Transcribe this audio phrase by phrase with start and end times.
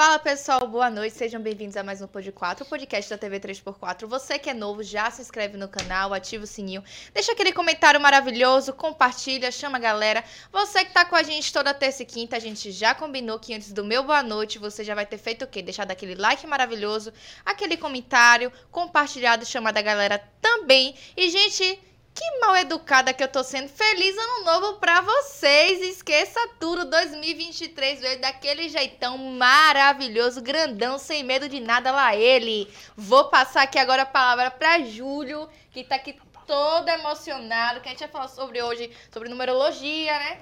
[0.00, 3.38] Fala pessoal, boa noite, sejam bem-vindos a mais um Pod 4, o podcast da TV
[3.38, 4.06] 3x4.
[4.06, 8.00] Você que é novo, já se inscreve no canal, ativa o sininho, deixa aquele comentário
[8.00, 10.24] maravilhoso, compartilha, chama a galera.
[10.50, 13.52] Você que tá com a gente toda terça e quinta, a gente já combinou que
[13.52, 15.60] antes do meu boa noite você já vai ter feito o quê?
[15.60, 17.12] Deixado aquele like maravilhoso,
[17.44, 20.94] aquele comentário, compartilhado, chamado a galera também.
[21.14, 21.78] E gente,
[22.14, 23.68] que mal educada que eu tô sendo.
[23.68, 25.80] Feliz ano novo pra vocês.
[25.80, 26.84] Esqueça tudo.
[26.84, 32.72] 2023 veio daquele jeitão maravilhoso, grandão, sem medo de nada lá ele.
[32.96, 37.92] Vou passar aqui agora a palavra pra Júlio, que tá aqui todo emocionado, que a
[37.92, 40.40] gente vai falar sobre hoje, sobre numerologia, né?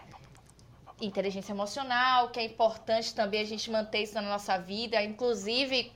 [1.01, 5.93] Inteligência emocional, que é importante também a gente manter isso na nossa vida, inclusive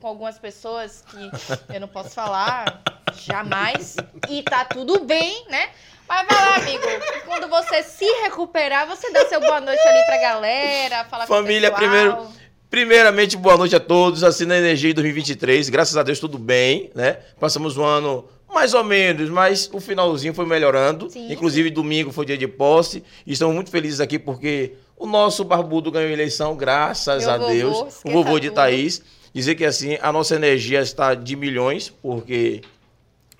[0.00, 2.82] com algumas pessoas que eu não posso falar
[3.24, 3.96] jamais.
[4.28, 5.68] E tá tudo bem, né?
[6.08, 6.84] Mas vai lá, amigo.
[7.26, 11.76] Quando você se recuperar, você dá seu boa noite ali pra galera, falar Família, com
[11.76, 12.00] o pessoal.
[12.00, 12.28] primeiro,
[12.70, 14.24] primeiramente, boa noite a todos.
[14.24, 15.68] Assim na energia de 2023.
[15.68, 17.18] Graças a Deus, tudo bem, né?
[17.38, 21.10] Passamos um ano mais ou menos, mas o finalzinho foi melhorando.
[21.10, 21.30] Sim.
[21.30, 23.04] Inclusive, domingo foi dia de posse.
[23.26, 27.38] E estamos muito felizes aqui porque o nosso barbudo ganhou a eleição, graças Meu a
[27.38, 28.00] vovô, Deus.
[28.04, 28.56] O vovô de tudo.
[28.56, 29.02] Thaís.
[29.32, 32.62] Dizer que assim, a nossa energia está de milhões, porque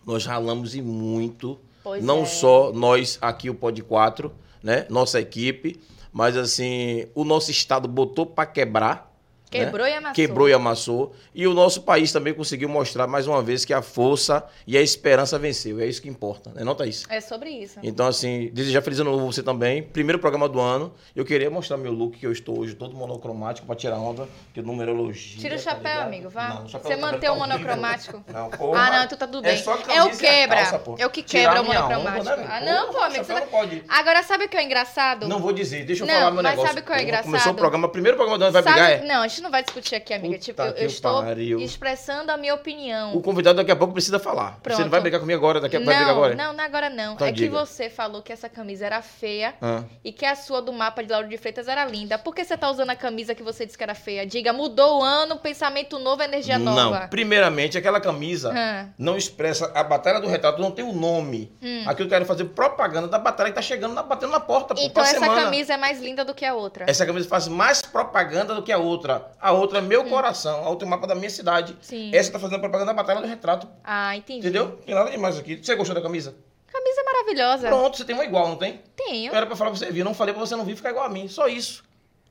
[0.08, 1.60] nós ralamos e muito.
[1.84, 2.24] Pois não é.
[2.24, 4.86] só nós aqui, o Pod 4, né?
[4.88, 5.78] Nossa equipe,
[6.10, 9.07] mas assim, o nosso estado botou para quebrar.
[9.56, 9.64] Né?
[9.64, 10.14] Quebrou e amassou.
[10.14, 11.14] Quebrou e amassou.
[11.34, 14.82] E o nosso país também conseguiu mostrar mais uma vez que a força e a
[14.82, 15.80] esperança venceu.
[15.80, 16.64] É isso que importa, né?
[16.64, 17.04] Não, Thaís?
[17.08, 17.78] É sobre isso.
[17.82, 19.82] Então, assim, desejar feliz ano novo você também.
[19.82, 20.92] Primeiro programa do ano.
[21.14, 24.60] Eu queria mostrar meu look que eu estou hoje, todo monocromático, para tirar onda, que
[24.60, 25.40] numerologia.
[25.40, 26.06] Tira o tá chapéu, ligado?
[26.06, 26.48] amigo, vá.
[26.48, 28.24] Não, o chapéu Você tá mantém o monocromático.
[28.32, 28.80] Não, porra.
[28.80, 29.64] Ah, não, tu tá tudo É bem.
[29.94, 30.56] É o quebra.
[30.56, 30.82] calça.
[30.98, 32.20] É o que Tirar quebra o monocromático.
[32.20, 33.24] onda, né, Ah, não, pô, amigo.
[33.24, 33.40] Você tá...
[33.40, 33.82] não pode.
[33.88, 35.28] Agora, sabe o que é engraçado?
[35.28, 36.68] Não vou dizer, deixa eu Não, falar meu mas negócio.
[36.74, 37.24] sabe qual é Porra, engraçado?
[37.26, 39.04] Começou o programa, primeiro programa do ano vai Sabe- brigar é.
[39.06, 40.34] Não, gente não vai discutir aqui, amiga.
[40.34, 41.60] Puta tipo, eu, que eu estou pariu.
[41.60, 43.14] expressando a minha opinião.
[43.14, 44.58] O convidado daqui a pouco precisa falar.
[44.62, 44.76] Pronto.
[44.76, 46.34] Você não vai brigar comigo agora, daqui a pouco vai brigar Não, agora?
[46.34, 47.14] não, não agora não.
[47.14, 47.58] Então é que diga.
[47.58, 49.82] você falou que essa camisa era feia Ah.
[50.04, 52.18] e que a sua do mapa de Lauro de Freitas era linda.
[52.18, 54.26] Por que você tá usando a camisa que você disse que era feia?
[54.26, 57.00] Diga, mudou o ano, pensamento novo, energia nova.
[57.00, 58.88] Não, primeiramente, aquela camisa Hã.
[58.98, 61.52] não expressa a batalha do retrato, não tem o nome.
[61.86, 64.80] Aqui eu quero fazer propaganda da batalha que tá chegando, na, batendo na porta, pô,
[64.80, 65.42] Então pra essa semana.
[65.44, 66.84] camisa é mais linda do que a outra.
[66.88, 69.27] Essa camisa faz mais propaganda do que a outra.
[69.40, 71.76] A outra é meu coração, a outra é o mapa da minha cidade.
[71.80, 72.10] Sim.
[72.14, 73.68] Essa tá fazendo propaganda da batalha do retrato.
[73.84, 74.40] Ah, entendi.
[74.40, 74.78] Entendeu?
[74.84, 75.56] Tem nada demais aqui.
[75.62, 76.34] Você gostou da camisa?
[76.72, 77.68] Camisa maravilhosa.
[77.68, 78.80] Pronto, você tem uma igual, não tem?
[78.96, 79.34] Tenho.
[79.34, 80.00] Era pra falar pra você vir.
[80.00, 81.26] Eu não falei pra você não vir ficar igual a mim.
[81.28, 81.82] Só isso.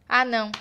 [0.07, 0.51] Ah, não.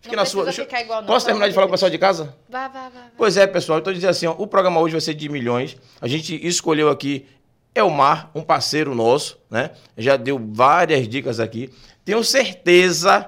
[0.00, 0.44] Fique não na sua.
[0.44, 1.06] Deixa eu- ficar igual, não.
[1.08, 2.34] Posso Pelo terminar de falar com o pessoal de casa?
[2.48, 3.00] Vá, vá, vá.
[3.16, 3.78] Pois é, pessoal.
[3.78, 5.76] Então, dizer assim, ó, o programa hoje vai ser de milhões.
[6.00, 7.26] A gente escolheu aqui
[7.74, 9.70] Elmar, um parceiro nosso, né?
[9.96, 11.70] Já deu várias dicas aqui.
[12.04, 13.26] Tenho certeza,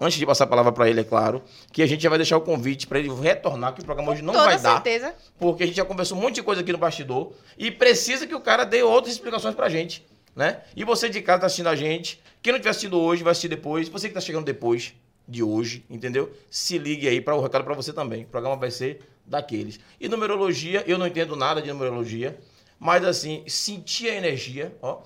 [0.00, 2.36] antes de passar a palavra para ele, é claro, que a gente já vai deixar
[2.36, 4.74] o convite para ele retornar, que o programa hoje não Toda vai dar.
[4.74, 5.14] certeza.
[5.38, 8.34] Porque a gente já conversou um monte de coisa aqui no bastidor e precisa que
[8.34, 10.62] o cara dê outras explicações pra gente, né?
[10.76, 13.48] E você de casa tá assistindo a gente, quem não tiver assistido hoje vai assistir
[13.48, 14.94] depois, você que tá chegando depois
[15.26, 16.30] de hoje, entendeu?
[16.50, 18.24] Se ligue aí para o recado para você também.
[18.24, 19.80] O programa vai ser daqueles.
[19.98, 22.38] E numerologia, eu não entendo nada de numerologia,
[22.78, 25.00] mas assim, senti a energia, ó,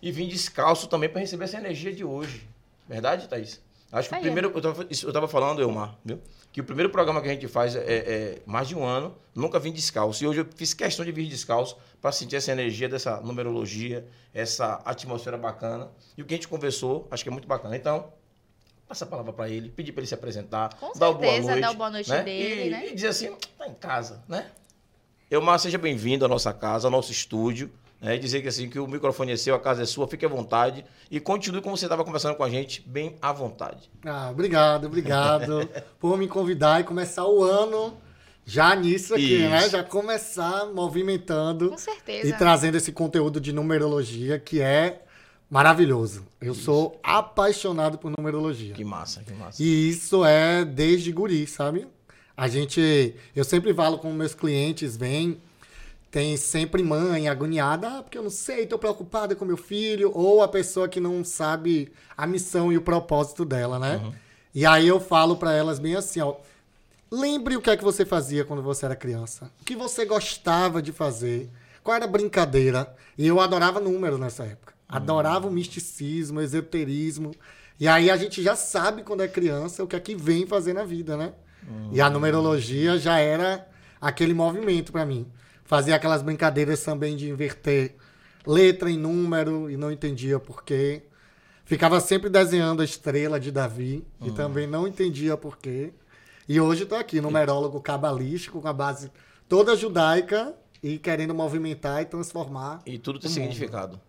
[0.00, 2.48] e vim descalço também para receber essa energia de hoje.
[2.88, 3.60] Verdade, Thaís?
[3.92, 6.20] Acho que Aí, o primeiro, eu tava, eu tava falando, Elmar, viu?
[6.52, 9.58] Que o primeiro programa que a gente faz é, é mais de um ano, nunca
[9.58, 10.24] vim descalço.
[10.24, 14.82] E hoje eu fiz questão de vir descalço para sentir essa energia dessa numerologia, essa
[14.84, 15.90] atmosfera bacana.
[16.16, 17.76] E o que a gente conversou, acho que é muito bacana.
[17.76, 18.12] Então,
[18.88, 21.48] passa a palavra para ele, pedir para ele se apresentar, Com dar o boa certeza,
[21.48, 21.60] noite.
[21.60, 22.22] dar o boa noite né?
[22.22, 22.86] dele, e, né?
[22.88, 24.50] E dizer assim, tá em casa, né?
[25.30, 27.70] Elmar, seja bem-vindo à nossa casa, ao nosso estúdio.
[28.00, 28.16] Né?
[28.16, 30.28] E dizer que assim que o microfone é seu, a casa é sua, fique à
[30.28, 30.84] vontade.
[31.10, 33.90] E continue como você estava conversando com a gente, bem à vontade.
[34.04, 35.68] Ah, obrigado, obrigado
[35.98, 37.96] por me convidar e começar o ano
[38.44, 39.50] já nisso aqui, Isso.
[39.50, 39.68] né?
[39.68, 42.28] Já começar movimentando Com certeza.
[42.28, 45.02] e trazendo esse conteúdo de numerologia que é
[45.50, 46.24] maravilhoso.
[46.40, 48.74] Eu sou apaixonado por numerologia.
[48.74, 49.60] Que massa, que massa.
[49.62, 51.86] E isso é desde guri, sabe?
[52.36, 55.40] A gente, eu sempre falo com meus clientes, vem,
[56.16, 60.42] tem sempre mãe agoniada, ah, porque eu não sei, tô preocupada com meu filho, ou
[60.42, 64.00] a pessoa que não sabe a missão e o propósito dela, né?
[64.54, 66.36] E aí eu falo pra elas bem assim, ó,
[67.10, 70.80] lembre o que é que você fazia quando você era criança, o que você gostava
[70.80, 71.50] de fazer,
[71.84, 72.96] qual era a brincadeira.
[73.18, 74.72] E eu adorava número nessa época.
[74.88, 77.32] Adorava o misticismo, o esoterismo.
[77.78, 80.72] E aí a gente já sabe quando é criança o que é que vem fazer
[80.72, 81.34] na vida, né?
[81.92, 83.68] E a numerologia já era
[84.00, 85.26] aquele movimento pra mim.
[85.66, 87.94] Fazia aquelas brincadeiras também de inverter
[88.46, 91.02] letra em número e não entendia por quê.
[91.64, 94.28] Ficava sempre desenhando a estrela de Davi Uhum.
[94.28, 95.92] e também não entendia por quê.
[96.48, 99.10] E hoje estou aqui, numerólogo cabalístico, com a base
[99.48, 103.42] toda judaica e querendo movimentar e transformar E tudo tem o mundo.
[103.42, 104.00] significado.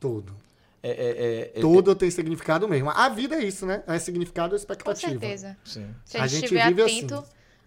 [0.00, 0.34] tudo.
[0.82, 2.90] É, é, é, é- Tudo tem significado mesmo.
[2.90, 3.82] A vida é isso, né?
[3.86, 5.12] É significado e Com expectativa.
[5.12, 5.56] certeza.
[5.64, 5.86] Sim.
[6.04, 7.24] Se a A gente gente estiver vive atento assim.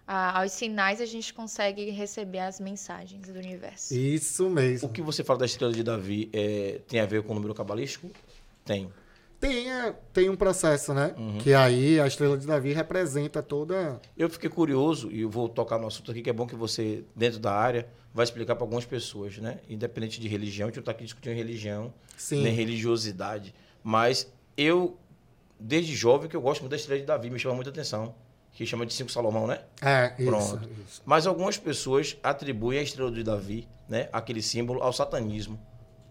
[0.08, 3.94] A- aos sinais, a gente consegue receber as mensagens do universo.
[3.94, 4.88] Isso O mesmo.
[4.88, 8.10] que você fala da estrela de Davi é, tem a ver com o número cabalístico?
[8.64, 8.90] Tem.
[9.38, 11.14] Tem, é, tem um processo, né?
[11.16, 11.38] Uhum.
[11.38, 14.00] Que aí a estrela de Davi representa toda.
[14.16, 17.04] Eu fiquei curioso, e eu vou tocar no assunto aqui, que é bom que você,
[17.14, 19.58] dentro da área, vai explicar para algumas pessoas, né?
[19.68, 22.42] Independente de religião, a gente não está aqui discutindo religião, Sim.
[22.42, 23.54] nem religiosidade.
[23.84, 24.26] Mas
[24.56, 24.96] eu,
[25.60, 28.14] desde jovem, que eu gosto muito da estrela de Davi, me chama muita atenção.
[28.58, 29.60] Que chama de cinco Salomão, né?
[29.80, 30.28] É, isso.
[30.28, 30.68] Pronto.
[30.84, 31.00] isso.
[31.06, 34.08] Mas algumas pessoas atribuem a estrela de Davi, né?
[34.12, 35.60] Aquele símbolo, ao satanismo.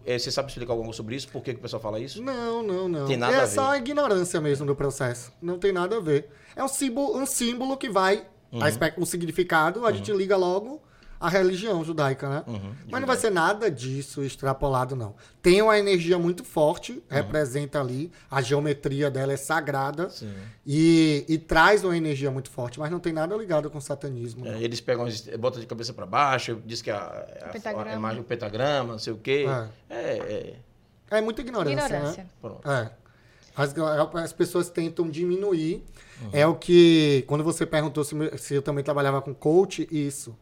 [0.06, 1.28] Eh, Você sabe explicar algo sobre isso?
[1.28, 2.24] Por que, que o pessoal fala isso?
[2.24, 3.06] Não, não, não.
[3.06, 3.52] Tem nada é a ver.
[3.52, 5.34] só a ignorância mesmo do processo.
[5.42, 6.30] Não tem nada a ver.
[6.56, 8.26] É um símbolo, um símbolo que vai.
[8.50, 8.62] Uhum.
[8.96, 10.82] O significado, a gente liga logo
[11.20, 12.44] à religião judaica, né?
[12.48, 15.16] Uhum, Mas não vai ser nada disso extrapolado, não.
[15.42, 17.02] Tem uma energia muito forte, Uhum.
[17.10, 20.32] representa ali, a geometria dela é sagrada Sim.
[20.66, 24.46] e, e traz uma energia muito forte, mas não tem nada ligado com satanismo.
[24.46, 24.52] não.
[24.54, 26.98] É, eles pegam, as- botam de cabeça para baixo, diz que a,
[27.42, 27.92] a, pentagrama.
[27.92, 29.46] a imagem do pentagrama, não sei o quê.
[29.90, 30.56] É, é,
[31.10, 32.24] É muita ignorância, Ignorância.
[32.24, 32.30] né?
[32.42, 32.70] pronto.
[32.70, 32.92] É.
[33.56, 33.74] As,
[34.24, 35.84] as pessoas tentam diminuir.
[36.32, 37.24] É o que.
[37.28, 40.36] Quando você perguntou se, se eu também trabalhava com coach, isso.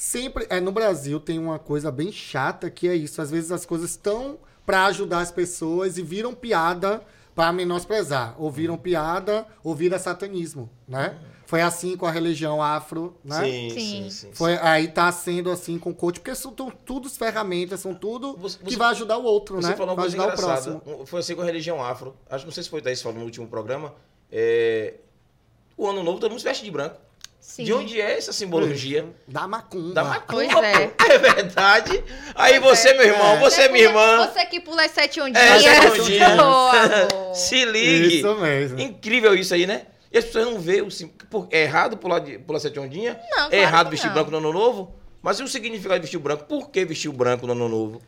[0.00, 0.46] Sempre.
[0.48, 3.20] É, no Brasil tem uma coisa bem chata que é isso.
[3.20, 7.02] Às vezes as coisas estão para ajudar as pessoas e viram piada
[7.34, 8.34] para menosprezar.
[8.38, 11.18] Ou viram piada ou vira satanismo, né?
[11.44, 13.44] Foi assim com a religião afro, né?
[13.44, 13.78] Sim, Sim.
[13.78, 14.30] sim, sim.
[14.32, 17.92] Foi, aí tá sendo assim com o coach, porque são tu- tudo as ferramentas, são
[17.94, 19.76] tudo Você- que vai ajudar o outro, Você né?
[19.76, 20.36] falou uma vai coisa ajudar o
[20.80, 21.06] próximo.
[21.06, 22.16] Foi assim com a religião afro.
[22.30, 23.92] Acho não sei se foi Thaís falou no último programa.
[24.32, 24.94] É,
[25.76, 26.96] O ano novo todo mundo se veste de branco.
[27.40, 27.64] Sim.
[27.64, 29.06] De onde é essa simbologia?
[29.26, 29.94] Da macumba.
[29.94, 30.44] Da macumba.
[30.52, 30.92] Pois é.
[31.08, 32.04] É verdade.
[32.34, 33.38] Aí você, meu irmão, É.
[33.40, 35.64] você, minha irmã, Você que pula as sete ondinhas.
[35.64, 36.38] É, sete ondinhas.
[36.38, 37.34] Amor.
[37.34, 38.18] se ligue.
[38.18, 38.78] Isso mesmo.
[38.78, 39.86] Incrível isso aí, né?
[40.12, 40.88] E as pessoas não veem o
[41.50, 43.16] É errado pular, de, pular sete ondinhas?
[43.16, 44.14] Não, claro é errado vestir não.
[44.14, 44.94] branco no ano novo?
[45.22, 46.44] Mas e o significado de vestir branco?
[46.44, 48.02] Por que vestir o branco no ano novo?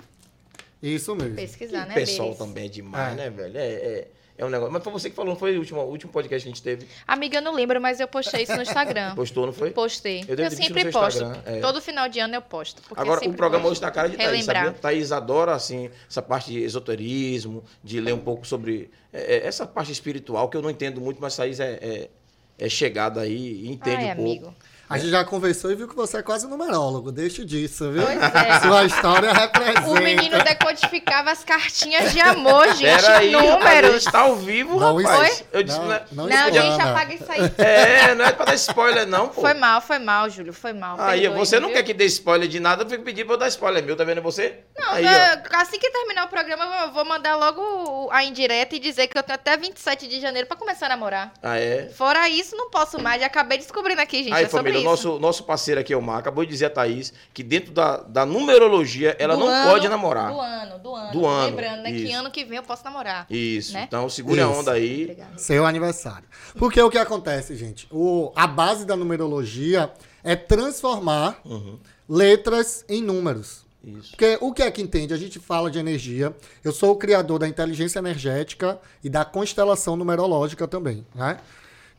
[0.82, 1.36] Isso mesmo.
[1.36, 2.38] Pesquisar, o né, pessoal Beres?
[2.38, 3.14] também é demais, É.
[3.16, 3.56] né, velho?
[3.56, 4.08] É, é,
[4.42, 4.72] é um negócio.
[4.72, 6.62] Mas foi você que falou, não foi o último, o último podcast que a gente
[6.62, 6.86] teve?
[7.06, 9.14] Amiga, eu não lembro, mas eu postei isso no Instagram.
[9.16, 9.70] Postou, não foi?
[9.70, 10.24] Postei.
[10.26, 11.24] Eu Eu, sempre posto.
[11.46, 11.60] É.
[11.60, 12.82] Todo final de ano eu posto.
[12.96, 14.64] Agora, o programa hoje tá na cara de Thaís, relembrar.
[14.66, 14.80] sabia?
[14.80, 19.66] Thaís adora, assim, essa parte de esoterismo, de ler um pouco sobre é, é, essa
[19.66, 22.10] parte espiritual, que eu não entendo muito, mas Thaís é, é,
[22.58, 24.30] é chegada aí e entende Ai, um pouco.
[24.30, 24.54] amigo.
[24.92, 27.10] A gente já conversou e viu que você é quase numerólogo.
[27.12, 28.02] Deixa disso, viu?
[28.02, 28.60] Pois é.
[28.60, 29.88] Sua história representa.
[29.88, 32.82] O menino decodificava as cartinhas de amor, gente.
[33.02, 34.02] Pera aí, rapaz, a números.
[34.02, 35.32] gente tá ao vivo, Não, rapaz.
[35.34, 37.40] isso- Eu disse, não, não, é, não Não, gente, apaga isso aí.
[37.58, 39.40] é, não é pra dar spoiler, não, pô.
[39.40, 40.52] Foi mal, foi mal, Júlio.
[40.52, 40.96] Foi mal.
[41.00, 41.76] Aí, perdoe, você não viu?
[41.76, 44.04] quer que dê spoiler de nada, eu fico pedindo pra eu dar spoiler meu, tá
[44.04, 44.60] vendo você?
[44.78, 48.78] Não, aí, eu- assim que terminar o programa, eu vou- mandar logo a indireta e
[48.78, 51.32] dizer que eu tenho até 27 de janeiro pra começar a namorar.
[51.42, 51.88] Ah, é?
[51.94, 53.20] Fora isso, não posso mais.
[53.20, 54.32] Já acabei descobrindo aqui, gente.
[54.34, 54.88] Aí, é sobre família, isso.
[55.08, 57.98] nosso, nosso parceiro aqui é o Mar, acabou de dizer a Thaís que dentro da,
[57.98, 60.32] da numerologia ela Do não ano- pode namorar.
[60.32, 61.12] Do ano, do ano.
[61.12, 62.16] Do ano, Lembrando, né, que isso.
[62.16, 63.26] ano que vem eu posso namorar.
[63.30, 63.84] Isso, Né?
[63.86, 64.60] então segure a Isso.
[64.60, 65.02] onda aí.
[65.02, 65.38] Obrigada.
[65.38, 66.24] Seu aniversário.
[66.56, 67.86] Porque o que acontece, gente?
[67.90, 69.90] O, a base da numerologia
[70.24, 73.64] é transformar Uhum, letras em números.
[73.84, 74.10] isso.
[74.10, 75.12] Porque o que é que entende?
[75.12, 76.34] A gente fala de energia.
[76.62, 81.38] Eu sou o criador da inteligência energética e da constelação numerológica também, né?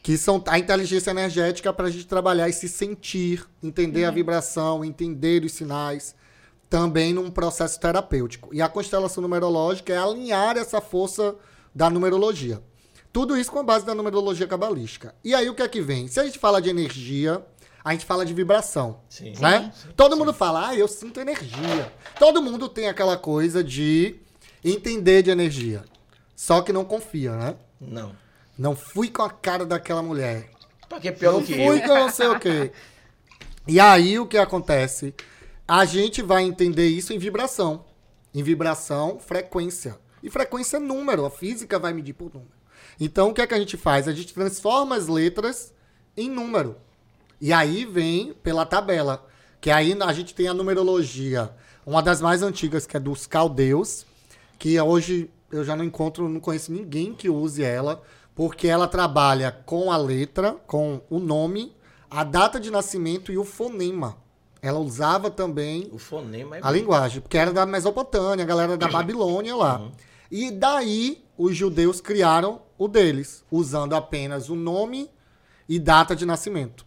[0.03, 4.85] Que são a inteligência energética para a gente trabalhar e se sentir, entender a vibração,
[4.85, 6.13] entender os sinais,
[6.69, 8.49] também num processo terapêutico.
[8.53, 11.35] E a constelação numerológica é alinhar essa força
[11.73, 12.61] da numerologia.
[13.13, 15.15] Tudo isso com a base da numerologia cabalística.
[15.23, 16.07] E aí o que é que vem?
[16.07, 17.45] Se a gente fala de energia,
[17.83, 19.33] a gente fala de vibração Sim.
[19.39, 19.71] né?
[19.95, 21.93] Todo mundo fala, ah, eu sinto energia.
[22.17, 24.15] Todo mundo tem aquela coisa de
[24.63, 25.83] entender de energia.
[26.35, 27.55] Só que não confia, né?
[27.79, 28.15] Não.
[28.57, 30.49] Não fui com a cara daquela mulher.
[30.87, 31.87] Pra que é pior não do que fui eu?
[31.87, 32.71] com não sei o quê.
[33.67, 35.13] E aí o que acontece?
[35.67, 37.85] A gente vai entender isso em vibração.
[38.33, 39.97] Em vibração, frequência.
[40.21, 41.25] E frequência é número.
[41.25, 42.51] A física vai medir por número.
[42.99, 44.07] Então o que é que a gente faz?
[44.07, 45.73] A gente transforma as letras
[46.15, 46.75] em número.
[47.41, 49.25] E aí vem pela tabela.
[49.59, 51.49] Que aí a gente tem a numerologia,
[51.85, 54.05] uma das mais antigas, que é dos caldeus,
[54.59, 58.01] que hoje eu já não encontro, não conheço ninguém que use ela,
[58.35, 61.75] porque ela trabalha com a letra, com o nome,
[62.09, 64.17] a data de nascimento e o fonema.
[64.61, 68.87] Ela usava também O fonema é a linguagem, porque era da Mesopotâmia, a galera da
[68.87, 69.91] Babilônia lá.
[70.31, 75.09] E daí os judeus criaram o deles, usando apenas o nome
[75.67, 76.85] e data de nascimento.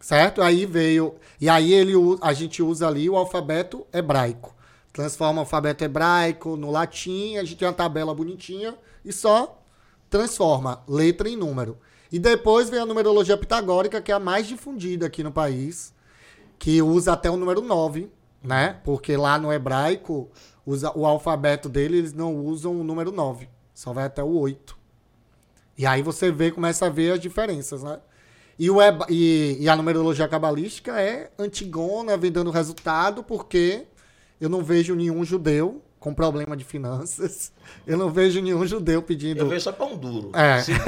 [0.00, 0.42] Certo?
[0.42, 1.14] Aí veio.
[1.40, 4.54] E aí ele, a gente usa ali o alfabeto hebraico.
[4.92, 9.61] Transforma o alfabeto hebraico no latim, a gente tem uma tabela bonitinha e só
[10.12, 11.78] transforma letra em número.
[12.12, 15.94] E depois vem a numerologia pitagórica, que é a mais difundida aqui no país,
[16.58, 18.10] que usa até o número 9,
[18.44, 18.78] né?
[18.84, 20.30] Porque lá no hebraico,
[20.66, 24.76] usa, o alfabeto dele, eles não usam o número 9, só vai até o 8.
[25.78, 27.98] E aí você vê, começa a ver as diferenças, né?
[28.58, 33.86] E, o heba- e, e a numerologia cabalística é antigona, vem dando resultado, porque
[34.38, 37.52] eu não vejo nenhum judeu com problema de finanças.
[37.86, 40.32] Eu não vejo nenhum judeu pedindo Eu vejo só pão duro.
[40.34, 40.58] É.
[40.60, 40.84] Seguro.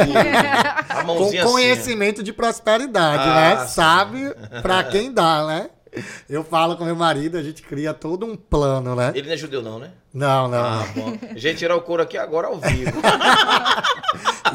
[0.88, 1.40] A com assim.
[1.42, 3.66] conhecimento de prosperidade, Ah, né?
[3.66, 3.74] sim.
[3.74, 5.70] Sabe pra quem dá, né?
[6.28, 9.12] Eu falo com meu marido, a gente cria todo um plano, né?
[9.14, 9.92] Ele não é judeu, não, né?
[10.12, 10.58] Não, não.
[10.58, 11.16] Ah, bom.
[11.30, 12.90] A gente tirar o couro aqui agora ao vivo.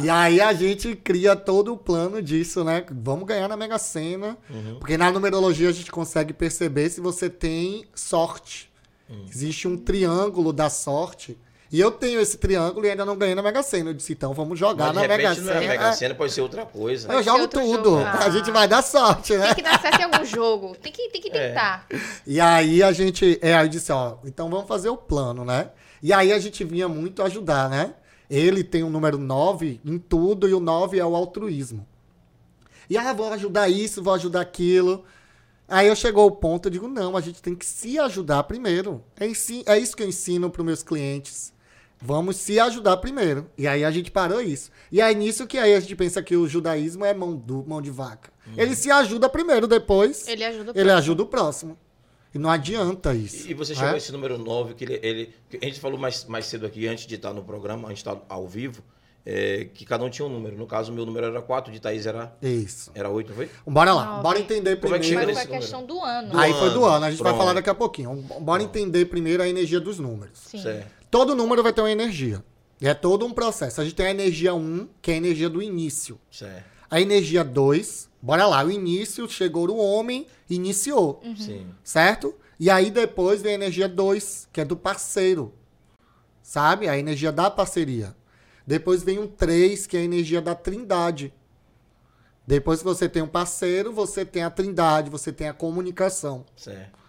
[0.02, 2.86] E aí a gente cria todo o plano disso, né?
[2.90, 4.38] Vamos ganhar na Mega Sena.
[4.50, 4.78] Uhum.
[4.80, 8.69] Porque na numerologia a gente consegue perceber se você tem sorte.
[9.10, 9.26] Hum.
[9.30, 11.38] Existe um triângulo da sorte.
[11.72, 13.92] E eu tenho esse triângulo e ainda não ganhei na Mega Sena.
[13.92, 15.68] Eu disse, então vamos jogar Mas de na Mega repente não é Sena.
[15.72, 17.08] Mega Sena, pode ser outra coisa.
[17.08, 17.90] Eu Pode jogo tudo.
[17.90, 17.96] jogo.
[17.98, 18.30] A Ah.
[18.32, 19.48] gente vai dar sorte, né?
[19.54, 20.76] Tem que dar certo em algum jogo.
[20.82, 21.50] Tem que, tem que É.
[21.50, 21.86] tentar.
[22.26, 25.70] E aí a gente, é, aí eu disse, ó, então vamos fazer o plano, né?
[26.02, 27.94] E aí a gente vinha muito ajudar, né?
[28.30, 31.86] Ele tem o número 9 em tudo e o 9 é o altruísmo.
[32.90, 35.04] E aí, ah, vou ajudar isso, vou ajudar aquilo.
[35.70, 39.04] Aí eu chegou ao ponto, eu digo, não, a gente tem que se ajudar primeiro.
[39.20, 41.54] É, é isso que eu ensino para meus clientes.
[42.02, 43.50] Vamos se ajudar primeiro.
[43.58, 44.72] E aí a gente parou isso.
[44.92, 47.82] E aí nisso que aí a gente pensa que o judaísmo é mão, du, mão
[47.82, 48.32] de vaca.
[48.58, 50.98] Ele se ajuda primeiro, depois Ele ajuda o ele próximo.
[50.98, 51.78] ajuda o próximo.
[52.34, 53.50] E não adianta isso.
[53.50, 56.26] E você chegou a esse número 9, que ele, ele- que a gente falou mais,
[56.26, 58.82] mais cedo aqui, antes de estar no programa, antes de estar ao vivo,
[59.26, 60.58] é, que cada um tinha um número.
[60.58, 62.92] No caso, o meu número era 4, de Thaís era, Isso.
[62.96, 63.50] era 8, não foi?
[63.68, 64.06] Bora lá.
[64.06, 64.24] Nove.
[64.24, 65.30] Bora entender Como é que primeiro.
[65.32, 66.30] chega Mas foi a questão do ano.
[66.32, 66.96] Do Aí foi do ano.
[66.96, 67.06] ano.
[67.06, 67.42] A gente vai Pronto.
[67.42, 68.16] falar daqui a pouquinho.
[68.42, 70.40] Bora entender primeiro a energia dos números.
[70.40, 70.62] Sim.
[70.62, 70.88] Certo.
[71.12, 72.44] Todo número vai ter uma energia.
[72.82, 73.82] E é todo um processo.
[73.82, 76.20] A gente tem a energia 1, que é a energia do início.
[76.32, 76.64] Certo.
[76.90, 78.64] A energia 2, bora lá.
[78.64, 81.22] O início chegou o homem, iniciou.
[81.38, 81.68] Sim.
[81.84, 82.34] Certo?
[82.60, 85.54] E aí depois vem a energia 2, que é do parceiro.
[86.42, 86.88] Sabe?
[86.90, 88.16] A energia da parceria.
[88.70, 91.34] Depois vem um 3, que é a energia da trindade.
[92.46, 96.46] Depois que você tem um parceiro, você tem a trindade, você tem a comunicação.
[96.56, 97.00] Certo.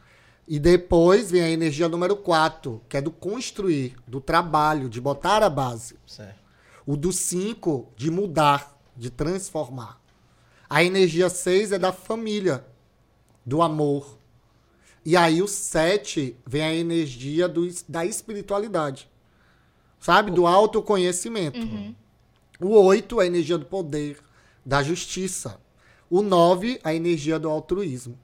[0.49, 5.43] E depois vem a energia número 4, que é do construir, do trabalho, de botar
[5.43, 5.99] a base.
[6.07, 6.40] Certo.
[6.87, 10.00] O do 5, de mudar, de transformar.
[10.67, 12.64] A energia 6 é da família,
[13.45, 14.17] do amor.
[15.05, 19.11] E aí o 7 vem a energia do, da espiritualidade.
[20.00, 20.30] Sabe?
[20.30, 21.59] Do autoconhecimento.
[22.61, 24.19] O 8 é a energia do poder,
[24.64, 25.61] da justiça.
[26.09, 28.19] O 9, a energia do altruísmo.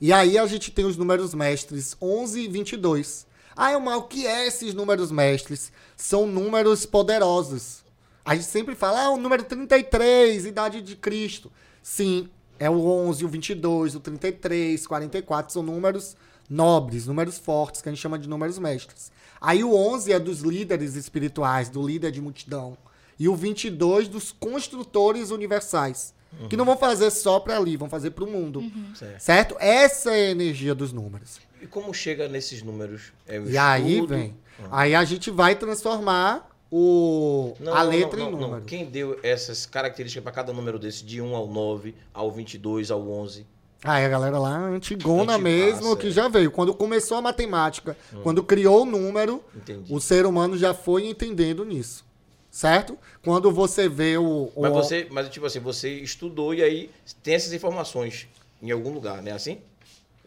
[0.00, 3.26] E aí a gente tem os números mestres 11 e 22.
[3.54, 5.70] Ah, Elmar, o que é esses números mestres?
[5.96, 7.84] São números poderosos.
[8.24, 11.52] A gente sempre fala, ah, o número 33, idade de Cristo.
[11.82, 16.16] Sim, é o 11, o 22, o 33, 44, são números
[16.48, 19.12] nobres, números fortes, que a gente chama de números mestres.
[19.40, 22.76] Aí o 11 é dos líderes espirituais, do líder de multidão.
[23.18, 26.14] E o 22 dos construtores universais,
[26.48, 28.62] que não vão fazer só para ali, vão fazer para o mundo.
[28.94, 29.20] certo.
[29.20, 29.56] Certo?
[29.58, 31.38] Essa é a energia dos números.
[31.60, 33.12] E como chega nesses números?
[33.26, 34.14] É o E aí estudo?
[34.14, 34.34] vem.
[34.70, 38.60] Aí a gente vai transformar o, Não, a letra não, em não, número.
[38.60, 38.66] não.
[38.66, 43.06] Quem deu essas características para cada número desse, de 1 ao 9, ao 22, ao
[43.10, 43.44] 11?
[43.82, 46.10] Aí a galera lá, antigona Antigaça, mesmo, que é.
[46.10, 46.50] já veio.
[46.50, 49.92] Quando começou a matemática, quando criou o número, Entendi.
[49.92, 52.04] o ser humano já foi entendendo nisso.
[52.50, 52.98] Certo?
[53.22, 54.50] Quando você vê o.
[54.54, 56.90] o Mas você, mas tipo assim, você estudou e aí
[57.22, 58.28] tem essas informações
[58.60, 59.30] em algum lugar, né?
[59.32, 59.58] Assim?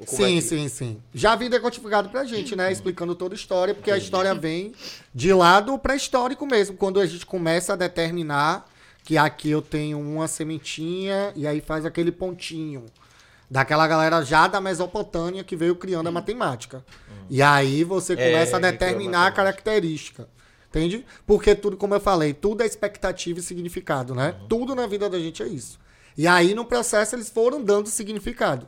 [0.05, 1.01] Como Sim, é que- sim, sim.
[1.13, 2.71] Já vi decodificado pra gente, né?
[2.71, 4.73] Explicando toda a história, porque a história vem
[5.13, 6.75] de lado pré-histórico mesmo.
[6.75, 8.67] Quando a gente começa a determinar
[9.03, 12.85] que aqui eu tenho uma sementinha e aí faz aquele pontinho.
[13.53, 16.83] Daquela galera já da Mesopotâmia que veio criando a matemática.
[17.29, 19.35] E aí você É, começa a criou a determinar a matemática.
[19.35, 20.27] característica.
[20.69, 21.05] Entende?
[21.27, 24.33] Porque tudo, como eu falei, tudo é expectativa e significado, né?
[24.49, 25.79] Tudo na vida da gente é isso.
[26.17, 28.67] E aí, no processo, eles foram dando significado.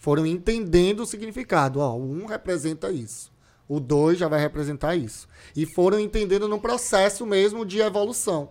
[0.00, 1.78] Foram entendendo o significado.
[1.78, 3.30] Ó, o 1 representa isso.
[3.68, 5.28] O 2 já vai representar isso.
[5.54, 8.48] E foram entendendo no processo mesmo de evolução.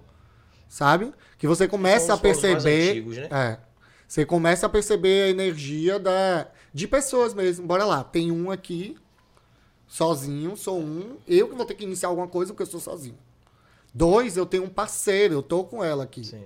[0.69, 1.11] Sabe?
[1.37, 2.91] Que você começa a perceber.
[2.91, 3.27] antigos, né?
[3.29, 3.64] É.
[4.07, 7.65] Você começa a perceber a energia da, de pessoas mesmo.
[7.65, 8.03] Bora lá.
[8.03, 8.95] Tem um aqui.
[9.87, 11.17] sozinho, sou um.
[11.27, 13.17] Eu que vou ter que iniciar alguma coisa porque eu sou sozinho.
[13.93, 16.23] Dois, eu tenho um parceiro, eu tô com ela aqui.
[16.25, 16.43] Sim.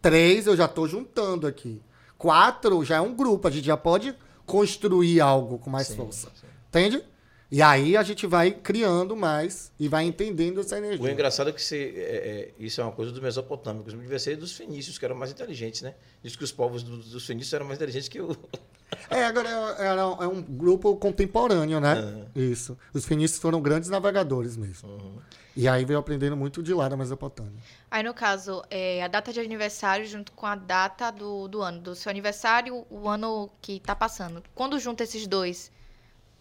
[0.00, 1.82] Três, eu já tô juntando aqui.
[2.16, 4.14] Quatro, já é um grupo, a gente já pode
[4.46, 6.30] construir algo com mais Sim, força.
[6.34, 6.46] sim.
[6.68, 7.04] Entende?
[7.50, 11.12] E aí a gente vai criando mais e vai entendendo essa O energia.
[11.12, 14.52] engraçado é que se, é, é, isso é uma coisa dos mesopotâmicos, devia ser dos
[14.52, 15.94] fenícios, que eram mais inteligentes, né?
[16.22, 18.36] Diz que os povos do- dos fenícios eram mais inteligentes que o.
[19.10, 22.24] É, agora é, era- é um grupo contemporâneo, né?
[22.36, 22.78] Isso.
[22.94, 24.88] Os fenícios foram grandes navegadores mesmo.
[24.88, 25.18] Uhum.
[25.56, 27.52] E aí veio aprendendo muito de lá da Mesopotâmia.
[27.90, 31.80] Aí, no caso, é a data de aniversário junto com a data do, do ano.
[31.80, 34.40] Do seu aniversário, o ano que tá passando.
[34.54, 35.70] Quando junta esses dois,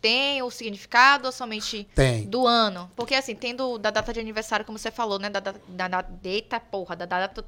[0.05, 2.27] tem o significado ou somente Tem.
[2.27, 2.91] do ano?
[2.95, 5.31] Porque, assim, tendo da data de aniversário, como você falou, né?
[5.31, 5.59] Da data...
[5.67, 7.43] Da, da, eita porra, da data...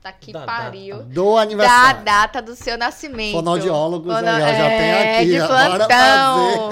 [0.00, 1.02] Tá que Da pariu.
[1.02, 2.04] Do Da aniversário.
[2.04, 3.32] data do seu nascimento.
[3.34, 6.70] Fonoaudiólogos Fono- aí, ó, já tem é, aqui, de plantão.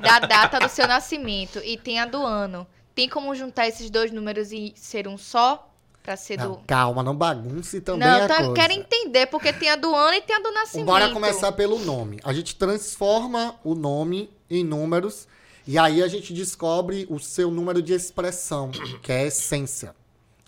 [0.00, 1.60] da data do seu nascimento.
[1.64, 2.64] E tem a do ano.
[2.94, 5.68] Tem como juntar esses dois números e ser um só?
[6.04, 6.44] Pra ser do...
[6.50, 8.52] Não, calma, não bagunce também Não, a eu tá- coisa.
[8.52, 10.84] quero entender, porque tem a do ano e tem a do nascimento.
[10.86, 12.20] Bora começar pelo nome.
[12.22, 15.26] A gente transforma o nome em números
[15.66, 18.70] e aí a gente descobre o seu número de expressão,
[19.02, 19.96] que é a essência.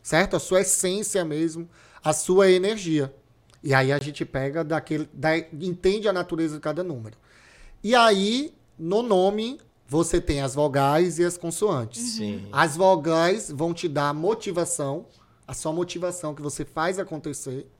[0.02, 0.36] Certo?
[0.36, 1.66] A sua essência mesmo,
[2.04, 3.12] a sua energia.
[3.64, 5.08] E aí a gente pega daquele.
[5.10, 7.16] da- entende a natureza de cada número.
[7.82, 9.58] E aí, no nome,
[9.88, 12.02] você tem as vogais e as consoantes.
[12.16, 12.46] Sim.
[12.52, 15.06] As vogais vão te dar motivação,
[15.46, 17.70] a sua motivação que você faz acontecer.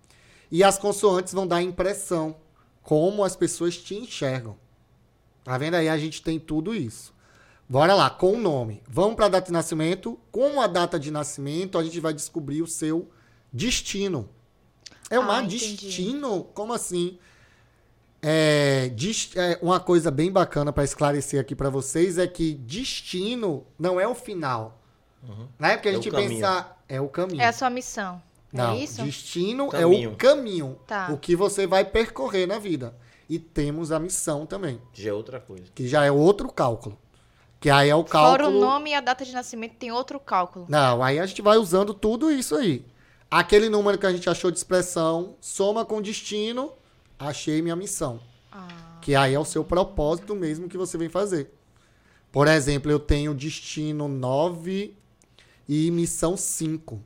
[0.51, 2.37] E as consoantes vão dar impressão,
[2.83, 4.57] como as pessoas te enxergam.
[5.43, 5.89] Tá vendo aí?
[5.89, 7.15] A gente tem tudo isso.
[7.69, 8.83] Bora lá, com o nome.
[8.89, 10.19] Vamos para a data de nascimento.
[10.31, 13.11] Com a data de nascimento, a gente vai descobrir o seu
[13.53, 14.29] destino.
[15.11, 16.45] É um Ah, destino?
[16.55, 17.19] Como assim?
[18.23, 18.91] É,
[19.37, 24.07] é, uma coisa bem bacana para esclarecer aqui para vocês é que destino não é
[24.09, 24.81] o final.
[25.59, 26.76] Não é porque a É gente pensa.
[26.89, 27.41] É o caminho.
[27.41, 28.23] É a sua missão.
[28.53, 29.03] Não, é isso?
[29.03, 30.13] destino é Caminho.
[30.13, 30.79] o caminho.
[30.87, 31.09] Tá.
[31.13, 32.95] O que você vai percorrer na vida.
[33.29, 35.65] E temos a missão também, Já é outra coisa.
[35.75, 36.97] que já é outro cálculo.
[37.59, 38.59] Que aí é o Fora cálculo.
[38.59, 40.67] o nome e a data de nascimento, tem outro cálculo.
[40.69, 42.85] Não, aí a gente vai usando tudo isso aí.
[43.29, 46.73] Aquele número que a gente achou de expressão, soma com destino,
[47.19, 48.21] achei minha missão.
[48.53, 48.69] Ah,
[49.03, 51.53] Que aí é o seu propósito mesmo que você vem fazer.
[52.31, 54.96] Por exemplo, eu tenho destino 9
[55.69, 57.01] e missão 5.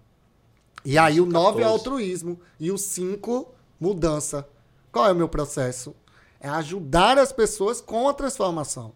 [0.85, 1.64] E aí o 9 é 14.
[1.64, 4.49] altruísmo e o 5, mudança.
[4.90, 5.94] Qual é o meu processo?
[6.40, 8.92] É ajudar as pessoas com a transformação.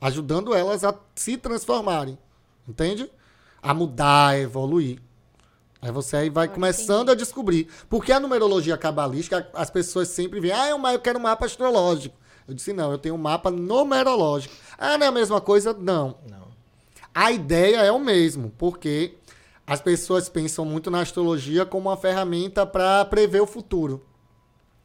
[0.00, 2.18] Ajudando elas a se transformarem.
[2.68, 3.10] Entende?
[3.62, 5.00] A mudar, a evoluir.
[5.80, 7.68] Aí você aí vai Agora começando a descobrir.
[7.88, 12.16] Porque a numerologia cabalística, as pessoas sempre veem, ah, eu quero um mapa astrológico.
[12.46, 14.54] Eu disse, não, eu tenho um mapa numerológico.
[14.78, 15.72] Ah, não é a mesma coisa?
[15.72, 16.18] Não.
[16.28, 16.45] Não.
[17.18, 19.14] A ideia é o mesmo, porque
[19.66, 24.04] as pessoas pensam muito na astrologia como uma ferramenta para prever o futuro.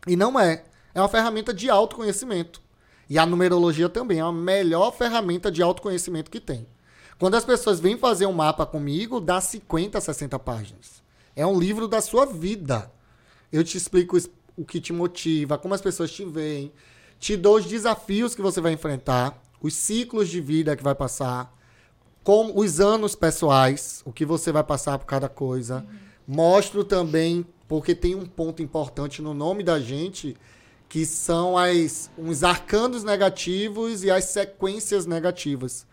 [0.08, 0.63] E não é.
[0.96, 2.62] É uma ferramenta de autoconhecimento.
[3.10, 6.65] E a numerologia também é a melhor ferramenta de autoconhecimento que tem.
[7.20, 11.04] Quando as pessoas vêm fazer um mapa comigo, dá 50, 60 páginas.
[11.36, 12.89] É um livro da sua vida.
[13.52, 14.17] Eu te explico
[14.56, 16.72] o que te motiva, como as pessoas te veem,
[17.20, 21.54] te dou os desafios que você vai enfrentar, os ciclos de vida que vai passar,
[22.24, 25.86] como os anos pessoais, o que você vai passar por cada coisa.
[26.28, 30.38] Mostro também, porque tem um ponto importante no nome da gente,
[30.88, 35.88] que são as, uns arcanos negativos e as sequências negativas,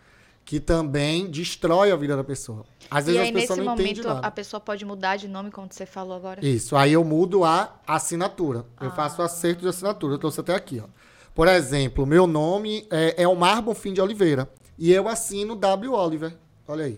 [0.45, 2.65] que também destrói a vida da pessoa.
[2.91, 4.27] Às e vezes aí, as pessoas nesse não momento, nada.
[4.27, 6.45] a pessoa pode mudar de nome, como você falou agora?
[6.45, 8.65] Isso, aí eu mudo a assinatura.
[8.81, 10.15] Eu faço o acerto de assinatura.
[10.15, 10.87] Eu trouxe até aqui, ó.
[11.33, 14.49] Por exemplo, meu nome é Elmar Bonfim de Oliveira.
[14.79, 15.91] E eu assino W.
[15.93, 16.33] Oliver.
[16.67, 16.97] Olha aí.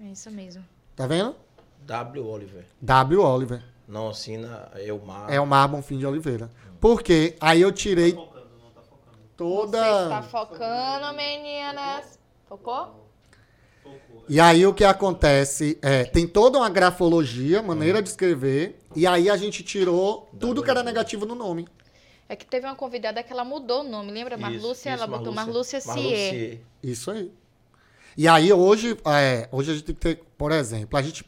[0.00, 0.64] É isso mesmo.
[0.94, 1.34] Tá vendo?
[1.84, 2.24] W.
[2.24, 2.64] Oliver.
[2.80, 3.20] W.
[3.20, 3.62] Oliver.
[3.86, 5.30] Não assina Elmar.
[5.32, 6.48] Elmar Bonfim de Oliveira.
[6.80, 9.18] Porque aí eu tirei Focando, não tá focando.
[9.36, 9.78] toda.
[9.82, 12.18] Você está focando, meninas.
[12.48, 13.08] Focou?
[13.82, 14.24] Focou.
[14.28, 19.28] E aí o que acontece é, tem toda uma grafologia, maneira de escrever, e aí
[19.28, 21.66] a gente tirou tudo que era negativo no nome.
[22.28, 24.36] É que teve uma convidada que ela mudou o nome, lembra?
[24.36, 25.80] Marlúcia, ela botou Marlúcia.
[25.80, 26.60] Cier.
[26.82, 27.30] Isso aí.
[28.16, 31.24] E aí hoje, é, hoje a gente tem que ter, por exemplo, a gente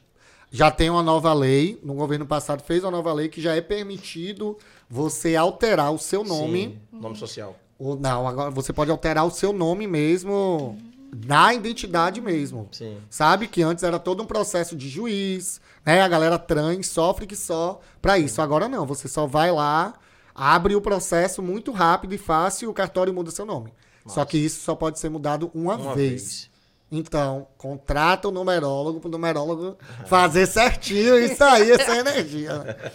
[0.51, 3.61] já tem uma nova lei, no governo passado fez uma nova lei que já é
[3.61, 4.57] permitido
[4.89, 6.79] você alterar o seu nome.
[6.93, 7.57] Sim, nome social.
[7.79, 10.79] Ou não, agora você pode alterar o seu nome mesmo
[11.27, 12.69] na identidade mesmo.
[12.73, 12.99] Sim.
[13.11, 16.01] Sabe que antes era todo um processo de juiz, né?
[16.01, 18.41] A galera trans sofre que só pra isso.
[18.41, 19.95] Agora não, você só vai lá,
[20.37, 23.73] abre o processo muito rápido e fácil e o cartório muda seu nome.
[24.07, 26.11] Só que isso só pode ser mudado uma, Uma vez.
[26.23, 26.51] vez.
[26.93, 32.59] Então, contrata o numerólogo pro numerólogo fazer certinho e sair essa energia.
[32.59, 32.77] né?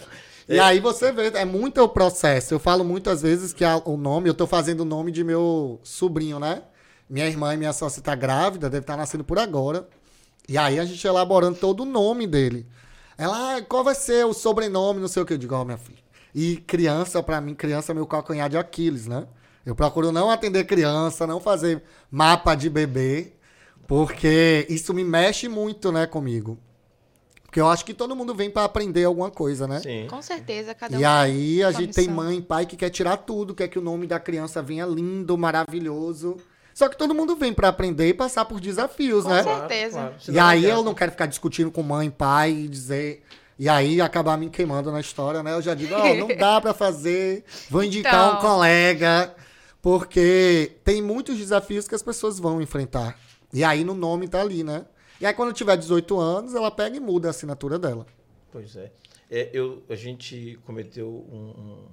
[0.48, 2.52] E aí você vê, é muito o processo.
[2.52, 5.78] Eu falo muitas vezes que a- o nome, eu tô fazendo o nome de meu
[5.84, 6.62] sobrinho, né?
[7.08, 9.88] Minha irmã e minha sócia tá grávida, deve estar nascendo por agora.
[10.48, 12.66] E aí a gente elaborando todo o nome dele.
[13.16, 15.34] Ela, ah, qual vai ser o sobrenome, não sei o que.
[15.34, 16.01] Eu digo, ó, minha filha.
[16.34, 19.26] E criança, pra mim, criança é meu calcanhar de Aquiles, né?
[19.64, 23.32] Eu procuro não atender criança, não fazer mapa de bebê,
[23.86, 26.58] porque isso me mexe muito, né, comigo.
[27.44, 29.78] Porque eu acho que todo mundo vem pra aprender alguma coisa, né?
[29.80, 30.06] Sim.
[30.08, 31.00] Com certeza, cada um.
[31.00, 33.82] E aí a gente tem mãe e pai que quer tirar tudo, quer que o
[33.82, 36.38] nome da criança venha lindo, maravilhoso.
[36.72, 39.42] Só que todo mundo vem pra aprender e passar por desafios, Com né?
[39.42, 40.14] certeza.
[40.18, 40.80] E Senão aí adianta.
[40.80, 43.22] eu não quero ficar discutindo com mãe, pai e dizer.
[43.62, 45.52] E aí acabar me queimando na história, né?
[45.52, 48.40] Eu já digo, ó, não dá pra fazer, vou indicar um Então.
[48.40, 49.36] colega,
[49.80, 53.16] porque tem muitos desafios que as pessoas vão enfrentar.
[53.52, 54.84] E aí no nome tá ali, né?
[55.20, 58.04] E aí quando tiver 18 anos, ela pega e muda a assinatura dela.
[58.50, 58.90] Pois é.
[59.30, 61.86] É, eu, a gente cometeu um,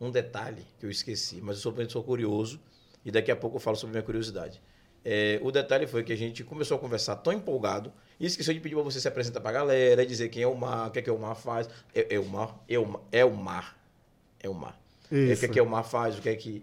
[0.00, 2.58] um, um detalhe que eu esqueci, mas eu sou pessoa curioso
[3.04, 4.60] e daqui a pouco eu falo sobre minha curiosidade.
[5.04, 8.60] É, o detalhe foi que a gente começou a conversar tão empolgado e esqueceu de
[8.60, 10.90] pedir para você se apresentar para a galera, e dizer quem é o Mar, o
[10.90, 11.68] que é que o Mar faz.
[11.94, 13.76] É, é o Mar, é o Mar, é o Mar.
[14.42, 14.78] É o Mar.
[15.12, 16.62] É, o que é que o Mar faz, o que é que.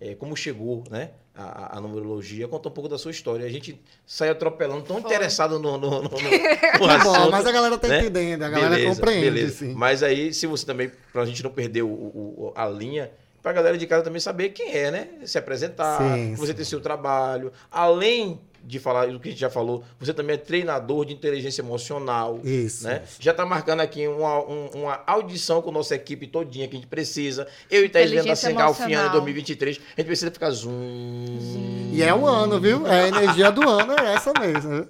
[0.00, 1.10] é, como chegou, né?
[1.34, 3.46] A, a- numerologia, conta um pouco da sua história.
[3.46, 5.10] A gente saiu atropelando, tão Foi.
[5.10, 8.00] interessado no, no, no, no, no Que bom, assunto, mas a galera tá né?
[8.00, 9.54] entendendo, a galera Beleza, compreende, beleza.
[9.56, 9.72] sim.
[9.74, 13.10] Mas aí, se você também, pra gente não perder o- o- a linha,
[13.42, 15.08] pra galera de casa também saber quem é, né?
[15.24, 16.56] Se apresentar, Sim, você sim.
[16.58, 17.52] ter seu trabalho.
[17.70, 21.60] Além de falar do que a gente já falou, você também é treinador de inteligência
[21.62, 22.38] emocional.
[22.44, 22.84] Isso.
[22.84, 23.02] Né?
[23.18, 26.78] Já tá marcando aqui uma, um- uma audição com a nossa equipe todinha que a
[26.78, 27.48] gente precisa.
[27.68, 29.12] Eu e Thaís Leandro da Sengalfiana em emocional.
[29.14, 29.76] 2023.
[29.78, 31.90] A gente precisa ficar zoom.
[31.92, 32.86] E é o ano, viu?
[32.86, 34.86] É a energia do ano, é essa mesmo.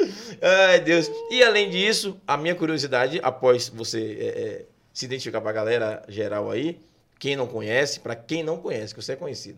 [0.69, 1.11] Ai, Deus.
[1.31, 6.03] E além disso, a minha curiosidade, após você é, é, se identificar para a galera
[6.09, 6.79] geral aí,
[7.23, 9.57] quem não conhece, para quem não conhece, que você é conhecido,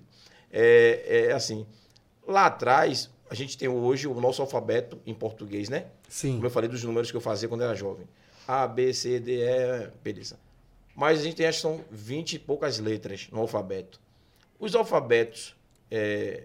[0.52, 1.66] é, é assim,
[2.28, 5.86] lá atrás, a gente tem hoje o nosso alfabeto em português, né?
[6.06, 6.34] Sim.
[6.34, 8.06] Como eu falei dos números que eu fazia quando era jovem.
[8.46, 10.38] A, B, C, D, E, beleza.
[10.94, 13.98] Mas a gente tem, acho que são 20 e poucas letras no alfabeto.
[14.60, 15.56] Os alfabetos
[15.90, 16.44] é,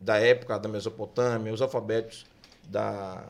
[0.00, 2.24] da época da Mesopotâmia, os alfabetos
[2.64, 3.22] da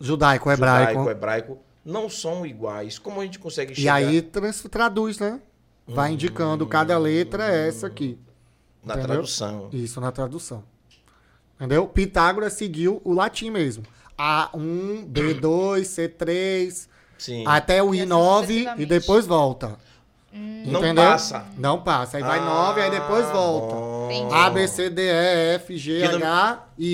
[0.00, 0.92] Judaico, hebraico.
[0.92, 3.00] judaico, hebraico, não são iguais.
[3.00, 5.40] Como a gente consegue E chegar aí trans- traduz, né?
[5.94, 8.18] Vai indicando cada letra é essa aqui.
[8.84, 9.08] na entendeu?
[9.14, 9.68] tradução?
[9.72, 10.64] Isso na tradução.
[11.56, 11.86] Entendeu?
[11.86, 13.84] Pitágoras seguiu o latim mesmo.
[14.18, 17.44] A1, B2, C3, Sim.
[17.46, 18.86] até o E assim I9 e sucessivamente.
[18.86, 19.76] depois volta.
[20.32, 21.04] Não Entendeu?
[21.04, 21.44] passa.
[21.58, 22.16] Não passa.
[22.16, 23.74] Aí vai Ah, 9, aí depois volta.
[23.74, 24.32] bom.
[24.32, 26.84] A, B, C, D, E, F, G, não- H, I.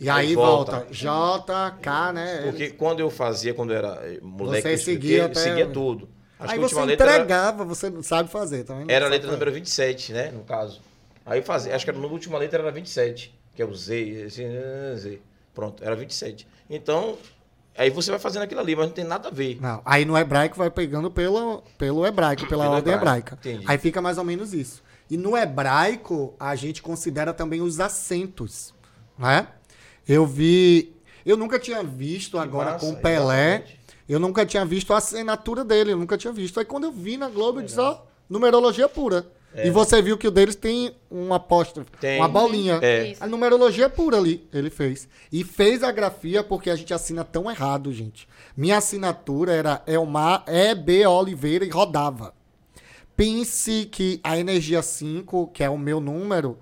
[0.00, 0.86] E, E aí volta.
[0.90, 2.42] J, K, né?
[2.42, 6.08] Porque quando eu fazia, quando eu era moleque, Você eu expliquei, seguia até- seguia tudo.
[6.38, 8.90] Acho Aí que a você letra era, entregava, você não sabe fazer, tá vendo?
[8.90, 10.30] era a letra número 27, né?
[10.30, 10.80] No caso.
[11.26, 14.44] Aí fazia, acho que era, na última letra era 27, que é o Z, assim,
[14.96, 15.20] Z.
[15.54, 16.46] Pronto, era 27.
[16.70, 17.18] Então,
[17.76, 19.58] aí você vai fazendo aquilo ali, mas não tem nada a ver.
[19.60, 23.48] Não, aí no hebraico vai pegando pelo, pelo hebraico, pela Pelo ordem hebraico, hebraica.
[23.50, 23.64] entendi.
[23.68, 24.82] Aí fica mais ou menos isso.
[25.10, 28.72] E no hebraico, a gente considera também os acentos,
[29.18, 29.48] né?
[30.06, 30.94] Eu vi...
[31.26, 33.78] Eu nunca tinha visto agora massa, com Pelé, exatamente.
[34.08, 36.58] Eu nunca tinha visto a assinatura dele, eu nunca tinha visto.
[36.58, 39.26] Aí quando eu vi na Globo, eu disse, ó, numerologia pura.
[39.54, 42.00] E você viu que o deles tem um apóstrofe, É.
[42.00, 42.20] Tem.
[42.20, 42.78] uma bolinha.
[42.82, 43.16] É.
[43.18, 45.08] A numerologia pura ali, ele fez.
[45.32, 48.28] E fez a grafia porque a gente assina tão errado, gente.
[48.56, 51.06] Minha assinatura era Elmar E.B.
[51.06, 52.34] Oliveira e rodava.
[53.16, 56.58] Pense que a energia 5, que é o meu número,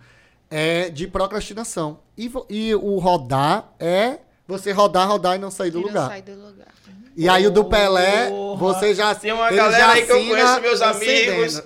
[0.50, 1.98] é de procrastinação.
[2.16, 6.08] E, e o rodar é você rodar, rodar e não sair do E não lugar.
[6.08, 6.68] sai do lugar.
[7.16, 8.56] E aí o do Pelé, Porra.
[8.58, 11.62] você já Tem uma galera aí que eu conheço, meus amigos.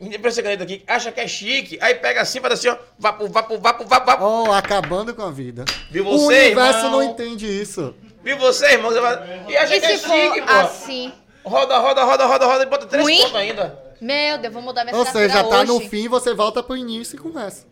[0.00, 3.26] Me presta caneta aqui, acha que é chique, aí pega assim, faz assim, ó, vapo,
[3.26, 4.24] vapo, vapo, vapo, vapo.
[4.24, 5.64] Oh, acabando com a vida.
[5.90, 6.90] Viu o você, universo irmão?
[6.92, 7.92] não entende isso.
[8.22, 8.92] Viu você, irmão?
[8.92, 10.52] Você vai- E acha E que é se for chique, pô.
[10.52, 11.12] assim?
[11.44, 13.18] Roda, roda, roda, roda, roda e bota três Ruim?
[13.18, 13.78] pontos ainda.
[14.00, 15.66] Meu Deus, vou mudar minha Ou assinatura seja, tá hoje.
[15.72, 17.66] no fim, você volta pro início e começa.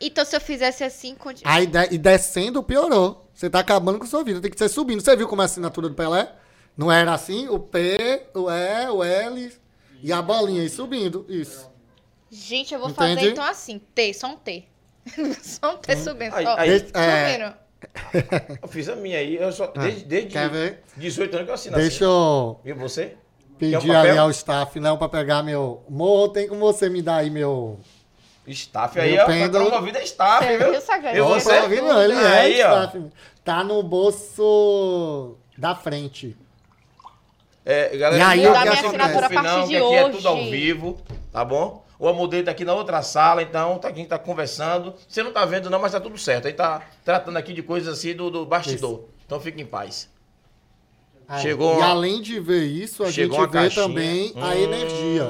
[0.00, 1.52] Então, se eu fizesse assim, continua.
[1.52, 3.28] Aí de- e descendo, piorou.
[3.34, 4.40] Você tá acabando com sua vida.
[4.40, 5.02] Tem que ser subindo.
[5.02, 6.28] Você viu como é a assinatura do Pelé?
[6.76, 7.48] Não era assim?
[7.48, 9.52] O P, o E, o L
[10.02, 11.26] e a bolinha aí subindo.
[11.28, 11.70] Isso.
[12.30, 13.14] Gente, eu vou Entendi.
[13.16, 13.78] fazer então assim.
[13.94, 14.64] T, só um T.
[15.42, 16.34] só um T subindo.
[16.34, 16.56] Aí- ó.
[16.56, 17.62] aí- é, Subindo.
[18.62, 20.82] Eu fiz a minha aí, eu só, desde, desde Quer ver?
[20.96, 22.04] 18 anos que eu assino Deixa assim.
[22.04, 23.16] eu Viu você?
[23.50, 23.96] Um pedir papel?
[24.00, 25.82] ali ao staff, não, pra pegar meu.
[25.88, 27.78] Mo, tem como você me dar aí meu.
[28.46, 29.26] Staff Meu aí, ó.
[29.26, 29.62] pêndulo.
[29.64, 30.66] Foi promovido a staff, Você viu?
[31.14, 32.82] Eu vou ser- tá não, ele é Aí, ó.
[32.84, 33.04] staff.
[33.44, 36.36] Tá no bolso da frente.
[37.64, 40.04] É, galera, E aí, não eu sem assinatura a preocupe partir de que aqui é
[40.06, 40.16] hoje.
[40.16, 40.98] tudo ao vivo,
[41.30, 41.84] tá bom?
[41.98, 44.92] O Amodei tá aqui na outra sala, então tá, a gente tá conversando.
[45.08, 46.46] Você não tá vendo não, mas tá tudo certo.
[46.46, 49.04] Aí tá tratando aqui de coisas assim do, do bastidor.
[49.24, 50.10] Então fique em paz.
[51.28, 53.86] Aí, Chegou e uma- além de ver isso, a Chegou gente vê caixinha.
[53.86, 54.52] também a Hum.
[54.54, 55.26] energia.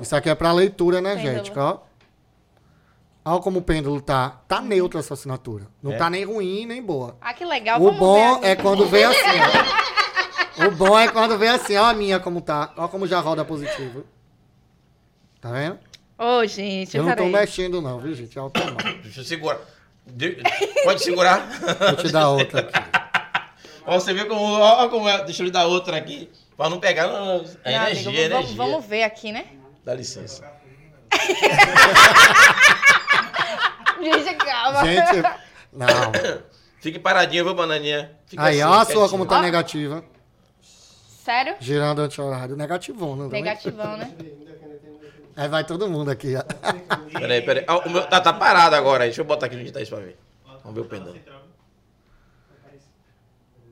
[0.00, 1.78] Isso aqui é para leitura energética, ó.
[3.24, 4.40] Olha como o pêndulo tá.
[4.48, 5.68] Tá neutra essa assinatura.
[5.82, 5.96] Não É.
[5.96, 7.16] tá nem ruim, nem boa.
[7.20, 7.80] Ah, que legal.
[7.80, 9.84] o Vamos bom ver é quando vem assim, ó.
[10.56, 12.72] O bom é quando vem assim, ó a minha como tá.
[12.76, 14.04] Ó como já roda positivo.
[15.40, 15.78] Tá vendo?
[16.16, 18.38] Ô, gente, Eu não tô mexendo não, viu, gente?
[18.38, 19.02] É automático.
[19.02, 19.58] Deixa eu segurar.
[20.06, 20.42] De-
[20.84, 21.40] Pode segurar?
[21.48, 22.72] Vou te dar outra aqui.
[23.86, 25.24] Ó, você viu como, ó, como é.
[25.24, 26.30] Deixa eu lhe dar outra aqui.
[26.56, 27.06] Pra não pegar.
[27.08, 27.44] Não, não.
[27.64, 28.56] É Não, energia, amigo, vamos, energia.
[28.56, 29.44] vamos ver aqui, né?
[29.84, 30.44] Dá licença.
[34.02, 34.84] Gente, calma.
[34.86, 35.22] Gente,
[35.72, 35.88] não.
[36.80, 38.12] Fique paradinho, viu, bananinha?
[38.26, 39.42] Fica Aí, assim, ó a sua como tá Ó.
[39.42, 40.04] negativa.
[41.24, 41.56] Sério?
[41.58, 42.54] Girando anti-horário.
[42.54, 43.24] Negativona.
[43.24, 43.42] também.
[43.42, 44.14] Negativão, né?
[45.34, 46.42] Aí vai todo mundo aqui, ó.
[47.18, 47.64] Peraí, peraí.
[47.66, 49.08] Ah, o meu tá, tá parado agora aí.
[49.08, 50.18] Deixa eu botar aqui onde tá isso pra ver.
[50.62, 51.14] Vamos ver o pendão.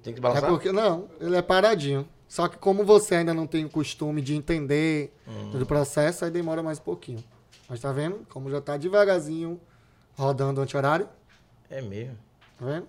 [0.03, 0.49] Tem que É balançar?
[0.49, 2.09] porque, não, ele é paradinho.
[2.27, 5.51] Só que como você ainda não tem o costume de entender Hum.
[5.53, 7.23] todo o processo, aí demora mais um pouquinho.
[7.69, 8.27] Mas tá vendo?
[8.31, 9.61] Como já tá devagarzinho
[10.17, 11.07] rodando anti-horário.
[11.69, 12.17] É mesmo.
[12.59, 12.89] Tá vendo?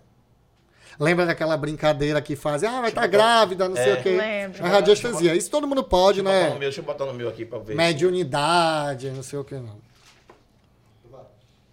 [0.99, 3.93] Lembra daquela brincadeira que fazem, ah, vai estar grávida, não sei É.
[3.95, 4.09] o quê.
[4.17, 4.65] Lembro.
[4.65, 5.35] É radiestesia.
[5.35, 6.59] Isso todo mundo pode, Deixa eu, botar no né?
[6.59, 7.75] meu, deixa eu botar no meu aqui pra ver.
[7.75, 9.81] Mediunidade, não sei o que não.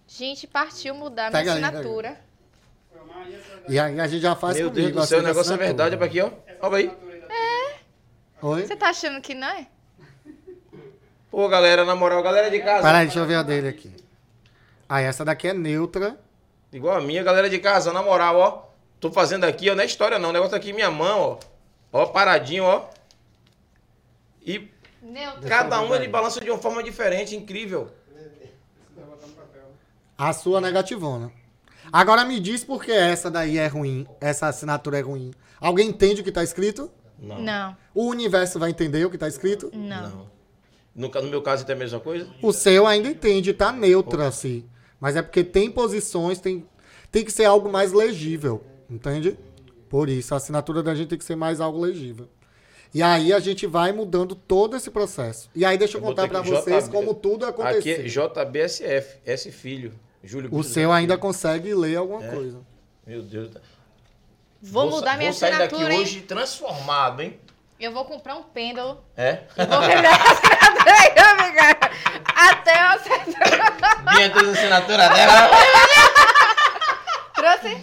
[0.07, 2.17] Gente, partiu mudar a Pega minha aí, assinatura.
[3.69, 4.91] E aí a gente já faz Meu comigo.
[4.91, 5.95] Deus do céu, o negócio é verdade.
[5.95, 6.29] Olha aqui, ó.
[6.61, 6.91] Olha aí.
[8.41, 8.65] Oi?
[8.65, 9.67] Você tá achando que não é?
[11.29, 12.81] Pô, galera, na moral, galera de casa.
[12.81, 13.93] Peraí, deixa eu ver a dele aqui.
[14.89, 16.17] Ah, essa daqui é neutra.
[16.73, 18.70] Igual a minha, galera de casa, na moral, ó.
[19.01, 19.75] Tô fazendo aqui, ó.
[19.75, 20.29] Não é história, não.
[20.29, 21.19] O negócio tá aqui em minha mão,
[21.91, 22.01] ó.
[22.03, 22.87] Ó, paradinho, ó.
[24.45, 24.69] E
[25.01, 25.49] Neutro.
[25.49, 27.89] cada um ele balança de uma forma diferente, incrível.
[30.17, 31.31] A sua negativona.
[31.91, 35.33] Agora me diz por que essa daí é ruim, essa assinatura é ruim.
[35.59, 36.91] Alguém entende o que tá escrito?
[37.19, 37.41] Não.
[37.41, 39.71] Não, O universo vai entender o que tá escrito?
[39.73, 40.29] não.
[40.93, 42.27] No, ca- no meu caso, tem a mesma coisa?
[42.41, 44.65] O seu ainda entende, tá neutro assim.
[44.99, 46.67] Mas é porque tem posições, tem,
[47.09, 48.61] tem que ser algo mais legível,
[48.91, 49.37] entende?
[49.89, 52.29] Por isso, a assinatura da gente tem que ser mais algo legível.
[52.93, 55.49] E aí a gente vai mudando todo esse processo.
[55.55, 56.91] E aí deixa eu Eu contar aqui vocês JB.
[56.91, 58.23] como tudo Aqui aconteceu.
[58.23, 59.93] é JBSF, S Filho.
[60.23, 61.21] Júlio O seu da ainda Filho.
[61.21, 62.29] consegue ler alguma É.
[62.29, 62.59] coisa.
[63.07, 63.49] Meu Deus.
[64.61, 66.01] Vou, sa- mudar minha Vou sair daqui assinatura, hein?
[66.01, 67.39] hoje transformado, hein?
[67.79, 69.01] Eu vou comprar um pêndulo.
[69.17, 69.39] É?
[69.57, 71.79] Vou comprar a assinatura aí, amiga.
[72.35, 74.13] Até eu acertar.
[74.15, 75.49] Minha a assinatura dela.
[77.33, 77.77] Trouxe?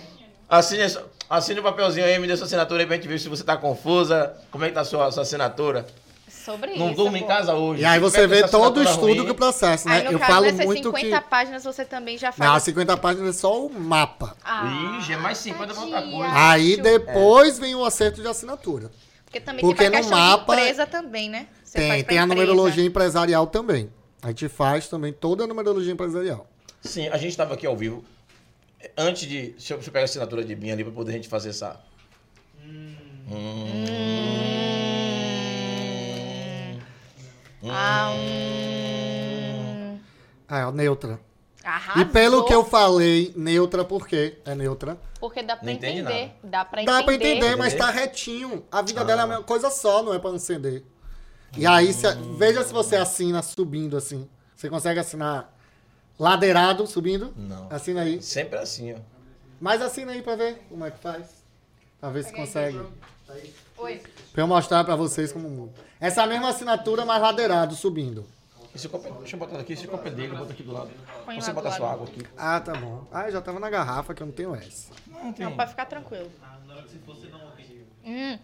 [0.48, 0.82] Assine,
[1.28, 3.56] assine o papelzinho aí, me dê sua assinatura aí pra gente ver se você tá
[3.56, 4.34] confusa.
[4.50, 5.86] Como é que tá a sua, sua assinatura?
[6.28, 6.96] Sobre Não isso.
[6.96, 7.26] durma em pô.
[7.28, 7.82] casa hoje.
[7.82, 10.04] E aí Se você tiver vê todo o estudo ruim, do processo, Aí, né?
[10.04, 11.28] no Eu caso, falo nessas muito 50 que...
[11.28, 12.48] páginas você também já faz.
[12.50, 14.34] Não, as 50 páginas é só o mapa.
[14.42, 16.32] Ah, Ixi, é mais 50 pra outra coisa.
[16.34, 18.90] Aí depois vem o acerto de assinatura.
[19.26, 21.46] Porque também Porque tem no mapa- de empresa também, né?
[21.62, 22.26] Você tem, tem a empresa.
[22.26, 23.90] numerologia empresarial também.
[24.22, 26.46] A gente faz também toda a numerologia empresarial.
[26.80, 28.02] Sim, a gente tava aqui ao vivo.
[28.96, 29.50] Antes de.
[29.50, 31.50] Deixa eu, deixa eu pegar a assinatura de Binha ali pra poder a gente fazer
[31.50, 31.80] essa.
[32.64, 32.94] Hum.
[37.70, 39.98] Ah, hum...
[40.48, 41.20] Ah, é neutra.
[41.64, 42.02] Arrasou.
[42.02, 44.38] E pelo que eu falei, neutra por quê?
[44.44, 44.96] É neutra.
[45.20, 46.32] Porque dá pra Não entende entender.
[46.42, 47.36] Dá pra Dá pra entender.
[47.36, 48.64] entender, mas tá retinho.
[48.70, 50.84] A vida dela é a mesma coisa só, não é pra acender.
[51.56, 54.28] E aí, se- veja se você assina subindo assim.
[54.54, 55.54] Você consegue assinar
[56.18, 57.32] ladeirado, subindo?
[57.36, 57.68] Não.
[57.70, 58.20] Assina aí.
[58.22, 58.98] Sempre assim, ó.
[59.60, 61.26] Mas assina aí pra ver como é que faz.
[62.00, 62.80] Pra ver se consegue.
[63.76, 64.02] Oi.
[64.32, 65.72] Pra eu mostrar pra vocês como muda.
[66.00, 68.24] Essa mesma assinatura, mas ladeirado, subindo.
[68.74, 70.90] Esse copo, é- deixa eu botar aqui, esse copo é dele, bota aqui do lado.
[71.24, 72.24] Põe Você bota sua água aqui.
[72.36, 73.04] Ah, tá bom.
[73.10, 74.92] Ah, eu já tava na garrafa que eu não tenho essa.
[75.06, 75.46] Não tem.
[75.46, 76.30] Não, pode ficar tranquilo.
[76.42, 77.86] Ah, na hora que se fosse não horrível.
[78.04, 78.38] Hum.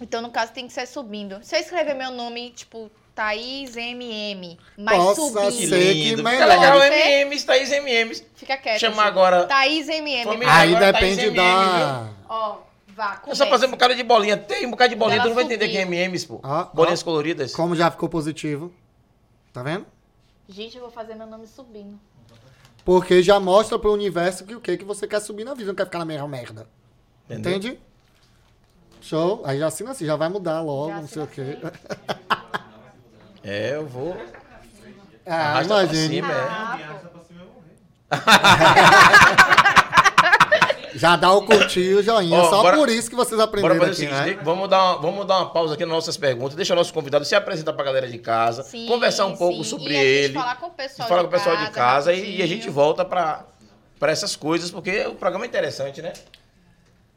[0.00, 1.38] Então, no caso, tem que ser subindo.
[1.44, 5.94] Se eu escrever meu nome, tipo, Thaís MM, mas Possa subindo, ser.
[5.94, 6.48] Que Fica melhor.
[6.48, 8.26] legal, Você- MMs, Thaís MMs.
[8.34, 8.80] fica quieto.
[8.80, 9.06] Chama gente.
[9.06, 10.24] agora- Thaís MM.
[10.24, 10.52] Família.
[10.52, 12.08] Aí agora tá depende da.
[12.28, 12.56] Ó,
[12.88, 13.44] vá, começa.
[13.44, 14.36] só fazer um bocado de bolinha.
[14.36, 15.76] Tem um bocado de bolinha, Ela tu não vai entender subiu.
[15.76, 16.40] que é MMs, pô.
[16.42, 17.04] Ó, Bolinhas ó.
[17.04, 17.54] coloridas.
[17.54, 18.72] Como já ficou positivo.
[19.52, 19.86] Tá vendo?
[20.48, 21.98] Gente, eu vou fazer meu nome subindo.
[22.84, 25.74] Porque já mostra pro universo que o que que você quer subir na vida, não
[25.76, 26.66] quer ficar na mesma merda.
[27.30, 27.52] Entendeu?
[27.52, 27.80] Entende?
[29.00, 29.40] Show.
[29.44, 31.58] Aí já assina assim, já vai mudar logo, Já não sei o quê.
[33.44, 34.16] É, eu vou.
[35.26, 36.08] Ah, Arrasta pra imagine.
[36.14, 36.48] cima, é.
[38.10, 38.10] Ah,
[40.94, 42.38] Já dá o curtir e o joinha.
[42.38, 44.40] Ó, só bora- por isso que vocês Bora aprenderam o aqui, seguinte, né?
[44.44, 47.24] vamos, dar uma, vamos dar uma pausa aqui nas nossas perguntas, deixa o nosso convidado
[47.24, 49.70] se apresentar pra galera de casa, Sim, conversar um pouco sim.
[49.70, 51.70] sobre E a gente ele, falar com o pessoal, falar de, com o pessoal de
[51.72, 53.44] casa e, e a gente volta pra,
[53.98, 56.12] pra essas coisas, porque o programa é interessante, né?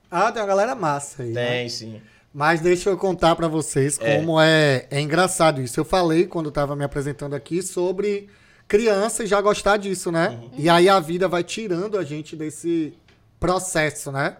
[0.09, 1.29] Ah, tem uma galera massa aí.
[1.29, 1.45] né?
[1.47, 2.01] Tem, sim.
[2.33, 4.17] Mas deixa eu contar pra vocês É.
[4.17, 4.85] como é.
[4.91, 5.79] é engraçado isso.
[5.79, 8.29] Eu falei quando eu tava me apresentando aqui sobre
[8.67, 10.29] criança e já gostar disso, né?
[10.29, 10.51] Uhum.
[10.57, 12.93] E aí a vida vai tirando a gente desse
[13.39, 14.37] processo, né?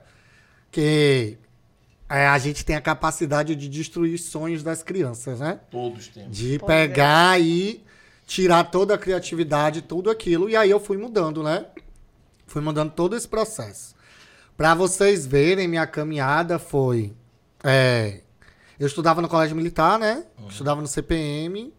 [0.72, 1.38] Que
[2.10, 5.60] é, a gente tem a capacidade de destruir os sonhos das crianças, né?
[5.72, 6.38] Todos temos.
[6.38, 6.60] De é.
[6.60, 7.84] pegar e
[8.26, 10.50] tirar toda a criatividade, tudo aquilo.
[10.50, 11.66] E aí eu fui mudando, né?
[12.46, 13.96] Fui mudando todo esse processo.
[14.56, 17.14] Pra vocês verem, minha caminhada foi.
[17.64, 18.22] É,
[18.80, 20.24] eu estudava no colégio militar, né?
[20.50, 21.74] Estudava no CPM.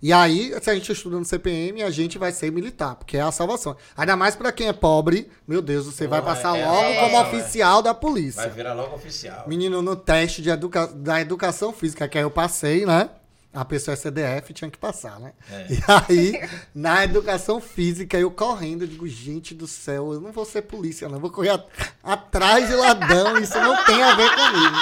[0.00, 3.22] E aí, se a gente estuda no CPM, a gente vai ser militar, porque é
[3.22, 3.76] a salvação.
[3.96, 6.94] Ainda mais pra quem é pobre, meu Deus, você vai Porra, passar é logo como
[6.94, 7.40] salvação, é.
[7.40, 8.42] oficial da polícia.
[8.42, 9.44] Vai virar logo oficial.
[9.48, 10.86] Menino, no teste de educa...
[10.86, 13.08] da educação física que aí eu passei, né?
[13.56, 15.32] A pessoa é CDF, tinha que passar, né?
[15.50, 15.66] É.
[15.70, 20.44] E aí, na educação física, eu correndo, eu digo, gente do céu, eu não vou
[20.44, 21.16] ser polícia, não.
[21.16, 21.66] Eu vou correr at-
[22.02, 24.76] atrás de ladrão, isso não tem a ver comigo.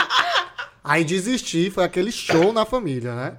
[0.82, 3.36] Aí desisti, foi aquele show na família, né?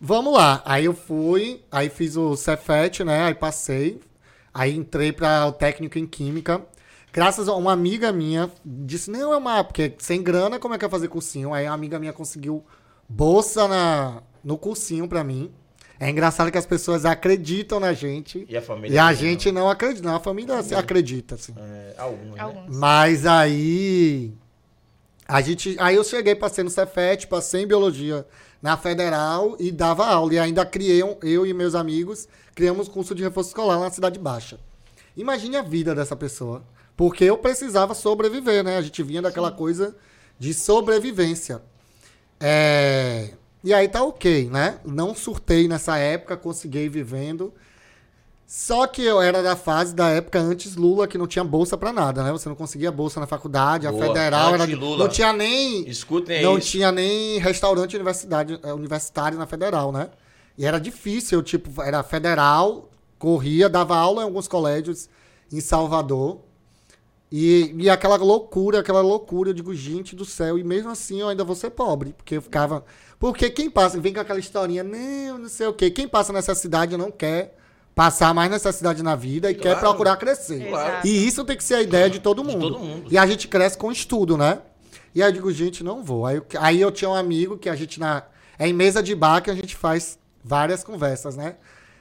[0.00, 0.62] Vamos lá.
[0.64, 3.24] Aí eu fui, aí fiz o Cefet, né?
[3.24, 4.00] Aí passei.
[4.52, 6.62] Aí entrei para o técnico em química.
[7.12, 9.64] Graças a uma amiga minha, disse, não, é uma.
[9.64, 11.52] Porque sem grana, como é que eu fazer cursinho?
[11.52, 12.64] Aí a amiga minha conseguiu
[13.08, 15.52] bolsa na, no cursinho pra mim.
[16.00, 18.44] É engraçado que as pessoas acreditam na gente.
[18.48, 20.06] E a família E a também, gente não acredita.
[20.08, 21.54] Não, a família se acredita, assim.
[21.56, 22.66] É, alguns, né?
[22.68, 24.32] Mas aí.
[25.26, 28.26] A gente, aí eu cheguei, passei no Cefet, passei em biologia
[28.60, 30.34] na federal e dava aula.
[30.34, 34.18] E ainda criei, um- eu e meus amigos, criamos curso de reforço escolar na Cidade
[34.18, 34.58] Baixa.
[35.16, 36.62] Imagine a vida dessa pessoa.
[36.96, 38.76] Porque eu precisava sobreviver, né?
[38.76, 39.96] A gente vinha daquela coisa
[40.38, 41.62] de sobrevivência.
[42.40, 43.30] É,
[43.62, 44.78] E aí tá ok, né?
[44.84, 47.52] Não surtei nessa época, consegui vivendo.
[48.46, 51.92] Só que eu era da fase da época antes Lula, que não tinha bolsa pra
[51.92, 52.30] nada, né?
[52.30, 54.04] Você não conseguia bolsa na faculdade, Boa.
[54.04, 54.64] a federal era.
[54.64, 55.04] Anti-Lula.
[55.04, 55.88] Não tinha nem.
[55.88, 56.72] Escutem Não isso.
[56.72, 60.10] tinha nem restaurante universidade, eh, universitário na federal, né?
[60.58, 65.08] E era difícil, eu, tipo, era federal, corria, dava aula em alguns colégios
[65.50, 66.40] em Salvador.
[67.36, 71.28] E, e aquela loucura, aquela loucura, eu digo, gente do céu, e mesmo assim eu
[71.28, 72.84] ainda vou ser pobre, porque eu ficava.
[73.18, 76.96] Porque quem passa, vem com aquela historinha, não, não sei o quê, quem passa necessidade
[76.96, 77.58] não quer
[77.92, 79.80] passar mais necessidade na vida e quer Claro.
[79.80, 80.64] procurar crescer.
[81.04, 82.70] E isso tem que ser a ideia de todo De mundo.
[82.70, 83.06] todo mundo.
[83.10, 84.60] E a gente cresce com estudo, né?
[85.12, 86.26] E aí eu digo, gente, não vou.
[86.26, 88.22] Aí eu, aí eu tinha um amigo que a gente na.
[88.56, 91.56] É em mesa de bar que a gente faz várias conversas, né?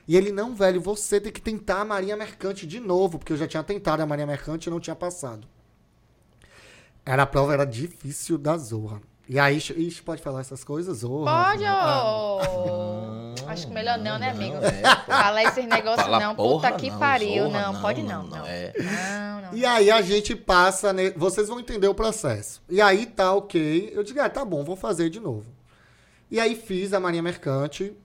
[0.07, 3.37] E ele, não, velho, você tem que tentar a Marinha Mercante de novo, porque eu
[3.37, 5.47] já tinha tentado a Marinha Mercante e não tinha passado.
[7.05, 9.01] Era a prova, era difícil da zorra.
[9.27, 10.97] E aí, ixi, pode falar essas coisas?
[10.99, 11.45] Zorra.
[11.51, 12.03] Pode, Ah.
[12.05, 13.33] ô.
[13.47, 14.55] Acho que melhor não, né, amigo?
[14.55, 15.11] Não, é, pô.
[15.11, 16.35] Falar esses negócios Fala, não.
[16.35, 17.43] porra, Puta que não, pariu.
[17.45, 18.29] zorra, Não, não, pode não, não.
[18.29, 18.73] não, Não, é.
[18.77, 19.41] não.
[19.51, 19.57] não.
[19.57, 22.61] E aí a gente passa, ne- vocês vão entender o processo.
[22.69, 23.91] E aí tá ok.
[23.93, 25.45] Eu digo, ah, tá bom, vou fazer de novo.
[26.29, 27.95] E aí fiz a Marinha Mercante,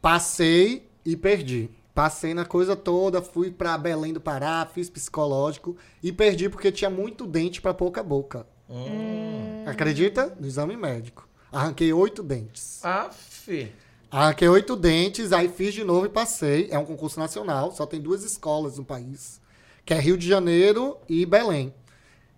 [0.00, 1.70] passei e perdi.
[1.94, 6.88] Passei na coisa toda, fui pra Belém do Pará, fiz psicológico e perdi porque tinha
[6.88, 8.46] muito dente pra pouca boca.
[8.68, 9.64] Hum.
[9.66, 10.34] Acredita?
[10.40, 11.28] No exame médico.
[11.52, 12.82] Arranquei oito dentes.
[12.82, 13.70] Aff.
[14.10, 16.68] Arranquei oito dentes, aí fiz de novo e passei.
[16.70, 19.38] É um concurso nacional, só tem duas escolas no país,
[19.84, 21.74] que é Rio de Janeiro e Belém.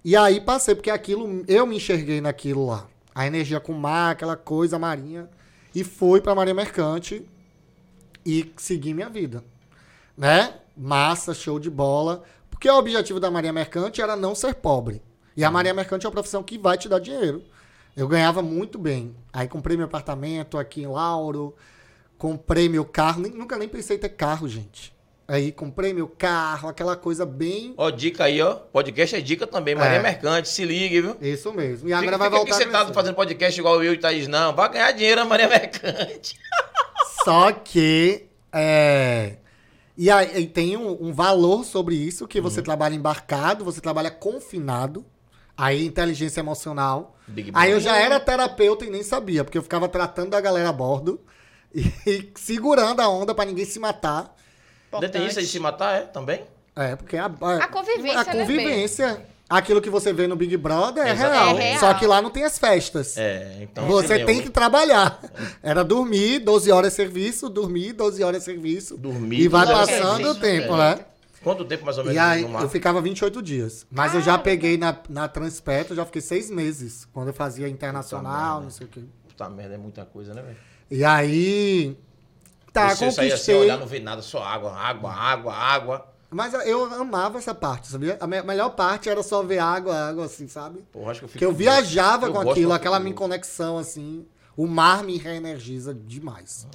[0.05, 2.89] E aí passei, porque aquilo, eu me enxerguei naquilo lá.
[3.15, 5.31] A energia com o mar, aquela coisa marinha.
[5.73, 7.25] E fui pra Marinha Mercante
[8.25, 9.43] e segui minha vida.
[10.17, 10.55] Né?
[10.77, 12.23] Massa, show de bola.
[12.51, 15.03] Porque o objetivo da Marinha Mercante era não ser pobre.
[15.37, 17.43] E a Marinha Mercante é uma profissão que vai te dar dinheiro.
[17.97, 19.15] Eu ganhava muito bem.
[19.33, 21.55] Aí comprei meu apartamento aqui em Lauro,
[22.19, 24.93] comprei meu carro, nem- nunca nem pensei em ter carro, gente.
[25.27, 27.73] Aí comprei meu carro, aquela coisa bem.
[27.77, 28.55] Ó, dica aí, ó.
[28.57, 29.75] Podcast é dica também.
[29.75, 30.03] Maria É.
[30.03, 31.17] Mercante, se ligue, viu?
[31.21, 31.89] Isso mesmo.
[31.89, 32.55] E agora vai fica aqui voltar.
[32.55, 32.95] a sentado crescer.
[32.95, 34.55] fazendo podcast igual eu e Thaís, não.
[34.55, 36.39] Vai ganhar dinheiro a Maria Mercante.
[37.25, 38.27] Só que.
[38.53, 39.37] É...
[39.97, 42.45] E aí e tem um, um valor sobre isso, que Uhum.
[42.45, 45.05] você trabalha embarcado, você trabalha confinado.
[45.57, 47.17] Aí, inteligência emocional.
[47.29, 50.69] Big Aí eu já era terapeuta e nem sabia, porque eu ficava tratando da galera
[50.69, 51.21] a bordo
[51.73, 54.35] e, e segurando a onda pra ninguém se matar.
[54.93, 56.01] Ainda tem isso aí de se matar, é?
[56.03, 56.45] Também?
[56.77, 59.27] É, porque a, A convivência, a né, convivência,
[59.59, 61.81] aquilo que você vê no Big Brother é real, É real.
[61.81, 63.17] Só que lá não tem as festas.
[63.17, 63.87] É, então.
[63.87, 65.21] Você assim, tem que trabalhar.
[65.63, 68.97] Era dormir, 12 horas de serviço, dormir, 12 horas de serviço.
[68.97, 70.77] Dormir, E vai é passando o tempo, é.
[70.77, 71.05] né?
[71.43, 73.87] Quanto tempo mais ou menos E aí, eu ficava 28 dias.
[73.91, 77.07] Mas eu já peguei na, na Transpetro, já fiquei seis meses.
[77.13, 79.03] Quando eu fazia internacional, não sei o quê.
[79.29, 80.57] Puta merda, é muita coisa, né, velho?
[80.91, 81.97] E aí.
[82.73, 83.55] Tá, Você assim, conquistei.
[83.55, 86.14] olhar, não vê nada, só água, água, água, água.
[86.35, 88.17] Mas eu amava essa parte, sabia?
[88.21, 90.85] A me- melhor parte era só ver água, água assim, sabe?
[90.91, 91.33] Porra, acho que eu fico.
[91.39, 94.27] Porque eu viajava Eu com aquilo, aquela minha conexão, assim.
[94.57, 96.67] O mar me reenergiza demais.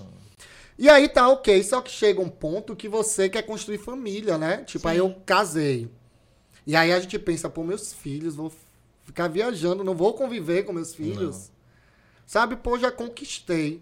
[0.77, 4.63] E aí tá ok, só que chega um ponto que você quer construir família, né?
[4.63, 5.89] Tipo, aí eu casei.
[6.65, 8.51] E aí a gente pensa, pô, meus filhos, vou
[9.03, 11.51] ficar viajando, não vou conviver com meus filhos.
[12.29, 13.81] Sabe, pô, já conquistei.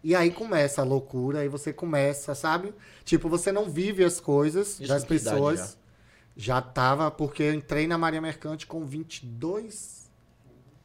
[0.00, 2.72] E aí começa a loucura, aí você começa, sabe?
[3.04, 5.76] Tipo, você não vive as coisas Isso das idade pessoas.
[6.36, 10.08] Já tava, porque eu entrei na Maria Mercante com 22.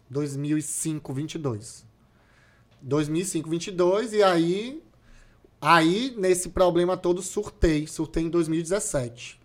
[0.10, 1.86] 2005, 22.
[2.82, 4.14] 2005, 22.
[4.14, 4.84] E aí.
[5.62, 7.86] Aí, nesse problema todo, surtei.
[7.86, 9.40] Surtei em 2017.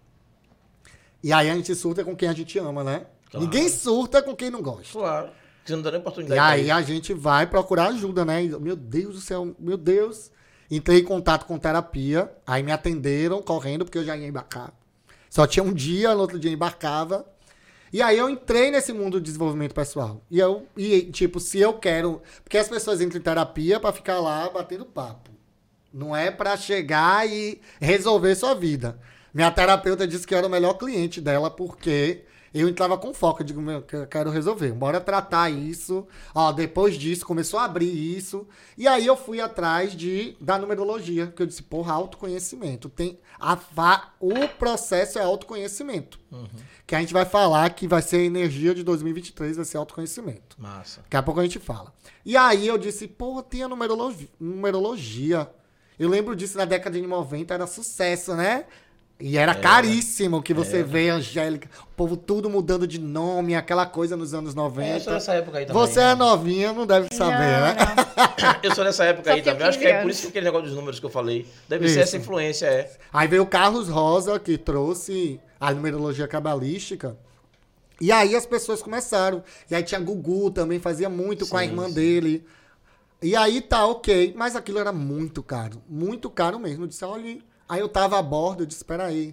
[1.22, 3.06] E aí a gente surta com quem a gente ama, né?
[3.30, 3.44] Claro.
[3.44, 4.98] Ninguém surta com quem não gosta.
[4.98, 5.39] Claro.
[5.64, 6.36] Você não dá nem E oportunidade.
[6.40, 8.44] pra aí a gente vai procurar ajuda, né?
[8.44, 10.30] E, Meu Deus do céu, meu Deus.
[10.70, 14.72] Entrei em contato com terapia, aí me atenderam correndo, porque eu já ia embarcar.
[15.28, 17.26] Só tinha um dia, no outro dia embarcava.
[17.92, 20.22] E aí eu entrei nesse mundo do desenvolvimento pessoal.
[20.30, 22.22] E eu, e, tipo, se eu quero.
[22.44, 25.30] Porque as pessoas entram em terapia pra ficar lá batendo papo.
[25.92, 28.96] Não é pra chegar e resolver sua vida.
[29.34, 32.22] Minha terapeuta disse que eu era o melhor cliente dela porque
[32.52, 33.42] eu entrava com foco.
[33.42, 34.72] Eu digo, meu, que eu quero resolver.
[34.72, 36.06] Bora tratar isso.
[36.34, 38.46] Ó, depois disso, começou a abrir isso.
[38.76, 41.26] E aí eu fui atrás de da numerologia.
[41.26, 42.88] Porque eu disse, porra, autoconhecimento.
[42.88, 43.58] Tem a,
[44.18, 46.18] o processo é autoconhecimento.
[46.86, 50.56] Que a gente vai falar que vai ser a energia de 2023, vai ser autoconhecimento.
[50.58, 51.02] Massa.
[51.02, 51.92] Daqui a pouco a gente fala.
[52.24, 54.28] E aí eu disse, pô, tem a numerologia.
[54.40, 55.50] numerologia.
[55.98, 58.64] Eu lembro disso na década de 90, era sucesso, né?
[59.20, 64.16] E era caríssimo que você vê, Angélica, o povo tudo mudando de nome, aquela coisa
[64.16, 65.00] nos anos É, eu 90.
[65.00, 65.82] sou dessa época aí também.
[65.82, 67.76] você é novinha, não deve saber, né?
[68.62, 69.68] Eu sou dessa época Só aí tinha também.
[69.68, 71.46] Acho que 15 é por isso que aquele negócio dos números que eu falei.
[71.68, 72.00] Deve ser Isso.
[72.00, 72.90] essa influência, é.
[73.12, 77.16] Aí veio o Carlos Rosa, que trouxe a numerologia cabalística.
[78.00, 79.42] E aí as pessoas começaram.
[79.70, 81.94] E aí tinha Gugu também, fazia muito com a Sim, irmã sim.
[81.94, 82.44] dele.
[83.22, 85.82] E aí tá ok, mas aquilo era muito caro.
[85.86, 86.84] Muito caro mesmo.
[86.84, 87.38] Eu disse, olha.
[87.70, 89.32] Aí eu tava a bordo, eu disse, espera aí.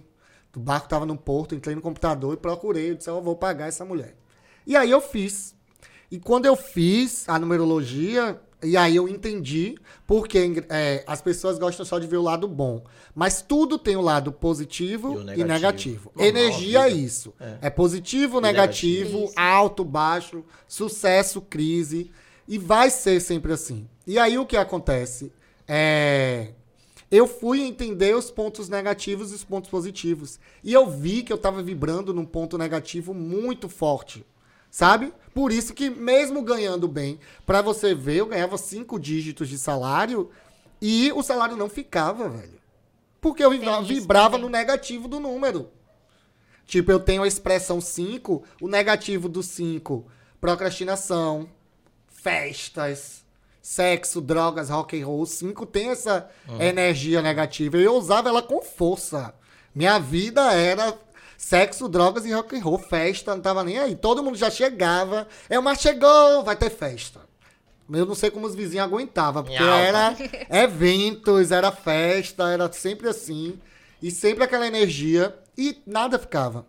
[0.56, 2.90] O barco tava no porto, entrei no computador e procurei.
[2.90, 4.16] Eu disse, eu vou pagar essa mulher.
[4.64, 5.56] E aí eu fiz.
[6.08, 9.76] E quando eu fiz a numerologia, e aí eu entendi
[10.06, 12.84] porque é, as pessoas gostam só de ver o lado bom.
[13.12, 15.48] Mas tudo tem o lado positivo E o e negativo.
[15.48, 16.12] negativo.
[16.14, 17.34] Normal, Energia é isso.
[17.40, 17.58] É.
[17.62, 19.40] É, positivo, E negativo, negativo.
[19.40, 22.10] Alto, baixo, sucesso, crise.
[22.46, 23.88] E vai ser sempre assim.
[24.06, 25.32] E aí o que acontece?
[25.66, 26.52] É.
[27.10, 30.38] Eu fui entender os pontos negativos e os pontos positivos.
[30.62, 34.26] E eu vi que eu tava vibrando num ponto negativo muito forte.
[34.70, 35.14] Sabe?
[35.32, 40.30] Por isso que, mesmo ganhando bem, pra você ver, eu ganhava cinco dígitos de salário
[40.80, 42.58] e o salário não ficava, velho.
[43.20, 43.50] Porque eu
[43.82, 45.70] vibrava no negativo do número.
[46.66, 50.06] Tipo, eu tenho a expressão 5, o negativo do 5,
[50.38, 51.48] procrastinação,
[52.06, 53.24] festas,
[53.68, 55.20] sexo, drogas, rock and roll.
[55.20, 57.76] O 5 tem essa energia negativa.
[57.76, 59.34] E eu usava ela com força.
[59.74, 60.96] Minha vida era
[61.36, 62.78] sexo, drogas e rock and roll.
[62.78, 63.94] Festa, não tava nem aí.
[63.94, 65.28] Todo mundo já chegava.
[65.50, 67.20] É, mas chegou, vai ter festa.
[67.92, 70.16] Eu não sei como os vizinhos aguentavam, porque era
[70.64, 73.58] eventos, era festa, era sempre assim.
[74.00, 75.38] E sempre aquela energia.
[75.58, 76.64] E nada ficava.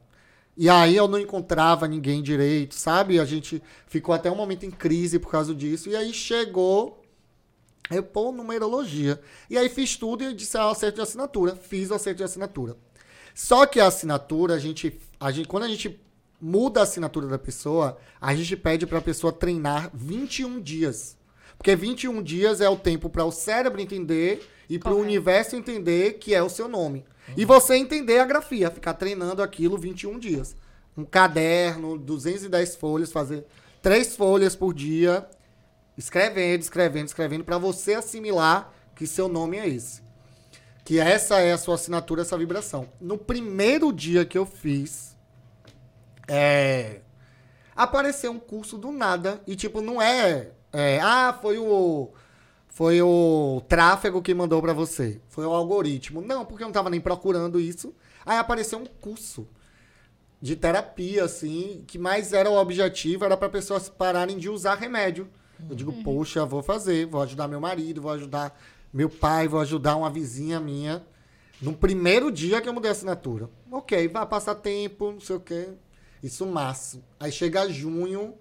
[0.62, 3.18] E aí eu não encontrava ninguém direito, sabe?
[3.18, 5.88] A gente ficou até um momento em crise por causa disso.
[5.90, 7.02] E aí chegou.
[7.90, 9.22] Eu, pô, numerologia.
[9.50, 11.56] E aí fiz tudo e disse, ah, acerto de assinatura.
[11.56, 12.76] Fiz o acerto de assinatura.
[13.34, 15.98] Só que a assinatura, a gente, a gente, quando a gente
[16.42, 21.16] muda a assinatura da pessoa, a gente pede para a pessoa treinar 21 dias.
[21.58, 26.16] Porque 21 dias é o tempo para o cérebro entender e para o universo entender
[26.16, 27.06] que é o seu nome.
[27.38, 30.56] E você entender a grafia, ficar treinando aquilo 21 dias.
[30.98, 33.46] Um caderno, 210 folhas, fazer
[33.82, 35.28] três folhas por dia,
[35.98, 40.02] escrevendo, escrevendo, escrevendo, para você assimilar que seu nome é esse.
[40.84, 42.90] Que essa é a sua assinatura, essa vibração.
[43.00, 45.16] No primeiro dia que eu fiz,
[46.28, 47.02] é,
[47.76, 49.42] apareceu um curso do nada.
[49.48, 50.52] E, tipo, não é.
[50.74, 52.12] é, ah, foi o.
[52.80, 55.20] Foi o tráfego que mandou pra você.
[55.28, 56.22] Foi o algoritmo.
[56.22, 57.94] Não, porque eu não tava nem procurando isso.
[58.26, 59.46] Aí apareceu um curso
[60.42, 65.28] de terapia, assim, que mais era o objetivo, era para pessoas pararem de usar remédio.
[65.70, 68.58] Eu digo, poxa, vou fazer, vou ajudar meu marido, vou ajudar
[68.94, 71.06] meu pai, vou ajudar uma vizinha minha.
[71.62, 73.50] No primeiro dia que eu mudei a assinatura.
[73.70, 75.68] Ok, vai passar tempo, não sei o quê.
[76.24, 77.04] Isso março.
[77.20, 78.36] Aí chega junho,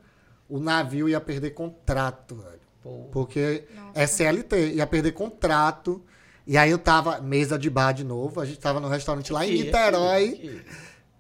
[0.49, 2.68] o navio ia perder contrato, velho.
[2.83, 3.09] Pô.
[3.13, 4.01] Porque Nossa.
[4.01, 6.03] é CLT, ia perder contrato.
[6.47, 9.47] E aí eu tava, mesa de bar de novo, a gente tava no restaurante lá
[9.47, 10.29] em Niterói.
[10.29, 10.63] aqui, aqui.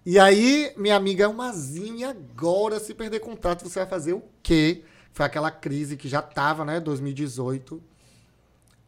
[0.06, 4.22] E aí, minha amiga é uma e agora, se perder contrato, você vai fazer o
[4.42, 4.82] quê?
[5.12, 7.82] Foi aquela crise que já tava, né, 2018.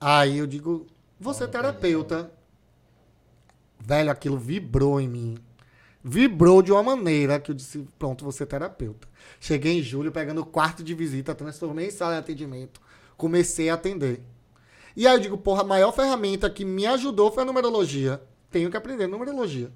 [0.01, 0.87] Aí eu digo,
[1.19, 2.33] você é terapeuta.
[3.79, 5.39] Velho, aquilo vibrou em mim.
[6.03, 9.07] Vibrou de uma maneira que eu disse, pronto, você é terapeuta.
[9.39, 12.81] Cheguei em julho, pegando o quarto de visita, transformei em sala de atendimento.
[13.17, 14.23] Comecei a atender.
[14.97, 18.21] E aí eu digo, porra, a maior ferramenta que me ajudou foi a numerologia.
[18.51, 19.71] Tenho que aprender numerologia.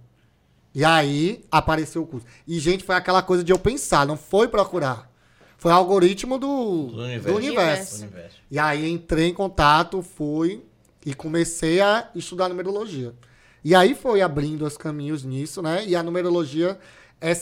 [0.75, 2.27] E aí apareceu o curso.
[2.49, 5.11] E, gente, foi aquela coisa de eu pensar, não foi procurar.
[5.57, 7.29] Foi o algoritmo do, Do universo.
[7.29, 7.37] do.
[7.37, 8.03] Universo.
[8.03, 8.37] Universo.
[8.51, 10.65] E aí entrei em contato, fui
[11.07, 13.15] e comecei a estudar numerologia.
[13.65, 15.85] E aí foi abrindo os caminhos nisso, né?
[15.87, 16.79] E a numerologia
[17.21, 17.33] é,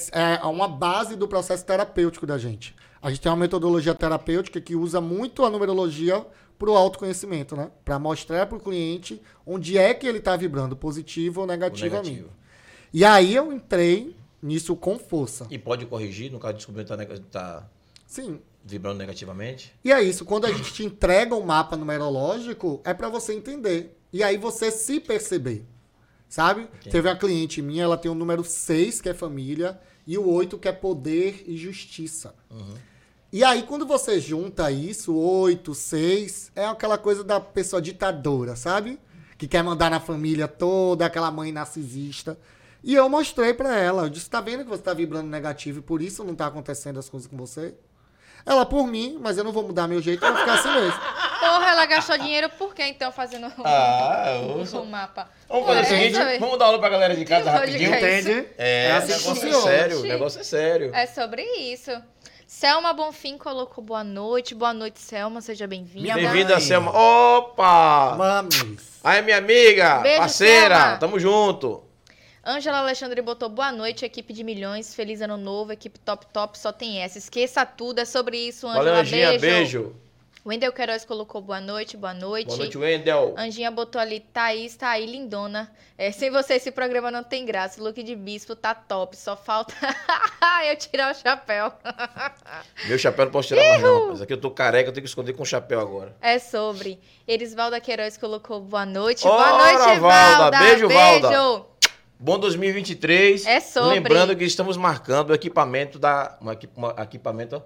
[0.41, 2.75] é uma base do processo terapêutico da gente.
[3.01, 6.25] A gente tem uma metodologia terapêutica que usa muito a numerologia
[6.57, 7.73] para o autoconhecimento, né?
[7.85, 12.11] Para mostrar para o cliente onde é que ele está vibrando, positivo ou negativamente.
[12.11, 12.31] negativo.
[12.95, 15.47] E aí eu entrei nisso com força.
[15.51, 17.67] E pode corrigir, no caso descobrir que tá, nega- tá
[18.07, 18.39] Sim.
[18.65, 19.75] vibrando negativamente.
[19.85, 23.99] E é isso, quando a gente te entrega um mapa numerológico, é para você entender.
[24.13, 25.65] E aí você se perceber.
[26.33, 26.67] Sabe?
[26.91, 30.57] Teve uma cliente minha, ela tem o número 6, que é família, e o 8,
[30.57, 32.35] que é poder e justiça.
[33.31, 38.99] E aí, quando você junta isso, 8, 6, é aquela coisa da pessoa ditadora, sabe?
[39.37, 42.39] Que quer mandar na família toda, aquela mãe narcisista.
[42.83, 45.83] E eu mostrei pra ela, eu disse, tá vendo que você tá vibrando negativo e
[45.83, 47.75] por isso não tá acontecendo as coisas com você?
[48.45, 50.99] Ela, por mim, mas eu não vou mudar meu jeito, eu vou ficar assim mesmo.
[51.41, 54.25] Porra, ela gastou dinheiro por quê, então, fazendo um, Ah,
[54.67, 55.29] sou- um mapa?
[55.49, 56.39] Vamos fazer o É, seguinte, sabe?
[56.39, 57.95] vamos dar aula pra galera de casa rapidinho.
[57.95, 58.49] é Entende?
[58.59, 60.91] É, É assim negócio é sério, o negócio é sério.
[60.95, 61.91] É sobre isso.
[62.47, 64.55] Selma Bonfim colocou boa noite.
[64.55, 65.41] Boa noite, Selma.
[65.41, 66.15] Seja bem-vinda.
[66.15, 66.61] Bem-vinda.
[66.61, 66.91] Selma.
[66.95, 68.15] Opa!
[68.19, 69.01] Mames.
[69.03, 70.97] Aí, minha amiga, Beijo, parceira, Selma.
[70.99, 71.83] tamo junto.
[72.45, 74.95] Ângela Alexandre botou boa noite, equipe de milhões.
[74.95, 77.17] Feliz ano novo, equipe top top, só tem essa.
[77.17, 78.85] Esqueça tudo, é sobre isso, Ângela.
[78.85, 79.95] Valeu, Anjinha, beijo.
[80.45, 82.49] Wendel Queiroz colocou boa noite, boa noite.
[82.49, 83.33] Boa noite, Wendel.
[83.39, 85.71] Anjinha botou ali, Thaís tá aí, lindona.
[85.97, 87.81] É, sem você esse programa não tem graça.
[87.81, 89.73] O look de bispo tá top, só falta
[90.69, 91.73] eu tirar o chapéu.
[92.89, 94.23] Meu chapéu não posso tirar mais não, rapaz.
[94.23, 96.17] Aqui eu tô careca, eu tenho que esconder com o chapéu agora.
[96.21, 96.99] É sobre.
[97.27, 99.25] Erisvalda Queiroz colocou boa noite.
[99.25, 100.39] Ora, boa noite, Valda.
[100.39, 100.59] Valda.
[100.59, 101.29] Beijo, Valda.
[101.29, 101.72] Beijo.
[102.23, 103.45] Bom 2023.
[103.47, 103.95] É sobre.
[103.95, 106.39] Lembrando que estamos marcando o equipamento da.
[106.41, 107.61] Um equi- um equipamento.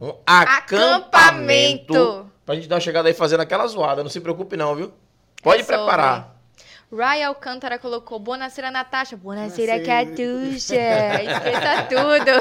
[0.00, 1.94] Um acampamento.
[1.94, 2.32] Acampamento.
[2.46, 4.02] Pra gente dar uma chegada aí fazendo aquela zoada.
[4.02, 4.94] Não se preocupe, não, viu?
[5.42, 6.36] Pode É preparar.
[6.90, 9.14] Ryan Alcântara colocou Boa noite, Natasha.
[9.14, 9.84] Boa noite, Buonasera.
[9.84, 10.74] Catuxa.
[10.74, 12.32] Esqueça tudo.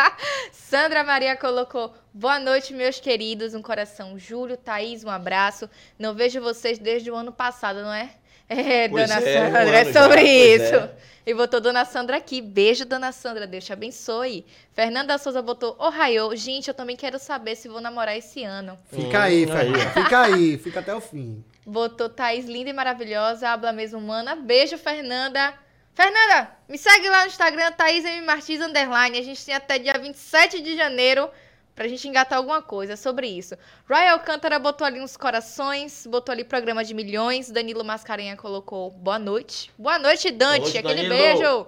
[0.50, 3.52] Sandra Maria colocou Boa noite, meus queridos.
[3.52, 4.18] Um coração.
[4.18, 5.68] Júlio, Thaís, um abraço.
[5.98, 8.08] Não vejo vocês desde o ano passado, não é?
[8.48, 10.74] É, Pois dona é, Sandra, é já, sobre pois isso.
[10.74, 10.90] é.
[11.24, 12.40] E botou Dona Sandra aqui.
[12.42, 13.46] Beijo, Dona Sandra.
[13.46, 14.44] Deus te abençoe.
[14.72, 16.34] Fernanda Souza botou Ohio.
[16.34, 18.76] Gente, eu também quero saber se vou namorar esse ano.
[18.92, 19.90] Fica aí, Hum, aí, Fernanda.
[20.02, 21.44] Fica aí, fica até o fim.
[21.64, 24.34] Botou Thaís linda e maravilhosa, habla mesmo humana.
[24.34, 25.54] Beijo, Fernanda.
[25.94, 28.22] Fernanda, me segue lá no Instagram, Thaís M.
[28.26, 29.16] Martins Underline.
[29.16, 31.30] A gente tem até dia 27 de janeiro
[31.74, 33.56] pra gente engatar alguma coisa sobre isso.
[33.88, 37.50] Ryan Alcântara botou ali uns corações, botou ali programa de milhões.
[37.50, 39.70] Danilo Mascarenha colocou boa noite.
[39.78, 40.60] Boa noite, Dante.
[40.60, 41.16] Boa noite, Aquele Danilo.
[41.16, 41.66] beijo.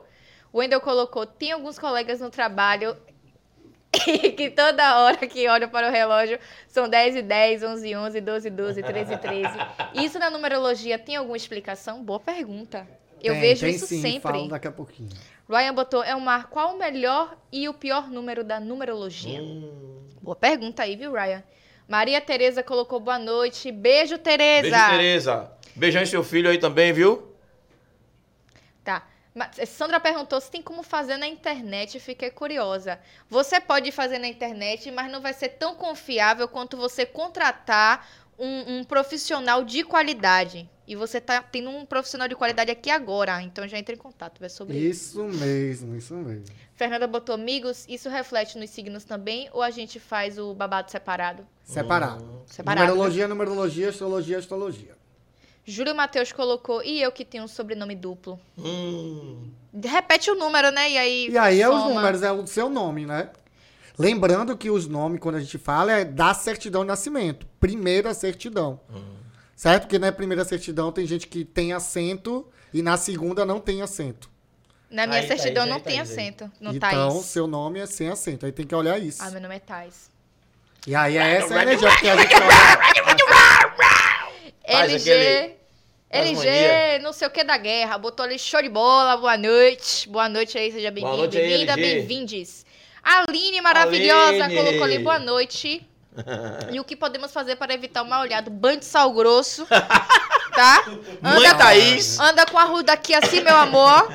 [0.53, 2.97] O Wendel colocou, tem alguns colegas no trabalho
[4.37, 6.39] que toda hora que olham para o relógio
[6.69, 9.49] são 10 e 10, 11 e 11, 12 e 12, 13 e 13.
[10.05, 12.05] Isso na numerologia tem alguma explicação?
[12.05, 12.87] Boa pergunta.
[13.23, 14.21] Eu Tem, vejo tem isso sim, sempre.
[14.21, 15.09] Falo daqui a pouquinho.
[15.49, 19.43] Ryan botou, é o mar, qual o melhor e o pior número da numerologia?
[19.43, 20.09] Hum.
[20.23, 21.43] Boa pergunta aí, viu, Ryan?
[21.87, 23.71] Maria Tereza colocou boa noite.
[23.71, 24.71] Beijo, Tereza.
[24.71, 25.53] Beijo, Tereza.
[25.77, 27.35] Beijão em seu filho aí também, viu?
[28.83, 29.07] Tá.
[29.59, 32.99] Eh, Sandra perguntou se tem como fazer na internet, fiquei curiosa.
[33.29, 38.79] Você pode fazer na internet, mas não vai ser tão confiável quanto você contratar um,
[38.79, 40.69] um profissional de qualidade.
[40.87, 44.45] E você tá tendo um profissional de qualidade aqui agora, então já entra em contato,
[44.45, 45.23] é sobre isso.
[45.23, 46.45] Isso mesmo, isso mesmo.
[46.75, 51.47] Fernanda botou amigos, isso reflete nos signos também ou a gente faz o babado separado?
[51.65, 52.43] Separado.
[52.47, 52.81] Separado.
[52.81, 52.93] né?
[52.93, 55.05] Numerologia, numerologia, astrologia, astrologia.
[55.67, 58.39] Júlio Matheus colocou, e eu que tenho um sobrenome duplo.
[58.59, 59.51] Hum.
[59.83, 60.91] Repete o número, né?
[60.91, 61.29] E aí.
[61.31, 61.95] E aí é os soma.
[61.95, 63.31] números, é o seu nome, né?
[63.99, 67.47] Lembrando que os nomes, quando a gente fala, é da certidão de nascimento.
[67.59, 68.79] Primeira certidão.
[69.57, 69.83] Certo?
[69.83, 74.29] Porque na primeira certidão tem gente que tem acento e na segunda não tem acento.
[74.91, 76.15] Na minha Aí, certidão Thaís, não aí, tem Thaís, aí.
[76.17, 76.53] acento.
[76.61, 77.25] No então, Thaís.
[77.27, 78.47] seu nome é sem acento.
[78.47, 79.23] Aí tem que olhar isso.
[79.23, 80.11] Ah, meu nome é Thais.
[80.87, 82.35] E aí é essa a energia que a gente
[84.65, 85.57] LG.
[86.11, 87.99] LG, não sei o que da guerra.
[87.99, 89.17] Botou ali show de bola.
[89.17, 90.09] Boa noite.
[90.09, 91.29] Boa noite aí, seja bem-vindo.
[91.29, 92.65] Bem-vinda, bem-vindes.
[93.03, 94.63] Aline maravilhosa Aline.
[94.63, 95.87] colocou ali boa noite.
[96.73, 98.51] E o que podemos fazer para evitar o mal olhado?
[98.51, 99.67] Banho de sal grosso.
[100.55, 100.85] Tá?
[101.21, 102.21] Mãe Anda, Thaís.
[102.21, 104.09] anda com a ruda aqui assim, meu amor.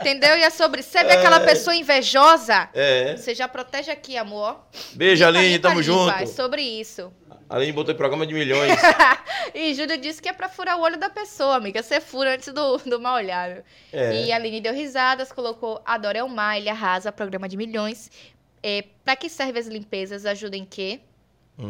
[0.00, 0.36] Entendeu?
[0.36, 0.82] E é sobre.
[0.82, 2.68] Você vê aquela pessoa invejosa?
[2.74, 3.16] É.
[3.16, 4.66] Você já protege aqui, amor.
[4.94, 6.10] Beijo, Aline, tamo junto.
[6.10, 7.12] É sobre isso.
[7.48, 8.76] Aline botou em programa de milhões.
[9.54, 11.82] E Júlio disse que é pra furar o olho da pessoa, amiga.
[11.82, 13.64] Você fura antes do, do mal olhado.
[13.92, 14.24] É.
[14.26, 18.10] E a Aline deu risadas, colocou Adora Elmar, ele arrasa, programa de milhões.
[18.62, 20.26] É, pra que servem as limpezas?
[20.26, 21.00] Ajuda em quê?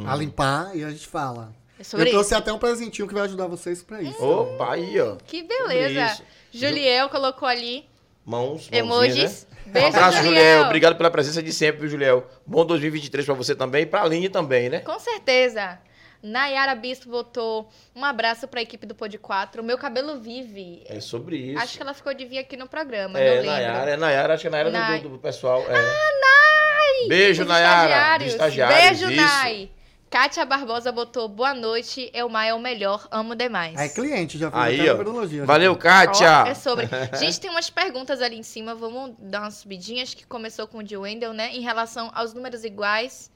[0.06, 1.52] A limpar e a gente fala.
[1.78, 2.36] É sobre eu trouxe isso.
[2.38, 4.22] até um presentinho que vai ajudar vocês pra isso.
[4.22, 5.16] Opa, aí, ó.
[5.26, 6.22] Que beleza.
[6.52, 7.86] Juliel colocou ali
[8.24, 9.46] Mãos, emojis.
[9.50, 9.50] né?
[9.66, 10.34] Um Beijo, abraço, Juliel.
[10.34, 10.62] Juliel.
[10.66, 12.26] Obrigado pela presença de sempre, viu, Juliel?
[12.44, 14.80] Bom 2023 pra você também e pra Aline também, né?
[14.80, 15.78] Com certeza.
[16.22, 19.62] Nayara Bispo botou um abraço pra equipe do Pod 4.
[19.62, 20.82] O meu cabelo vive.
[20.86, 21.58] É sobre isso.
[21.62, 23.42] Acho que ela ficou de vir aqui no programa, é.
[23.42, 25.00] Nayara, é Nayara, acho que é Nayara Nay.
[25.00, 25.60] do, do pessoal.
[25.66, 25.74] É.
[25.74, 27.08] Ah, Nay!
[27.08, 28.18] Beijo, Os Nayara.
[28.22, 29.00] dos estagiários.
[29.00, 29.22] Beijo, isso.
[29.22, 29.70] Nay.
[30.10, 33.78] Kátia Barbosa botou boa noite, Elmar é o melhor, amo demais.
[33.78, 35.44] É cliente, já fez Aí, até numerologia.
[35.46, 36.48] Valeu, Kátia.
[36.48, 36.88] é sobre.
[37.16, 40.82] Gente, tem umas perguntas ali em cima, vamos dar umas subidinhas, que começou com o
[40.82, 41.54] de Wendel, né?
[41.54, 43.30] Em relação aos números iguais,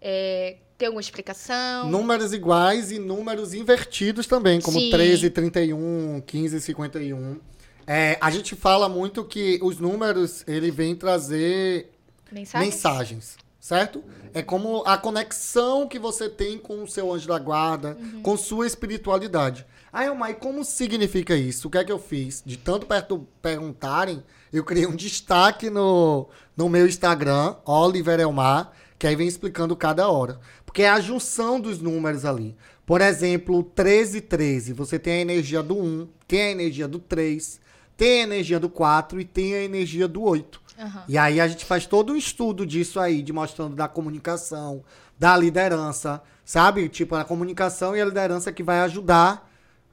[0.00, 1.90] é, tem alguma explicação?
[1.90, 4.90] Números iguais e números invertidos também, como Sim.
[4.90, 7.40] 13, 31, 15, 51.
[7.84, 11.90] É, a gente fala muito que os números, ele vem trazer
[12.30, 12.68] Mensagem?
[12.68, 14.02] mensagens, certo?
[14.34, 18.66] É como a conexão que você tem com o seu anjo da guarda, com sua
[18.66, 19.64] espiritualidade.
[19.92, 21.68] Aí, Elmar, e como significa isso?
[21.68, 22.42] O que é que eu fiz?
[22.44, 24.20] De tanto perto perguntarem,
[24.52, 30.08] eu criei um destaque no, no meu Instagram, Oliver Elmar, que aí vem explicando cada
[30.08, 30.40] hora.
[30.66, 32.56] Porque é a junção dos números ali.
[32.84, 37.60] Por exemplo, 13 13, você tem a energia do 1, tem a energia do 3,
[37.96, 40.61] tem a energia do 4 e tem a energia do 8.
[40.82, 41.04] Aham.
[41.08, 44.82] E aí a gente faz todo um estudo disso aí, de mostrando da comunicação,
[45.16, 46.88] da liderança, sabe?
[46.88, 49.48] Tipo, a comunicação e a liderança que vai ajudar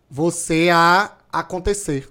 [0.10, 2.10] você a acontecer.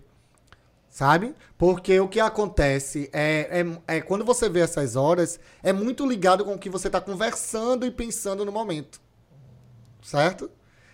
[0.88, 1.34] Sabe?
[1.56, 6.44] Porque o que acontece é, é, é quando você vê essas horas, é muito ligado
[6.44, 9.00] com o que você está conversando e pensando no momento.
[10.02, 10.50] Certo?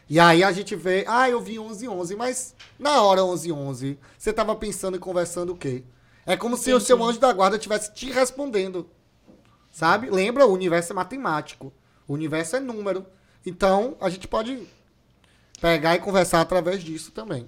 [0.09, 3.99] E aí a gente vê, ah, eu vi 11 11, mas na hora 11 11,
[4.19, 5.85] você estava pensando e conversando o quê?
[6.27, 8.89] É como se o seu anjo da guarda estivesse te respondendo.
[9.71, 10.09] Sabe?
[10.09, 11.73] Lembra, o universo é matemático.
[12.07, 13.05] O universo é número.
[13.45, 14.67] Então, a gente pode
[15.61, 17.47] pegar e conversar através disso também.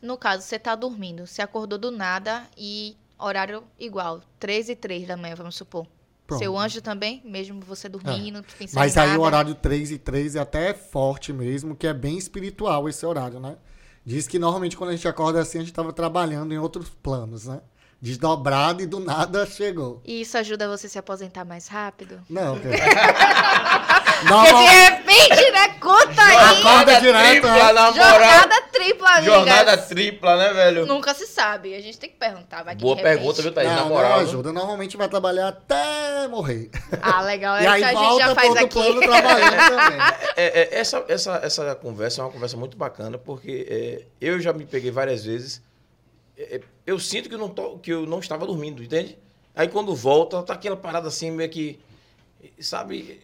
[0.00, 5.08] No caso, você tá dormindo, você acordou do nada e horário igual, 13 e 3
[5.08, 5.86] da manhã, vamos supor.
[6.26, 6.38] Pronto.
[6.38, 9.20] Seu anjo também, mesmo você dormindo, pensando Mas aí nada.
[9.20, 13.38] o horário 3 e 3 é até forte mesmo, que é bem espiritual esse horário,
[13.38, 13.56] né?
[14.04, 17.46] Diz que normalmente quando a gente acorda assim, a gente estava trabalhando em outros planos,
[17.46, 17.60] né?
[18.04, 20.02] Desdobrado e do nada chegou.
[20.04, 22.20] E isso ajuda você a se aposentar mais rápido?
[22.28, 22.52] Não.
[22.60, 25.68] Porque de Normal, repente, né?
[25.80, 26.36] Conta aí.
[26.60, 27.72] Acorda direto, tripla, né?
[27.72, 27.92] na.
[27.92, 29.34] Jornada tripla, amigas.
[29.34, 30.84] Jornada tripla, né, velho?
[30.86, 31.74] Nunca se sabe.
[31.74, 32.62] A gente tem que perguntar.
[32.62, 33.70] Vai que Boa pergunta, viu, Thaís?
[33.70, 34.10] na não, moral.
[34.10, 34.52] não ajuda.
[34.52, 36.70] Normalmente vai trabalhar até morrer.
[37.00, 37.56] Ah, legal.
[37.64, 38.68] E É aí isso a gente volta já faz aqui.
[38.68, 39.98] plano trabalhando também.
[40.36, 44.52] É, é, essa, essa, essa conversa é uma conversa muito bacana, porque é, eu já
[44.52, 45.62] me peguei várias vezes.
[46.36, 49.16] É, eu sinto que eu, não tô, que eu não estava dormindo, entende?
[49.54, 51.78] Aí quando volta, tá aquela parada assim, meio que.
[52.60, 53.20] Sabe?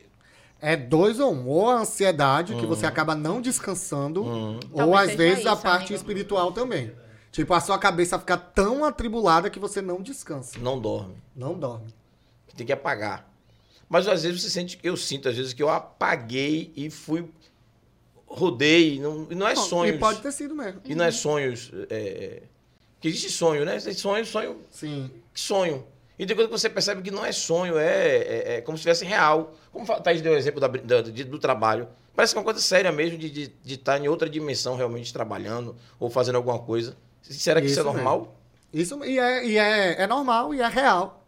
[0.60, 1.48] É dois ou um.
[1.48, 4.60] Ou a ansiedade, que você acaba não descansando, Hum.
[4.72, 5.94] ou Talvez às vezes a isso, parte amigo.
[5.94, 6.92] espiritual também.
[7.32, 10.58] Tipo, a sua cabeça fica tão atribulada que você não descansa.
[10.58, 11.14] Não dorme.
[11.34, 11.86] Não dorme.
[12.56, 13.28] Tem que apagar.
[13.88, 17.28] Mas às vezes você sente, eu sinto às vezes que eu apaguei e fui.
[18.26, 19.00] Rodei.
[19.00, 19.96] Não, e não é Não, sonhos.
[19.96, 20.80] E pode ter sido mesmo.
[20.84, 21.72] E não é sonhos.
[21.88, 22.42] É, é,
[23.00, 23.78] que existe sonho, né?
[23.80, 25.10] Tem sonho, sonho Sim.
[25.32, 25.86] Que sonho.
[26.18, 29.04] E depois que você percebe que não é sonho, é, é, é como se fosse
[29.06, 29.54] real.
[29.72, 31.88] Como a Thaís deu o exemplo da da- de- do trabalho.
[32.14, 35.12] Parece que é uma coisa séria mesmo de estar de, estar em outra dimensão realmente
[35.12, 36.94] trabalhando ou fazendo alguma coisa.
[37.22, 37.96] Será que isso, Isso é mesmo.
[38.04, 38.36] normal?
[38.72, 41.26] Isso e é, e é, é normal e é real.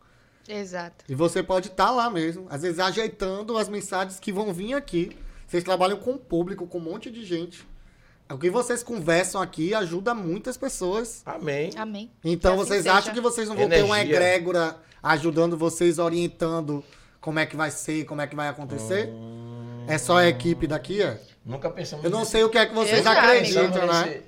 [0.49, 1.05] Exato.
[1.09, 5.17] E você pode estar lá mesmo, às vezes ajeitando as mensagens que vão vir aqui.
[5.47, 7.67] Vocês trabalham com o público, com um monte de gente.
[8.33, 11.23] O que vocês conversam aqui ajuda muitas pessoas.
[11.27, 11.71] Amém.
[11.77, 12.11] Amém.
[12.25, 12.95] Então assim vocês seja.
[12.97, 14.17] acham que vocês não vão ter uma Energia.
[14.17, 16.83] egrégora ajudando vocês, orientando
[17.21, 19.09] como é que vai ser, como é que vai acontecer?
[19.87, 21.21] É só a equipe daqui, é?
[21.45, 22.31] Nunca pensamos Eu não nisso.
[22.33, 24.23] sei o que é que vocês Eu já, acreditam, né?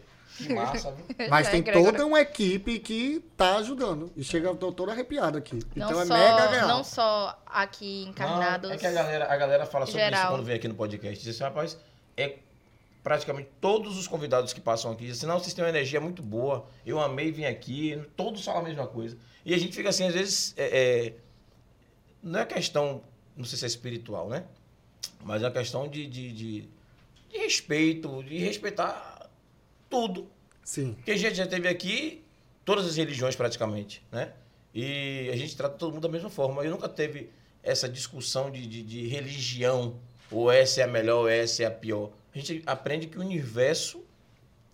[0.50, 0.94] massa?
[1.30, 4.10] Mas É, tem toda uma equipe que tá ajudando.
[4.16, 5.60] E chega, eu tô todo arrepiado aqui.
[5.76, 6.68] Não, então é só, mega real.
[6.68, 8.68] não só aqui encarnados.
[8.68, 10.20] Não, é que a galera, a galera fala sobre Geral.
[10.22, 11.24] isso quando vem aqui no podcast.
[11.24, 11.78] Diz assim, rapaz,
[12.16, 12.36] é
[13.04, 16.22] praticamente todos os convidados que passam aqui dizem assim, não, vocês têm uma energia muito
[16.22, 19.16] boa, eu amei vir aqui, todos falam a mesma coisa.
[19.44, 21.14] E a gente fica assim, às vezes, é, é,
[22.22, 23.02] não é questão,
[23.36, 24.44] não sei se é espiritual, né?
[25.22, 26.68] Mas é uma questão de, de, de,
[27.28, 29.28] de respeito, de respeitar
[29.90, 30.26] tudo.
[30.64, 30.94] Sim.
[30.94, 32.24] Porque a gente já teve aqui
[32.64, 34.32] todas as religiões praticamente, né?
[34.74, 36.64] E a gente trata todo mundo da mesma forma.
[36.64, 37.28] Eu nunca teve
[37.62, 40.00] essa discussão de, de, de religião,
[40.30, 42.10] ou essa é a melhor, ou essa é a pior.
[42.34, 44.04] A gente aprende que o universo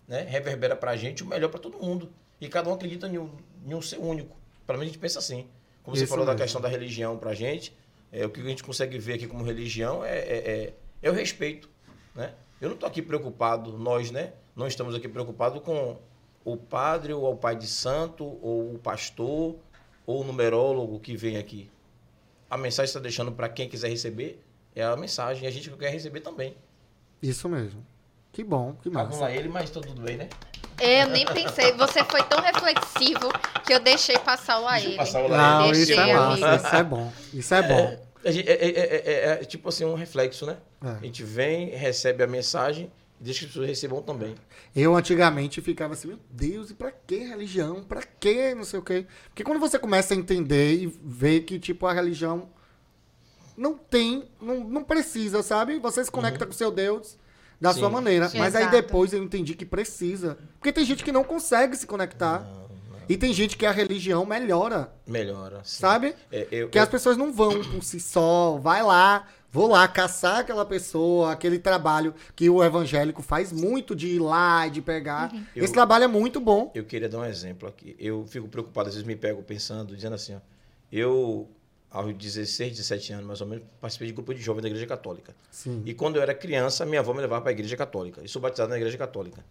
[0.07, 2.11] né, reverbera pra gente o melhor pra todo mundo.
[2.39, 3.29] E cada um acredita em um,
[3.65, 4.35] em um ser único.
[4.65, 5.47] Pelo menos a gente pensa assim.
[5.83, 6.43] Como você Isso falou da mesmo.
[6.43, 7.75] questão da religião pra gente,
[8.11, 11.13] é, o que a gente consegue ver aqui como religião é, é, é, é o
[11.13, 11.69] respeito.
[12.15, 12.33] Né?
[12.59, 14.33] Eu não estou aqui preocupado, nós, né?
[14.55, 15.97] Não estamos aqui preocupados com
[16.43, 19.55] o padre, ou o pai de santo, ou o pastor,
[20.05, 21.69] ou o numerólogo que vem aqui.
[22.49, 24.43] A mensagem está deixando para quem quiser receber
[24.75, 25.43] é a mensagem.
[25.43, 26.55] E a gente quer receber também.
[27.21, 27.85] Isso mesmo.
[28.31, 29.09] Que bom, que massa.
[29.17, 30.29] Anula ele, mas tá tudo bem, né?
[30.79, 31.73] Eu nem pensei.
[31.73, 33.29] Você foi tão reflexivo
[33.65, 34.95] que eu deixei passar o a ele.
[34.95, 35.77] passar o Não, Laele.
[35.81, 36.65] isso é Deixei, massa, amigo.
[36.67, 37.13] isso é bom.
[37.33, 38.05] Isso é bom.
[38.23, 40.57] A gente- É, é- é- é- é tipo assim, um reflexo, né?
[40.83, 40.89] É.
[40.89, 44.33] A gente vem, recebe a mensagem e deixa que as pessoas recebam também.
[44.75, 47.83] Eu antigamente ficava assim, meu Deus, e pra que religião?
[47.83, 49.05] Pra que não sei o quê?
[49.27, 52.49] Porque quando você começa a entender e ver que, tipo, a religião
[53.57, 55.79] não tem, não, não precisa, sabe?
[55.79, 57.17] Você se conecta com seu Deus
[57.59, 58.27] da Sim, sua maneira.
[58.29, 58.39] sim.
[58.39, 58.75] Mas aí Exato.
[58.77, 60.37] depois eu entendi que precisa.
[60.57, 62.45] Porque tem gente que não consegue se conectar.
[63.09, 65.59] E tem gente que a religião melhora, Melhora.
[65.63, 65.79] sim.
[65.81, 66.15] sabe?
[66.31, 69.85] É, eu- Que eu- as pessoas não vão por si só, vai lá, vou lá
[69.87, 74.81] caçar aquela pessoa, aquele trabalho que o evangélico faz muito de ir lá e de
[74.81, 75.29] pegar.
[75.53, 76.71] Eu- Esse trabalho é muito bom.
[76.73, 77.97] Eu queria dar um exemplo aqui.
[77.99, 80.39] Eu fico preocupado, às vezes me pego pensando, dizendo assim, ó,
[80.89, 81.49] eu,
[81.91, 85.35] aos 16, 17 anos, mais ou menos, participei de grupo de jovens da Igreja Católica.
[85.51, 85.83] Sim.
[85.85, 88.21] E quando eu era criança, minha avó me levava para a Igreja Católica.
[88.21, 89.43] Eu sou batizado na Igreja Católica.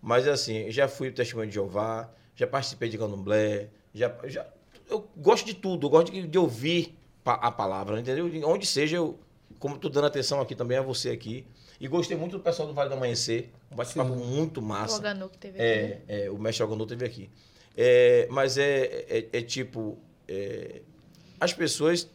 [0.00, 4.46] Mas assim, já fui testemunho de Jeová, já participei de candomblé, já, já,
[4.88, 8.30] eu gosto de tudo, eu gosto de, de ouvir pa- a palavra, entendeu?
[8.48, 9.18] Onde seja, eu,
[9.58, 11.44] como estou dando atenção aqui também a você aqui.
[11.80, 14.96] E gostei muito do pessoal do Vale do Amanhecer, um bate-papo muito O massa.
[14.98, 15.66] Oganu que teve aqui.
[15.88, 16.00] né?
[16.08, 17.28] É, é, o mestre Algonô teve aqui.
[17.76, 19.96] É, mas é, é, é tipo,
[20.28, 20.82] é,
[21.40, 22.08] as pessoas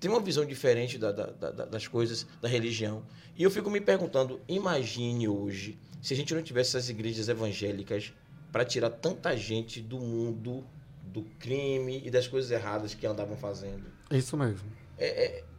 [0.00, 3.04] têm uma visão diferente da- da- da- da- das coisas, da religião.
[3.36, 8.12] E eu fico me perguntando, imagine hoje, se a gente não tivesse essas igrejas evangélicas
[8.52, 10.64] para tirar tanta gente do mundo
[11.02, 13.84] do crime e das coisas erradas que andavam fazendo.
[14.10, 14.68] Isso mesmo.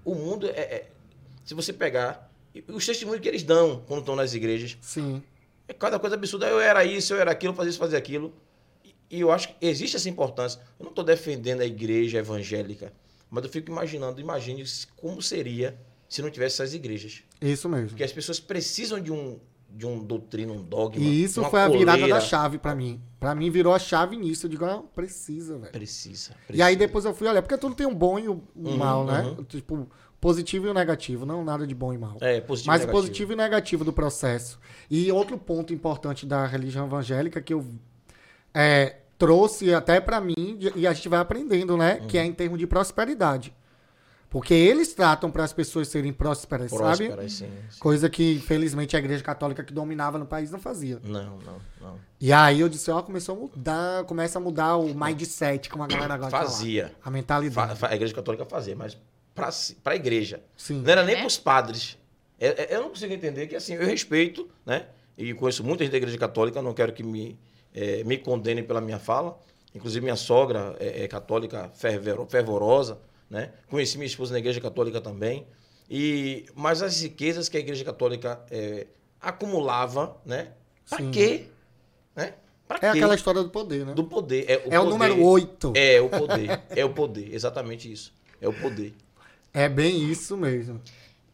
[0.05, 0.91] O mundo é, é-
[1.43, 2.31] se você pegar
[2.67, 5.21] os testemunhos que eles dão quando estão nas igrejas, Sim.
[5.67, 6.47] é cada coisa absurda.
[6.47, 8.33] Eu era isso, eu era aquilo, fazia isso, fazia aquilo.
[9.09, 10.59] E, eu acho que existe essa importância.
[10.79, 12.93] Eu não estou defendendo a igreja evangélica,
[13.29, 14.63] mas eu fico imaginando, imagine
[14.97, 17.23] como seria se não tivesse essas igrejas.
[17.41, 17.89] Isso mesmo.
[17.89, 19.39] Porque as pessoas precisam de um,
[19.69, 20.99] de um doutrina, um dogma.
[21.03, 22.15] E isso foi a virada coleira.
[22.15, 22.99] da chave pra mim.
[23.19, 24.45] Pra mim virou a chave nisso.
[24.45, 25.71] Eu digo, ah, precisa, velho.
[25.71, 26.79] Precisa, E aí precisa.
[26.79, 29.21] depois eu fui olhar, porque tudo tem um bom e o Uhum, mal, né?
[29.37, 29.43] uhum.
[29.43, 29.87] Tipo,
[30.19, 32.17] positivo e o negativo, não nada de bom e mal.
[32.21, 33.01] É, positivo Mas e negativo.
[33.03, 34.59] positivo e negativo do processo.
[34.89, 37.63] E outro ponto importante da religião evangélica que eu
[38.53, 42.01] é, trouxe até pra mim, e a gente vai aprendendo, né?
[42.07, 43.53] Que é em termos de prosperidade.
[44.29, 47.07] Porque eles tratam para as pessoas serem prósperas, sabe?
[47.07, 47.79] Prósperas, sim, sim.
[47.79, 50.99] Coisa que, infelizmente, a igreja católica que dominava no país não fazia.
[51.03, 51.99] Não, não, não.
[52.21, 55.87] E aí eu disse, ó, começou a mudar, começa a mudar o mindset, como a
[55.87, 56.29] galera falar.
[56.29, 56.93] Fazia.
[57.03, 57.79] A mentalidade.
[57.83, 58.95] A igreja católica fazia, mas
[59.33, 59.49] para
[59.93, 60.43] a igreja.
[60.55, 60.81] Sim.
[60.83, 61.17] Não era nem É?
[61.19, 61.97] para os padres.
[62.39, 64.85] É- é- Eu não consigo entender que, assim, eu respeito, né?
[65.17, 67.35] E conheço muita gente da igreja católica, não quero que me,
[67.73, 69.39] eh, me condenem pela minha fala.
[69.73, 72.99] Inclusive, minha sogra é, é católica fervero- fervorosa,
[73.29, 73.51] né?
[73.69, 75.45] Conheci minha esposa na igreja católica também.
[75.89, 78.87] E, mas as riquezas que a igreja católica eh,
[79.21, 80.49] acumulava, né?
[80.89, 81.11] Para Sim.
[81.11, 81.45] quê?
[82.15, 82.33] Né?
[82.67, 82.85] Pra É quê?
[82.87, 83.93] aquela história do poder, né?
[83.93, 84.45] Do poder.
[84.47, 84.89] É o, é o poder.
[84.89, 85.73] número 8.
[85.75, 85.95] É.
[85.95, 86.61] É o poder.
[86.69, 87.33] É o poder.
[87.33, 88.13] Exatamente isso.
[88.41, 88.93] É o poder.
[89.73, 90.81] bem isso mesmo.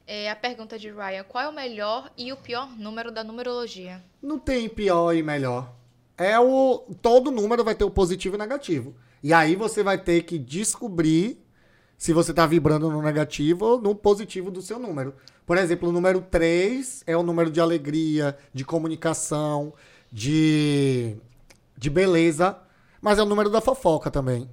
[0.08, 4.02] É a pergunta de Ryan: qual é o melhor e o pior número da numerologia?
[4.22, 5.74] Não tem pior e melhor.
[6.18, 6.86] É o.
[7.01, 8.95] Todo número vai ter o positivo e o negativo.
[9.22, 11.43] E aí você vai ter que descobrir
[11.97, 15.16] se você tá vibrando no negativo ou no positivo do seu número.
[15.45, 19.74] Por exemplo, o número 3 é o número de alegria, de comunicação,
[20.11, 21.16] de,
[21.78, 22.57] de beleza,
[23.01, 24.49] mas é o número da fofoca também.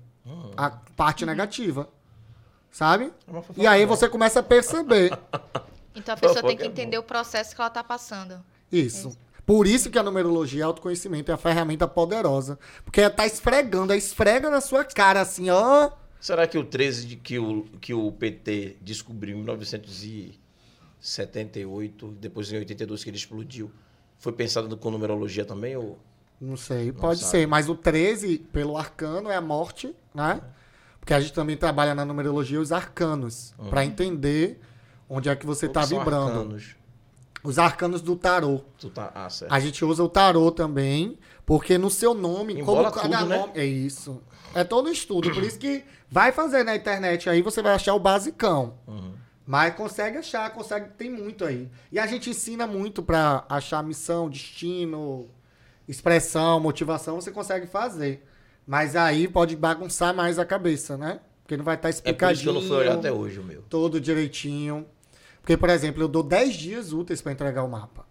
[0.57, 1.89] A parte negativa.
[2.71, 3.13] Sabe?
[3.57, 5.11] É E aí você começa a perceber
[5.95, 8.43] Então a pessoa tem que é entender o processo que ela tá passando.
[8.71, 9.17] isso.
[9.45, 12.59] Por isso que a numerologia, autoconhecimento, é uma ferramenta poderosa.
[12.85, 15.91] Porque ela tá esfregando, ela esfrega na sua cara, assim, ó.
[16.21, 22.59] Será que o 13 de que o, que o PT descobriu em 1978, depois em
[22.59, 23.71] 82 que ele explodiu,
[24.19, 25.77] foi pensado com numerologia também?
[25.77, 25.99] Ou...
[26.41, 27.47] Não sei, pode ser.
[27.47, 30.41] Mas o 13, pelo arcano, é a morte, né?
[31.01, 34.61] Porque a gente também trabalha na numerologia os arcanos, pra entender
[35.09, 35.87] onde é que você tá Uhum.
[35.87, 36.31] São vibrando.
[36.31, 36.77] arcanos.
[37.43, 38.61] Os arcanos do tarô.
[38.95, 39.11] Tá...
[39.15, 39.53] Ah, certo.
[39.53, 43.39] A gente usa o tarô também, porque no seu nome, Embola como cada tudo, né?
[43.39, 43.53] nome.
[43.57, 44.23] É isso.
[44.55, 45.31] É todo estudo.
[45.33, 48.75] Por isso que vai fazer na internet aí, você vai achar o basicão.
[48.87, 49.13] Uhum.
[49.45, 51.69] Mas consegue achar, consegue, tem muito aí.
[51.91, 55.29] E a gente ensina muito pra achar missão, destino,
[55.89, 58.25] expressão, motivação, você consegue fazer.
[58.65, 61.19] Mas aí pode bagunçar mais a cabeça, né?
[61.43, 62.35] Porque não vai estar É por explicadinho.
[62.35, 63.63] isso que eu não fui olhar até hoje o meu.
[63.63, 64.87] Todo direitinho.
[65.43, 68.07] Porque, por exemplo, eu dou 10 dias úteis pra entregar o mapa.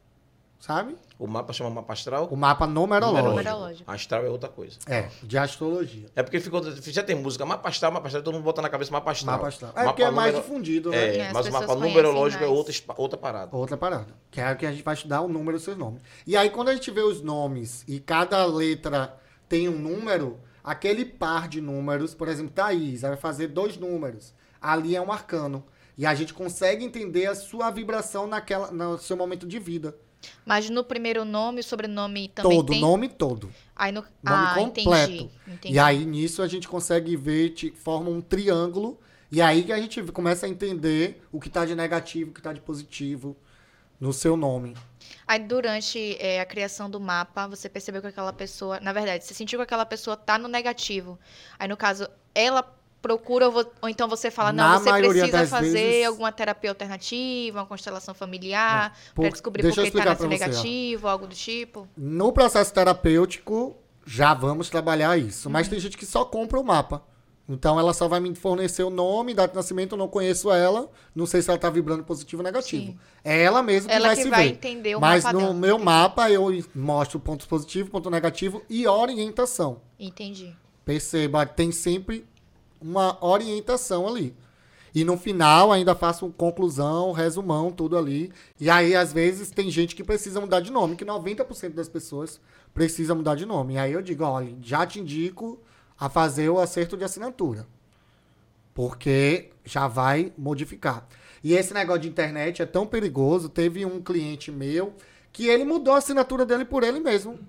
[0.59, 0.95] Sabe?
[1.17, 2.27] O mapa chama mapa astral?
[2.29, 3.29] O mapa numerológico.
[3.29, 3.89] Numerológico.
[3.91, 4.77] Astral é outra coisa.
[4.85, 6.05] É, de astrologia.
[6.15, 6.61] É porque ficou.
[6.63, 9.37] Já tem música mapa astral, mapa astral, todo mundo bota na cabeça mapa astral.
[9.37, 9.71] Mapa astral.
[9.71, 10.97] É Mapa porque é mais numero- difundido, né?
[10.97, 13.55] É, É, as mas o mapa numerológico é conhecem outra, espa- outra parada.
[13.57, 14.13] Outra parada.
[14.29, 15.99] Que é o que a gente vai estudar o número dos seus nomes.
[16.27, 19.17] E aí, quando a gente vê os nomes e cada letra
[19.49, 24.31] tem um número, aquele par de números, por exemplo, Thaís, ela vai fazer dois números.
[24.61, 25.63] Ali é um arcano.
[25.97, 29.95] E a gente consegue entender a sua vibração naquela, no seu momento de vida.
[30.45, 32.81] Mas no primeiro nome, o sobrenome também todo, tem?
[32.81, 33.51] nome todo.
[33.75, 34.01] Aí no...
[34.01, 34.89] Nome ah, completo.
[35.11, 35.31] entendi.
[35.47, 35.73] entendi.
[35.73, 38.99] E aí, nisso, a gente consegue ver, forma um triângulo.
[39.31, 42.41] E aí que a gente começa a entender o que tá de negativo, o que
[42.41, 43.35] tá de positivo
[43.99, 44.75] no seu nome.
[45.25, 49.33] Aí durante é, a criação do mapa, você percebeu que aquela pessoa, na verdade, você
[49.33, 51.17] sentiu que aquela pessoa tá no negativo.
[51.57, 52.61] Aí no caso, ela
[53.01, 57.65] procura ou, então você fala, não, Na você precisa fazer vezes- alguma terapia alternativa, uma
[57.65, 60.27] constelação familiar, Por- pra descobrir por que tá ó.
[60.27, 61.87] negativo, algo do tipo.
[61.97, 63.75] No processo terapêutico,
[64.05, 65.49] já vamos trabalhar isso.
[65.49, 67.03] Mas tem gente que só compra o mapa.
[67.49, 70.89] Então ela só vai me fornecer o nome, data de nascimento, eu não conheço ela,
[71.13, 72.91] não sei se ela tá vibrando positivo ou negativo.
[72.93, 72.99] Sim.
[73.25, 74.49] É ela mesma que Ela vai que se vai ver.
[74.53, 75.53] entender o Mas mapa no dela.
[75.55, 79.81] meu mapa eu mostro pontos positivos, ponto negativo e orientação.
[79.99, 80.55] Entendi.
[80.85, 82.25] Perceba, tem sempre
[82.81, 84.35] uma orientação ali.
[84.93, 88.31] E no final ainda faço conclusão, resumão, tudo ali.
[88.59, 92.41] E aí, às vezes, tem gente que precisa mudar de nome, que 90% das pessoas
[92.73, 93.75] precisa mudar de nome.
[93.75, 95.59] E aí eu digo, olha, já te indico
[95.97, 97.65] a fazer o acerto de assinatura.
[98.73, 101.07] Porque já vai modificar.
[101.43, 103.49] E esse negócio de internet é tão perigoso.
[103.49, 104.93] Teve um cliente meu
[105.31, 107.39] que ele mudou a assinatura dele por ele mesmo.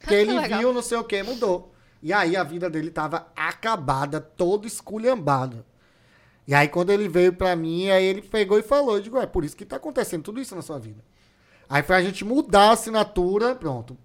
[0.00, 0.60] Que Que ele legal.
[0.60, 1.72] viu, não sei o que, mudou.
[2.02, 5.64] E aí a vida dele tava acabada, toda esculhambada.
[6.46, 9.26] E aí quando ele veio pra mim, aí ele pegou e falou, eu digo, é
[9.26, 11.02] por isso que tá acontecendo tudo isso na sua vida.
[11.68, 13.96] Aí foi a gente mudar a assinatura, pronto.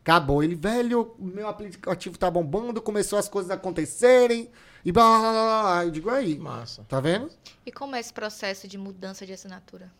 [0.00, 0.42] Acabou.
[0.42, 4.50] Ele, velho, o meu aplicativo tá bombando, começou as coisas a acontecerem,
[4.84, 5.84] e blá, blá, blá, blá, blá.
[5.84, 6.84] Eu digo, aí, Massa.
[6.88, 7.30] tá vendo?
[7.64, 9.90] E como é esse processo de mudança de assinatura?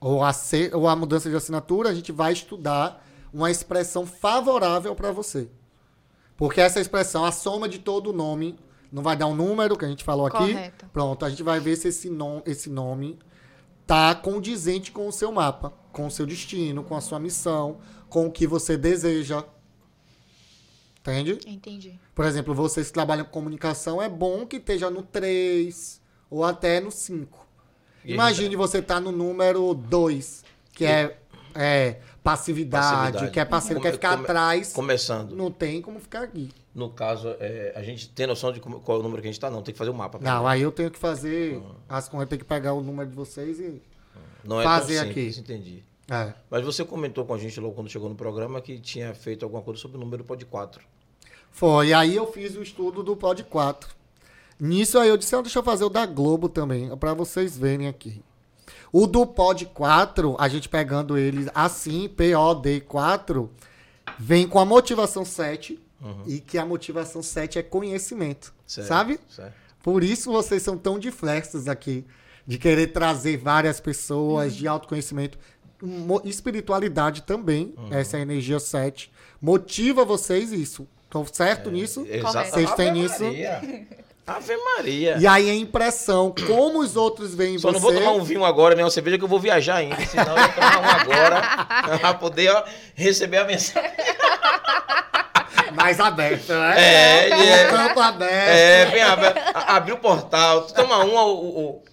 [0.00, 0.32] ou a,
[0.72, 5.48] ou a mudança de assinatura, a gente vai estudar uma expressão favorável para você.
[6.40, 8.58] Porque essa expressão, a soma de todo o nome,
[8.90, 10.38] não vai dar um número que a gente falou aqui.
[10.38, 10.86] Correto.
[10.90, 13.18] Pronto, a gente vai ver se esse, nom esse nome
[13.86, 17.78] tá condizente com o seu mapa, com o seu destino, com a sua missão,
[18.08, 19.44] com o que você deseja.
[21.00, 21.38] Entende?
[21.46, 22.00] Entendi.
[22.14, 26.80] Por exemplo, vocês que trabalham com comunicação, é bom que esteja no 3 ou até
[26.80, 27.46] no 5.
[28.02, 31.18] E Imagine você estar no número 2, que é,
[31.54, 33.30] é passividade, Passividade.
[33.32, 34.72] que é parceiro, Come- quer ficar come- atrás.
[34.72, 35.34] Começando.
[35.34, 36.50] Não tem como ficar aqui.
[36.74, 39.30] No caso, é, a gente tem noção de como- qual é o número que a
[39.30, 39.50] gente tá?
[39.50, 40.18] Não, tem que fazer o mapa.
[40.20, 41.60] Não, aí eu tenho que fazer.
[41.88, 43.82] As contas, eu tenho que pegar o número de vocês e.
[44.44, 45.32] Não é fazer tão aqui.
[45.32, 45.84] simples, entendi.
[46.10, 46.32] É.
[46.50, 49.62] Mas você comentou com a gente logo quando chegou no programa que tinha feito alguma
[49.62, 50.82] coisa sobre o número pod 4.
[51.52, 51.92] Foi.
[51.92, 53.90] Aí eu fiz o estudo do Pod 4.
[54.58, 57.88] Nisso aí eu disse, ah, deixa eu fazer o da Globo também, para vocês verem
[57.88, 58.22] aqui.
[58.92, 63.50] O do Pod 4, a gente pegando ele assim, POD 4,
[64.18, 65.78] vem com a motivação 7,
[66.26, 68.52] e que a motivação 7 é conhecimento.
[68.66, 69.20] Certo, Sabe?
[69.28, 69.52] Certo.
[69.82, 72.04] Por isso vocês são tão diversos aqui.
[72.46, 75.38] De querer trazer várias pessoas, de autoconhecimento.
[75.80, 79.10] Mo- espiritualidade também, essa é a energia 7.
[79.40, 80.86] Motiva vocês isso.
[81.04, 82.04] Estão certo nisso?
[82.08, 82.50] Exato.
[82.50, 83.24] Vocês têm nisso?
[84.26, 85.16] Ave Maria.
[85.18, 87.72] E aí a impressão, como os outros veem Só você.
[87.74, 89.96] não vou tomar um vinho agora, nem uma cerveja, que eu vou viajar ainda.
[90.06, 91.42] Senão eu ia tomar um agora
[91.98, 92.64] pra poder ó,
[92.94, 93.90] receber a mensagem.
[95.74, 96.74] mais aberto, né?
[96.76, 98.32] É, é- Um campo aberto.
[98.32, 101.84] É, vem abre, abrir o portal, tu toma um, o, o- o-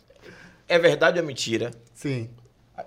[0.67, 1.71] é verdade ou é mentira?
[1.93, 2.29] Sim.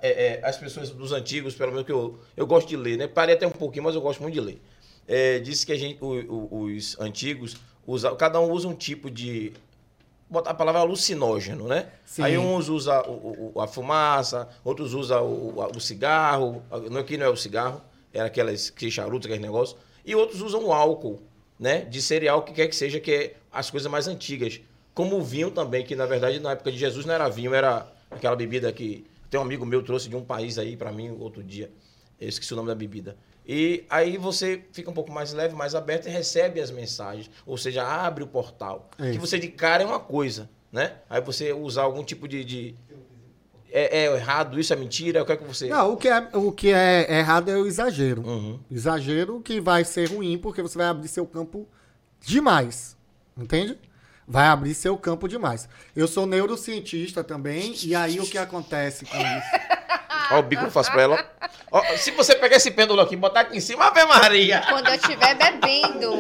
[0.03, 3.07] é, é, as pessoas dos antigos, pelo menos que eu, eu gosto de ler, né?
[3.09, 4.63] Parei até um pouquinho, mas eu gosto muito de ler.
[5.09, 7.57] É, disse que a gente, o- o- os antigos,
[7.91, 9.53] usa, cada um usa um tipo de.
[10.29, 11.89] Botar a palavra alucinógeno, né?
[12.07, 12.23] Sim.
[12.23, 16.63] Aí uns usam o- o- a fumaça, outros usam o, o cigarro.
[16.89, 17.81] Não, aqui não é o cigarro,
[18.15, 19.77] era aquelas que charutos, aqueles negócios.
[20.05, 21.21] E outros usam o álcool,
[21.59, 21.81] né?
[21.81, 24.61] De cereal, que quer que seja, que é as coisas mais antigas.
[24.95, 27.87] Como o vinho também, que na verdade na época de Jesus não era vinho, era
[28.11, 29.05] aquela bebida que.
[29.29, 31.71] Tem um amigo meu trouxe de um país aí pra mim outro dia.
[32.21, 33.17] Eu esqueci o nome da bebida.
[33.53, 37.29] E aí você fica um pouco mais leve, mais aberto e recebe as mensagens.
[37.45, 38.89] Ou seja, abre o portal.
[38.97, 40.93] É que você de cara é uma coisa, né?
[41.11, 42.45] Aí você usar algum tipo de.
[42.45, 42.75] de-
[43.73, 45.67] É, é errado, isso é mentira, o que é que você.
[45.69, 48.23] Não, o que, é, o que é errado é o exagero.
[48.23, 48.61] Uhum.
[48.71, 51.67] Exagero que vai ser ruim porque você vai abrir seu campo
[52.21, 52.97] demais.
[53.37, 53.77] Entende?
[54.29, 55.69] Vai abrir seu campo demais.
[55.97, 59.71] Eu sou neurocientista também, e aí o que acontece com isso?
[60.31, 61.25] Ó, o bico que eu faço pra ela.
[61.73, 64.63] Ó, se você pegar esse pêndulo aqui e botar aqui em cima, Ave Maria!
[64.69, 66.13] Quando eu estiver bebendo.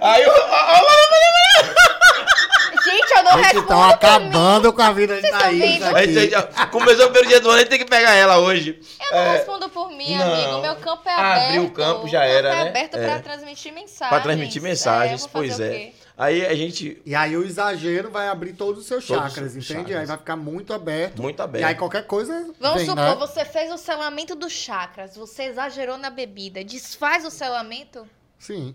[0.00, 0.82] Aí, ó, ó, ó,
[2.84, 3.92] Gente, eu não Vocês respondo estão mim.
[3.92, 5.82] acabando com a vida de Thaís.
[5.82, 8.38] A gente já começou o primeiro dia do ano, a gente tem que pegar ela
[8.38, 8.80] hoje.
[9.10, 10.32] Eu não É, respondo por mim, não.
[10.32, 10.60] amigo.
[10.62, 11.44] Meu campo é aberto.
[11.46, 12.70] Abrir o campo já era, campo é né?
[12.70, 13.06] aberto É.
[13.06, 14.08] pra transmitir mensagens.
[14.08, 15.90] Pra transmitir mensagens, É, eu pois o é.
[16.16, 17.00] Aí a gente.
[17.06, 19.66] E aí o exagero vai abrir todos os seus Todos os chakras, entende?
[19.66, 19.96] chakras.
[20.00, 21.22] Aí vai ficar muito aberto.
[21.22, 21.78] Muito E aí aberto.
[21.78, 23.14] qualquer coisa Vamos vem, supor, né?
[23.14, 28.06] você fez o selamento dos chakras, você exagerou na bebida, desfaz o selamento?
[28.38, 28.74] Sim.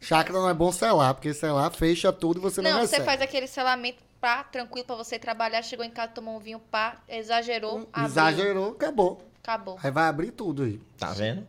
[0.00, 3.02] Chakra não é bom selar, porque selar fecha tudo e você não, não, recebe.
[3.02, 6.58] você faz aquele selamento pá, tranquilo pra você trabalhar, chegou em casa, tomou um vinho,
[6.58, 9.24] pá, exagerou, abriu, Exagerou, acabou.
[9.42, 9.78] acabou.
[9.82, 10.80] Aí vai abrir tudo aí.
[10.98, 11.46] Tá vendo?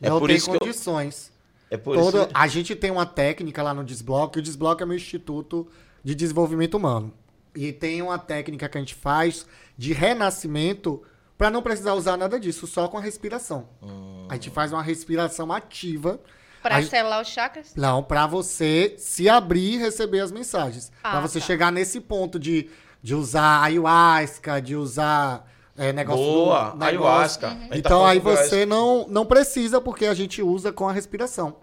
[0.00, 1.32] É não por tem isso que eu- condições.
[1.70, 2.28] É por Todo- isso.
[2.34, 4.38] A gente tem uma técnica lá no Desbloque.
[4.40, 5.68] O Desbloque é meu instituto
[6.02, 7.12] de desenvolvimento humano.
[7.54, 9.46] E tem uma técnica que a gente faz
[9.78, 11.02] de renascimento
[11.38, 13.68] para não precisar usar nada disso, só com a respiração.
[13.82, 14.26] Hum.
[14.28, 16.20] A gente faz uma respiração ativa.
[16.62, 17.74] Pra a- selar os chakras?
[17.74, 20.92] Não, para você se abrir e receber as mensagens.
[21.02, 21.46] Ah, para você tá.
[21.46, 22.68] chegar nesse ponto de,
[23.02, 27.50] de usar ayahuasca, de usar é, negócio Boa, do, ayahuasca.
[27.50, 31.56] Gente tá Então aí você não, não precisa, porque a gente usa com a respiração.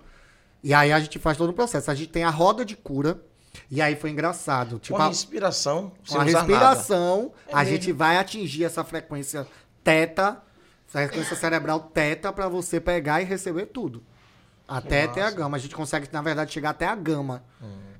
[0.63, 1.89] E aí a gente faz todo o processo.
[1.91, 3.21] A gente tem a roda de cura.
[3.71, 4.79] E aí foi engraçado.
[4.79, 7.71] Tipo, Com a respiração, com a respiração, É a mesmo.
[7.73, 9.47] gente vai atingir essa frequência
[9.83, 10.41] teta,
[10.87, 14.03] essa frequência cerebral teta, pra você pegar e receber tudo.
[14.67, 15.57] A Que teta é a gama.
[15.57, 17.43] A gente consegue, na verdade, chegar até a gama.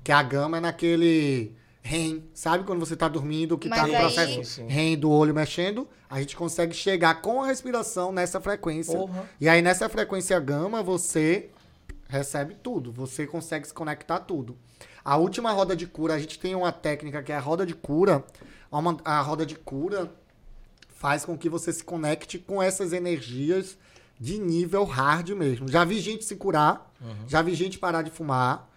[0.04, 2.24] Que a gama é naquele REM.
[2.34, 4.64] Sabe quando você tá dormindo, que Mas tá no aí- processo.
[4.66, 5.88] REM do olho mexendo?
[6.10, 8.96] A gente consegue chegar com a respiração nessa frequência.
[8.98, 9.28] Porra.
[9.40, 11.50] E aí, nessa frequência gama, você
[12.08, 12.92] recebe tudo.
[12.92, 14.56] Você consegue se conectar tudo.
[15.04, 17.74] A última roda de cura, a gente tem uma técnica que é a roda de
[17.74, 18.24] cura.
[18.70, 20.10] Uma- a roda de cura
[20.88, 23.78] faz com que você se conecte com essas energias
[24.20, 25.68] de nível hard mesmo.
[25.68, 26.92] Já vi gente se curar,
[27.26, 28.67] já vi gente parar de fumar.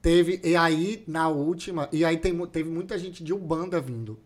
[0.00, 4.18] Teve, e aí, na última, e aí tem, teve muita gente de Ubanda vindo.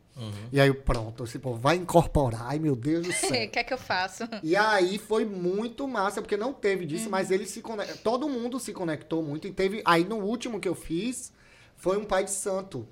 [0.53, 2.43] E aí, pronto, esse povo vai incorporar.
[2.43, 3.31] Ai, meu Deus do céu.
[3.31, 4.25] O que é que eu faço?
[4.43, 7.97] E aí foi muito massa, porque não teve disso, mas ele se conectou.
[8.03, 9.49] Todo mundo se conectou muito.
[9.49, 9.83] E teve.
[9.85, 11.33] Aí no último que eu fiz,
[11.77, 12.87] foi um pai de santo.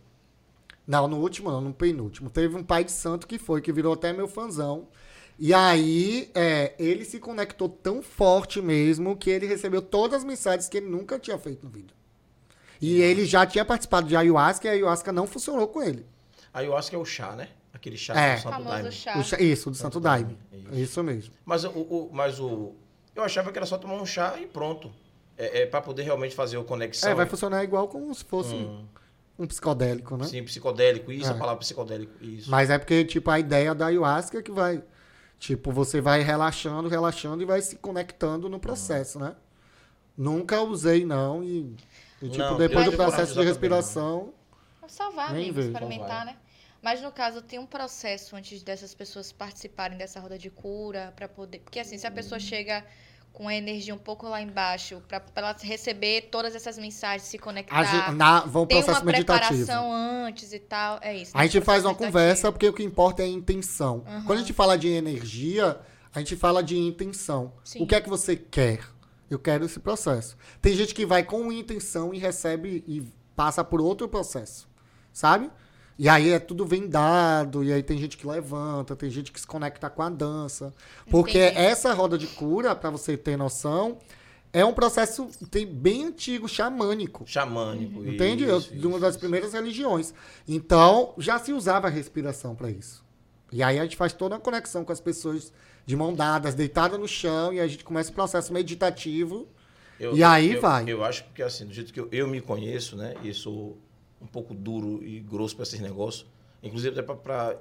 [0.87, 2.31] Não, no último não, no penúltimo.
[2.31, 4.89] Teve um pai de santo que foi, que virou até meu fãzão.
[5.39, 10.69] E aí, é, ele se conectou tão forte mesmo que ele recebeu todas as mensagens
[10.69, 11.95] que ele nunca tinha feito no vídeo.
[12.81, 16.07] E ele já tinha participado de ayahuasca e a ayahuasca não funcionou com ele.
[16.53, 17.49] Ayahuasca é o chá, né?
[17.73, 18.37] Aquele chá É.
[18.37, 18.93] do Santo Daime.
[18.93, 19.19] chá.
[19.19, 20.39] O chá- isso, do Santo Santo Daime.
[20.51, 21.33] Daime, Isso mesmo.
[21.45, 22.73] Mas o, o- mas o.
[23.15, 24.91] Eu achava que era só tomar um chá e pronto.
[25.37, 27.11] É, é para poder realmente fazer a conexão.
[27.11, 28.85] É, vai funcionar igual como se fosse Hum,
[29.39, 30.27] um psicodélico, né?
[30.27, 31.31] sim, psicodélico, isso, É.
[31.31, 32.51] a palavra psicodélico, isso.
[32.51, 34.83] Mas é porque, tipo, a ideia da ayahuasca é que vai.
[35.39, 39.35] Tipo, você vai relaxando, relaxando e vai se conectando no processo, né?
[40.17, 41.43] Nunca usei, não.
[41.43, 41.75] E,
[42.23, 44.33] e, tipo, Não, depois do processo de respiração.
[44.89, 45.69] Só Nem amigo, vejo.
[45.71, 46.37] experimentar, né?
[46.83, 51.29] Mas no caso, tem um processo antes dessas pessoas participarem dessa roda de cura para
[51.29, 51.59] poder.
[51.61, 52.45] Porque assim, se a pessoa Uhum.
[52.47, 52.85] chega
[53.33, 57.79] com a energia um pouco lá embaixo, para ela receber todas essas mensagens, se conectar.
[57.79, 59.65] A gente, na, vão tem processo uma meditativo.
[59.65, 60.99] preparação antes e tal.
[61.03, 61.31] É isso.
[61.37, 64.03] A gente faz uma Processo conversa porque o que importa é a intenção.
[64.07, 64.25] Aham.
[64.25, 65.79] Quando a gente fala de energia,
[66.13, 67.53] a gente fala de intenção.
[67.63, 67.83] Sim.
[67.83, 68.81] O que é que você quer?
[69.31, 70.37] Eu quero esse processo.
[70.61, 73.03] Tem gente que vai com intenção e recebe e
[73.37, 74.69] passa por outro processo,
[75.13, 75.51] sabe?
[75.99, 79.47] E aí é tudo vendado, e aí tem gente que levanta, tem gente que se
[79.47, 80.75] conecta com a dança.
[81.11, 81.59] Porque Entendi.
[81.59, 83.99] essa roda de cura, pra você ter noção,
[84.53, 87.25] é um processo tem, bem antigo, xamânico.
[87.27, 88.05] Xamânico.
[88.05, 88.45] Entende?
[88.45, 89.21] isso, de uma das isso.
[89.21, 90.15] primeiras religiões.
[90.49, 93.05] Então, já se usava a respiração para isso.
[93.53, 95.53] E aí a gente faz toda a conexão com as pessoas
[95.91, 99.49] de mão dadas, deitada no chão, e a gente começa o processo meditativo.
[99.99, 100.85] Eu- E aí eu- vai.
[100.87, 103.17] Eu acho porque, assim, do jeito que eu, eu me conheço, né?
[103.25, 103.77] E sou
[104.23, 106.25] um pouco duro e grosso para esses negócios.
[106.63, 107.57] Inclusive até para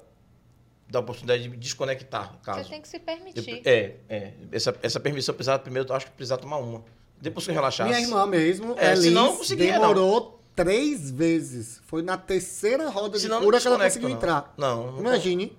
[0.88, 2.62] dar a oportunidade de me desconectar, caso.
[2.62, 3.50] Você tem que se permitir.
[3.64, 4.32] Eu- é, é.
[4.52, 6.84] Essa, essa permissão precisava primeiro, eu acho que precisava tomar uma.
[7.20, 7.90] Depois que eu relaxasse.
[7.90, 9.80] Minha irmã mesmo, É, Elis, senão não conseguia, não.
[9.80, 11.80] demorou três vezes.
[11.84, 14.16] Foi na terceira roda de Senão não cura que ela conseguiu não.
[14.16, 14.54] entrar.
[14.56, 15.56] Não, não Imagine.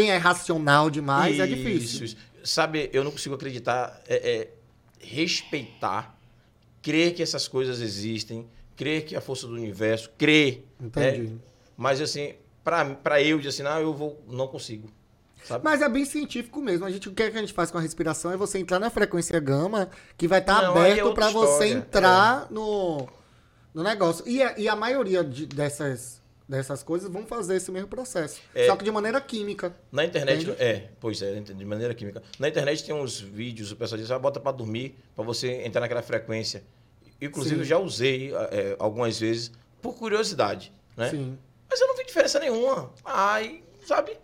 [0.00, 2.04] Quem é racional demais é difícil.
[2.04, 2.16] Isso, isso.
[2.44, 4.50] Sabe, eu não consigo acreditar, é, é,
[5.00, 6.16] respeitar,
[6.82, 10.64] crer que essas coisas existem, crer que a força do universo, crer.
[10.80, 11.22] Entendi.
[11.22, 11.38] né?
[11.76, 12.34] Mas assim,
[13.02, 14.88] pra eu dizer assim, não, eu vou, não consigo.
[15.44, 15.64] Sabe?
[15.64, 16.84] Mas é bem científico mesmo.
[16.84, 18.80] A gente, o que, é que a gente faz com a respiração é você entrar
[18.80, 23.06] na frequência gama, que vai estar aí é aberto outra para você entrar no,
[23.72, 24.26] no negócio.
[24.28, 28.40] E a, e a maioria de- dessas, dessas coisas vão fazer esse mesmo processo.
[28.54, 28.66] É.
[28.66, 29.74] Só que de maneira química.
[29.90, 30.62] Na internet, Entende?
[30.62, 32.22] é, pois é, de maneira química.
[32.38, 35.80] Na internet tem uns vídeos, o pessoal diz, ah, bota pra dormir, pra você entrar
[35.80, 36.62] naquela frequência.
[37.20, 37.60] Inclusive, Sim.
[37.62, 41.10] eu já usei é, algumas vezes, por curiosidade, né?
[41.10, 41.38] Sim.
[41.68, 42.92] Mas eu não vi diferença nenhuma.
[43.04, 44.16] Ai, sabe?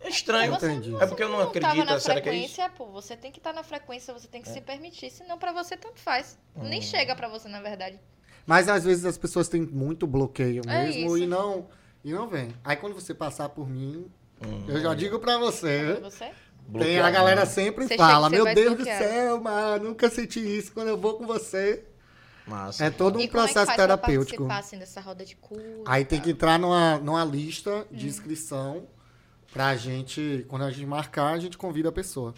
[0.00, 0.52] É estranho.
[0.52, 0.90] Mas você entendi.
[0.90, 2.54] não- É porque eu não tava acredito, na será que é isso?
[2.54, 2.86] frequência, pô.
[2.92, 5.10] Você tem que estar na frequência, você tem que se permitir.
[5.10, 6.38] Senão pra você tanto faz.
[6.54, 6.62] Hum.
[6.64, 7.98] Nem chega pra você, na verdade.
[8.46, 11.18] Mas às vezes as pessoas têm muito bloqueio É mesmo isso.
[11.18, 11.66] e não
[12.04, 12.54] e não vem.
[12.64, 14.06] Aí quando você passar por mim,
[14.40, 14.64] Hum.
[14.68, 15.96] eu já digo pra você.
[16.00, 16.30] Pra você.
[16.78, 20.72] Tem a galera sempre Você fala, meu Deus do desbloqueado." céu, mano, nunca senti isso
[20.72, 21.84] quando eu vou com você.
[22.46, 22.84] Massa.
[22.84, 24.46] É todo um e como é que processo faz pra terapêutico.
[24.46, 25.62] participar, assim, dessa roda de cura?
[25.84, 27.96] Aí tem que entrar numa, numa lista Hum.
[27.96, 28.86] de inscrição
[29.52, 32.34] pra gente, quando a gente marcar, a gente convida a pessoa.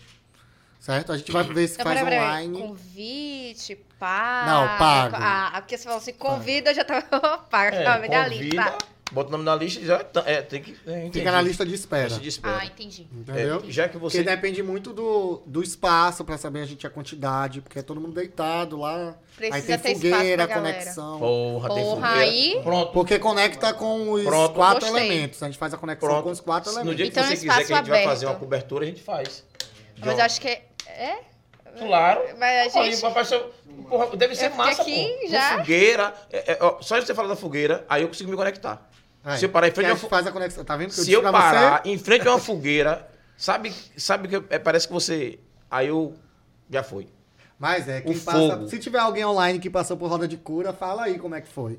[0.79, 1.13] Certo?
[1.13, 1.87] A gente vai ver se tal.
[1.87, 2.19] faz peraí.
[2.19, 2.59] online.
[2.61, 4.51] Convite, paga.
[4.53, 5.17] Não, pago.
[5.19, 7.39] Ah, porque você falou assim, convida, eu já tava.
[7.51, 8.79] Paga, É, calma, me dá a convida, lista.
[9.11, 10.77] Bota o nome na lista e já tá- é, tem que.
[10.87, 11.19] É, entendi.
[11.21, 12.05] Fica na lista de espera.
[12.09, 12.59] Lista de espera.
[12.61, 13.09] Ah, entendi.
[13.11, 13.63] Entendeu?
[13.67, 14.19] É, já que você.
[14.19, 18.01] Porque depende muito do, do espaço pra saber a gente a quantidade, porque é todo
[18.03, 19.17] mundo deitado lá.
[19.35, 21.19] Precisa aí tem fogueira, conexão.
[21.19, 22.31] Porra, tem Porra, fogueira.
[22.31, 22.93] aí- Pronto.
[22.93, 24.55] Porque conecta com os Pronto.
[24.55, 25.07] quatro Gostei.
[25.07, 25.43] elementos.
[25.43, 26.25] A gente faz a conexão Pronto.
[26.25, 26.97] com os quatro No elementos.
[26.99, 29.03] dia que Então, você um quiser que a gente vai fazer uma cobertura, a gente
[29.03, 29.43] faz.
[30.05, 30.61] Mas acho que
[30.99, 31.19] é.
[31.79, 32.21] Claro.
[32.39, 33.01] Mas a gente.
[33.89, 35.29] porra, deve ser Eu massa, aqui pô.
[35.29, 35.51] já.
[35.53, 36.15] Com fogueira.
[36.31, 38.89] é, é, ó, só de você falar da fogueira, aí eu consigo me conectar.
[39.25, 40.65] Aí, Se eu parar em frente fo- faz a conexão.
[40.65, 41.91] Tá vendo que eu Se eu parar você?
[41.91, 45.39] em frente a uma fogueira, sabe, sabe que é, parece que você.
[45.71, 46.15] Aí eu.
[46.71, 47.09] Já foi.
[47.59, 48.39] Mas é, quem O passa.
[48.39, 48.69] fogo.
[48.69, 51.49] Se tiver alguém online que passou por roda de cura, fala aí como é que
[51.49, 51.79] foi.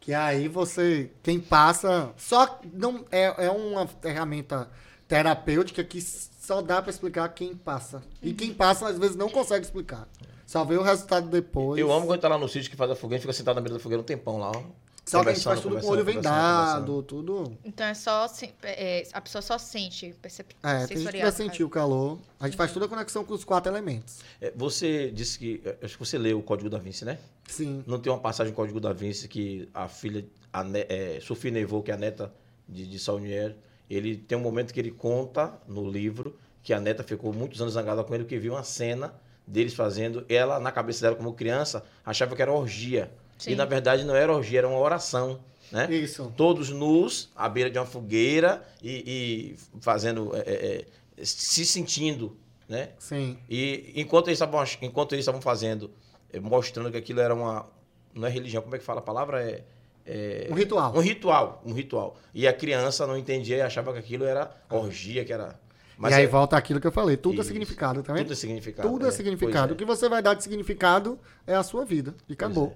[0.00, 1.10] Que aí você.
[1.22, 2.10] Quem passa.
[2.16, 2.60] Só.
[2.72, 4.70] Não, é, é uma ferramenta
[5.08, 6.00] terapêutica que
[6.48, 8.02] só dá pra explicar quem passa.
[8.22, 10.08] E quem passa, às vezes, não consegue explicar.
[10.46, 11.78] Só vê o resultado depois.
[11.78, 13.74] Eu amo quando tá lá no sítio que faz a fogueira, fica sentado na beira
[13.76, 14.62] da fogueira um tempão lá, ó.
[15.04, 17.56] Só que a gente faz tudo com o olho vendado, tudo.
[17.64, 18.26] Então é só.
[18.28, 20.14] se- é, a pessoa só sente.
[20.22, 20.54] Percep...
[20.62, 22.18] É, tem gente que sensorial, vai sentir o calor.
[22.40, 24.18] A gente faz toda a conexão com os quatro elementos.
[24.40, 25.62] É, Você disse que.
[25.64, 27.18] é, Acho que você leu o Código da Vinci, né?
[27.46, 27.82] Sim.
[27.86, 31.50] Não tem uma passagem do Código da Vinci que a filha, a ne, é, Sophie
[31.50, 32.32] Neveu, que é a neta
[32.68, 33.54] de, de Saunier,
[33.88, 37.74] ele tem um momento que ele conta no livro que a neta ficou muitos anos
[37.74, 39.14] zangada com ele porque viu uma cena
[39.46, 40.24] deles fazendo.
[40.28, 43.10] Ela, na cabeça dela, como criança, achava que era orgia.
[43.38, 43.52] Sim.
[43.52, 45.40] E na verdade não era orgia, era uma oração.
[45.70, 45.86] Né?
[45.90, 46.32] Isso.
[46.36, 50.34] Todos nus, à beira de uma fogueira e, e fazendo.
[50.34, 50.84] é, é,
[51.16, 52.36] é, se sentindo.
[52.68, 52.90] Né?
[52.98, 53.38] Sim.
[53.48, 55.90] E enquanto eles estavam, enquanto eles estavam fazendo,
[56.30, 57.66] eh, mostrando que aquilo era uma.
[58.14, 59.42] Não é religião, como é que fala a palavra?
[59.42, 59.64] É,
[60.08, 60.92] é Um ritual.
[60.96, 61.62] um ritual.
[61.66, 62.16] Um ritual.
[62.34, 65.58] E a criança não entendia e achava que aquilo era orgia, que era.
[66.00, 67.16] e aí é- volta aquilo que eu falei.
[67.16, 67.48] Tudo é Isso.
[67.48, 68.22] significado, tá vendo?
[68.24, 68.88] Tudo é significado.
[68.88, 69.74] Tudo é, significado.
[69.74, 72.14] O que você vai dar de significado é a sua vida.
[72.28, 72.74] E acabou.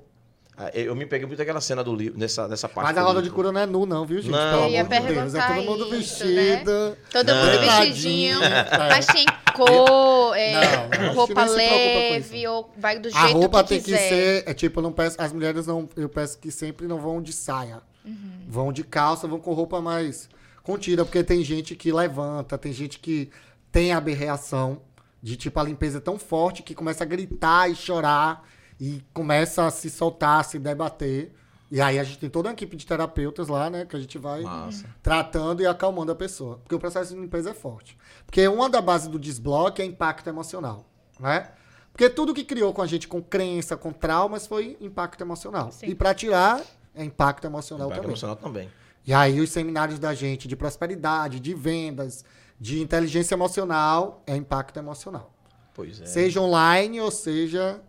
[0.56, 2.88] Ah, Eu me peguei muito aquela cena do livro, nessa, nessa parte.
[2.88, 4.30] Mas a roda de cura não é nu, não, viu, gente?
[4.32, 4.68] Não.
[4.68, 5.34] Pelo amor de Deus.
[5.34, 6.96] É todo mundo isso, vestido.
[7.10, 7.36] Todo Não.
[7.46, 9.41] mundo vestidinho, É.
[9.52, 13.98] cor, é, Não, que roupa leve, ou vai do jeito A roupa que tem quiser.
[13.98, 14.44] que ser.
[14.46, 15.20] É tipo, eu não peço.
[15.20, 15.88] As mulheres não.
[15.96, 17.82] Eu peço que sempre não vão de saia.
[18.04, 18.44] Uhum.
[18.48, 20.28] Vão de calça, vão com roupa mais
[20.62, 23.30] contida, porque tem gente que levanta, tem gente que
[23.70, 24.80] tem aberração
[25.22, 28.44] de tipo a limpeza é tão forte que começa a gritar e chorar
[28.80, 31.32] e começa a se soltar, a se debater.
[31.72, 33.86] E aí a gente tem toda uma equipe de terapeutas lá, né?
[33.86, 34.84] Que a gente vai Massa.
[35.02, 36.58] tratando e acalmando a pessoa.
[36.58, 37.96] Porque o processo de limpeza é forte.
[38.26, 40.84] Porque uma da base do desbloque é impacto emocional,
[41.18, 41.50] né?
[41.90, 45.72] Porque tudo que criou com a gente com crença, com traumas, foi impacto emocional.
[45.72, 45.86] Sim.
[45.86, 46.60] E para tirar,
[46.94, 48.10] é impacto emocional Impacto também.
[48.10, 48.70] emocional também.
[49.06, 52.22] E aí os seminários da gente de prosperidade, de vendas,
[52.60, 55.32] de inteligência emocional, é impacto emocional.
[55.72, 56.04] Pois é.
[56.04, 57.80] Seja online ou seja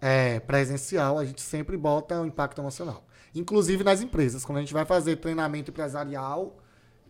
[0.00, 3.04] é, presencial, a gente sempre bota o impacto emocional.
[3.34, 4.44] Inclusive nas empresas.
[4.44, 6.56] Quando a gente vai fazer treinamento empresarial,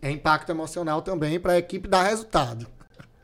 [0.01, 2.67] é impacto emocional também para a equipe dar resultado.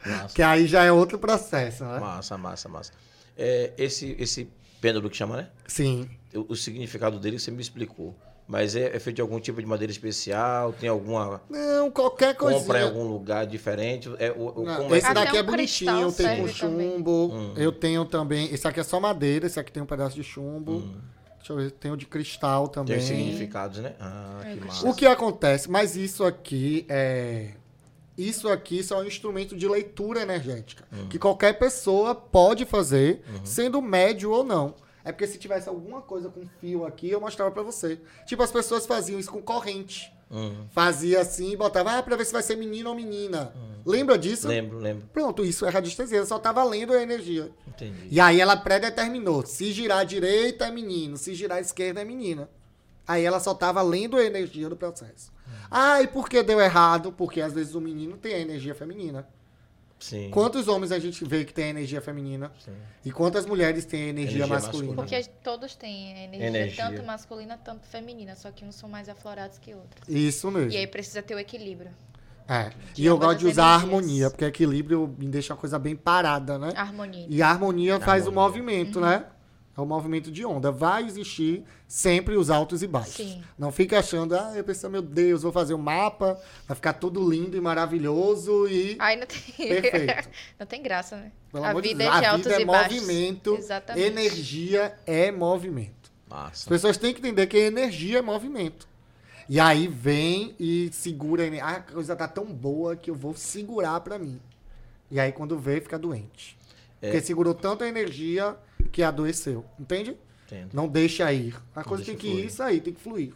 [0.06, 2.00] Massa, Que aí já é outro processo, né?
[2.00, 2.70] massa, massa.
[2.70, 2.92] massa.
[3.38, 5.50] É, esse, esse pêndulo que chama, né?
[5.68, 6.10] Sim.
[6.34, 8.16] O, o significado dele você me explicou.
[8.48, 10.72] Mas é, é feito de algum tipo de madeira especial?
[10.72, 12.60] Tem alguma Não, qualquer coisa.
[12.60, 14.08] compra em algum lugar diferente?
[14.20, 16.48] É, o, o- Não, como é esse que- Até daqui é um bonitinho, tem com
[16.48, 17.32] chumbo.
[17.34, 17.54] Hum.
[17.58, 18.54] Eu tenho também.
[18.54, 20.84] Esse aqui é só madeira, esse aqui tem um pedaço de chumbo.
[21.40, 22.98] Deixa eu ver, tem o de cristal Tem também.
[22.98, 23.94] os significados, né?
[24.00, 24.90] Ah, É, que o massa.
[24.90, 25.70] O que acontece?
[25.70, 27.52] Mas isso aqui é.
[28.18, 30.84] Isso aqui só é um instrumento de leitura energética.
[30.94, 31.08] Hum.
[31.10, 33.40] Que qualquer pessoa pode fazer, Uhum.
[33.44, 34.74] sendo médio ou não.
[35.06, 38.02] É porque se tivesse alguma coisa com fio aqui, eu mostrava pra você.
[38.26, 40.12] Tipo, as pessoas faziam isso com corrente.
[40.32, 43.54] Hum, Fazia assim e botava, ah, pra ver se vai ser menino ou menina.
[43.86, 44.48] Lembra disso?
[44.48, 45.08] lembro, lembro.
[45.14, 47.52] Pronto, isso é radiestesia, só tava lendo a energia.
[47.68, 48.08] Entendi.
[48.10, 52.04] E aí ela predeterminou, se girar à direita é menino, se girar à esquerda é
[52.04, 52.50] menina.
[53.08, 55.32] Aí ela só tava lendo a energia do processo.
[55.70, 57.12] Ah, e por que deu errado?
[57.12, 59.28] Porque às vezes o menino tem a energia feminina.
[60.00, 60.30] Sim.
[60.30, 62.52] Quantos homens a gente vê que tem a energia feminina?
[62.64, 62.74] Sim.
[63.04, 64.94] E quantas mulheres têm a energia, Energia masculina?
[64.96, 65.22] masculina.
[65.24, 66.86] Porque todos têm energia, Energia.
[66.86, 70.08] tanto masculina, tanto feminina, só que uns são mais aflorados que outros.
[70.08, 70.72] Isso mesmo.
[70.72, 71.92] E aí precisa ter o equilíbrio.
[72.48, 72.72] É.
[72.96, 73.84] E eu gosto de usar a energias.
[73.96, 76.70] harmonia, porque equilíbrio me deixa uma coisa bem parada, né?
[76.76, 77.26] Harmonia.
[77.28, 78.50] E a harmonia faz o Harmonia.
[78.50, 79.26] movimento, né?
[79.78, 80.72] É o movimento de onda.
[80.72, 83.16] Vai existir sempre os altos e baixos.
[83.16, 83.44] Sim.
[83.58, 87.30] Não fica achando, ah, eu penso, meu Deus, vou fazer um mapa, vai ficar tudo
[87.30, 88.96] lindo e maravilhoso e.
[89.00, 89.42] Aí não tem.
[89.82, 90.30] Perfeito.
[90.58, 91.32] não tem graça, né?
[91.52, 93.02] Pelo a amor de vida Deus, é de a altos vida é e baixos.
[93.02, 93.56] movimento.
[93.56, 94.06] Exatamente.
[94.08, 96.12] Energia é movimento.
[96.30, 96.70] As Massa.
[96.70, 98.88] pessoas têm que entender que energia é movimento.
[99.48, 101.66] E aí vem e segura a energia.
[101.66, 104.40] Ah, a coisa tá tão boa que eu vou segurar pra mim.
[105.12, 106.58] E aí quando vê, fica doente.
[107.02, 107.12] É.
[107.12, 108.56] Porque segurou tanta energia
[108.90, 109.66] que adoeceu.
[109.80, 110.16] Entende?
[110.46, 110.70] Entendo.
[110.74, 111.56] Não deixa ir.
[111.76, 112.44] A coisa tem que fluir.
[112.44, 113.34] ir e sair, tem que fluir.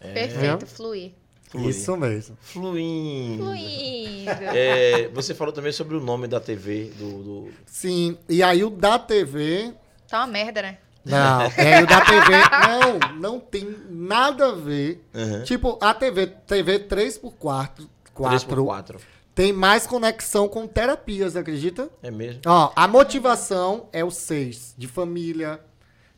[0.00, 1.12] Perfeito, fluir.
[1.48, 1.68] Fluir.
[1.68, 2.36] Isso mesmo.
[2.40, 3.44] Fluindo.
[3.44, 4.30] Fluindo.
[4.54, 7.22] É, você falou também sobre o nome da TV do.
[7.22, 8.16] do- Sim.
[8.28, 9.72] E aí o da TV.
[10.08, 10.78] Tá uma merda, né?
[11.04, 12.32] Não, é o da TV.
[12.68, 15.04] Não, não tem nada a ver.
[15.12, 15.42] Uhum.
[15.42, 18.96] Tipo, a TV, TV 3x4, 4, 3x4.
[19.34, 21.88] Tem mais conexão com terapias, acredita?
[22.02, 22.42] É mesmo?
[22.46, 25.60] Ó, a motivação é o 6, de família,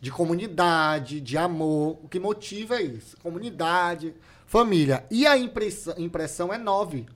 [0.01, 1.99] de comunidade, de amor.
[2.03, 3.16] O que motiva é isso.
[3.19, 4.15] Comunidade,
[4.47, 5.05] família.
[5.11, 7.07] E a impressão, impressão é 9,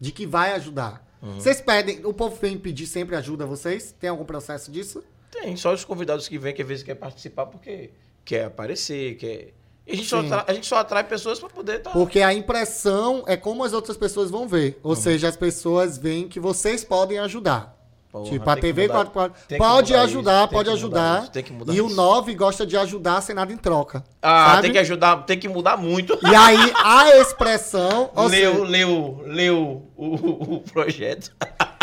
[0.00, 1.04] de que vai ajudar.
[1.22, 3.92] Vocês pedem, o povo vem pedir sempre ajuda a vocês?
[3.98, 5.02] Tem algum processo disso?
[5.30, 7.90] Tem, só os convidados que vêm que às vezes quer participar porque
[8.24, 9.54] quer aparecer, quer.
[9.86, 11.90] E a gente, só atrai, a gente só atrai pessoas pra poder estar.
[11.90, 14.78] Porque a impressão é como as outras pessoas vão ver.
[14.82, 17.74] Ou seja, as pessoas veem que vocês podem ajudar.
[18.10, 21.22] Porra, tipo, a TV mudar- 44 tem que pode mudar ajudar, pode ajudar.
[21.24, 21.96] isso, tem que mudar e o isso.
[21.96, 24.04] 9 gosta de ajudar sem nada em troca.
[24.22, 24.62] Ah, sabe?
[24.62, 26.16] tem que ajudar, tem que mudar muito.
[26.22, 28.10] E aí a expressão.
[28.16, 31.32] leu, seja, leu, leu o, o- o projeto.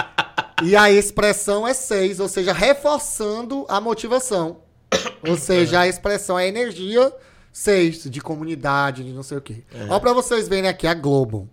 [0.64, 4.58] e a expressão é 6, ou seja, reforçando a motivação.
[5.28, 7.14] Ou seja, a expressão é energia
[7.52, 9.64] 6, de comunidade, de não sei o quê.
[9.90, 11.50] Ó, pra vocês verem aqui a Globo.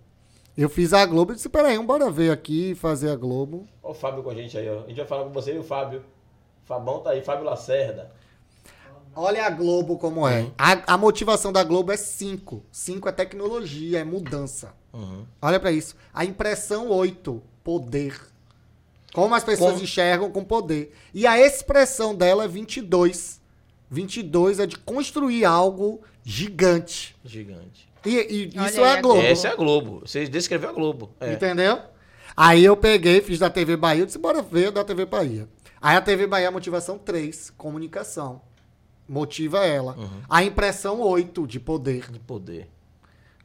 [0.57, 3.67] Eu fiz a Globo e disse: peraí, bora ver aqui fazer a Globo.
[3.81, 4.83] Ó o Fábio com a gente aí, ó.
[4.83, 6.03] A gente vai falar com você e o Fábio.
[6.65, 8.11] Fabão tá aí, Fábio Lacerda.
[9.15, 10.51] Olha a Globo como é.
[10.57, 12.63] A, a motivação da Globo é 5.
[12.71, 14.73] 5 é tecnologia, é mudança.
[14.93, 15.25] Uhum.
[15.41, 15.95] Olha pra isso.
[16.13, 18.19] A impressão 8, poder.
[19.13, 20.95] Como as pessoas Como- enxergam com poder.
[21.13, 23.38] E a expressão dela é 22.
[23.89, 27.15] 22 é de construir algo gigante.
[27.23, 27.89] Gigante.
[28.05, 28.09] E,
[28.55, 29.21] e isso é aí a a Globo.
[29.21, 30.01] Essa é a Globo.
[30.05, 31.11] Você descreveu a Globo.
[31.19, 31.33] É.
[31.33, 31.79] Entendeu?
[32.35, 35.49] Aí eu peguei, fiz da TV Bahia, eu disse, bora ver da TV Bahia.
[35.81, 38.41] Aí a TV Bahia, motivação 3, comunicação.
[39.07, 39.97] Motiva ela.
[40.29, 42.09] A impressão 8, de poder.
[42.11, 42.69] De poder.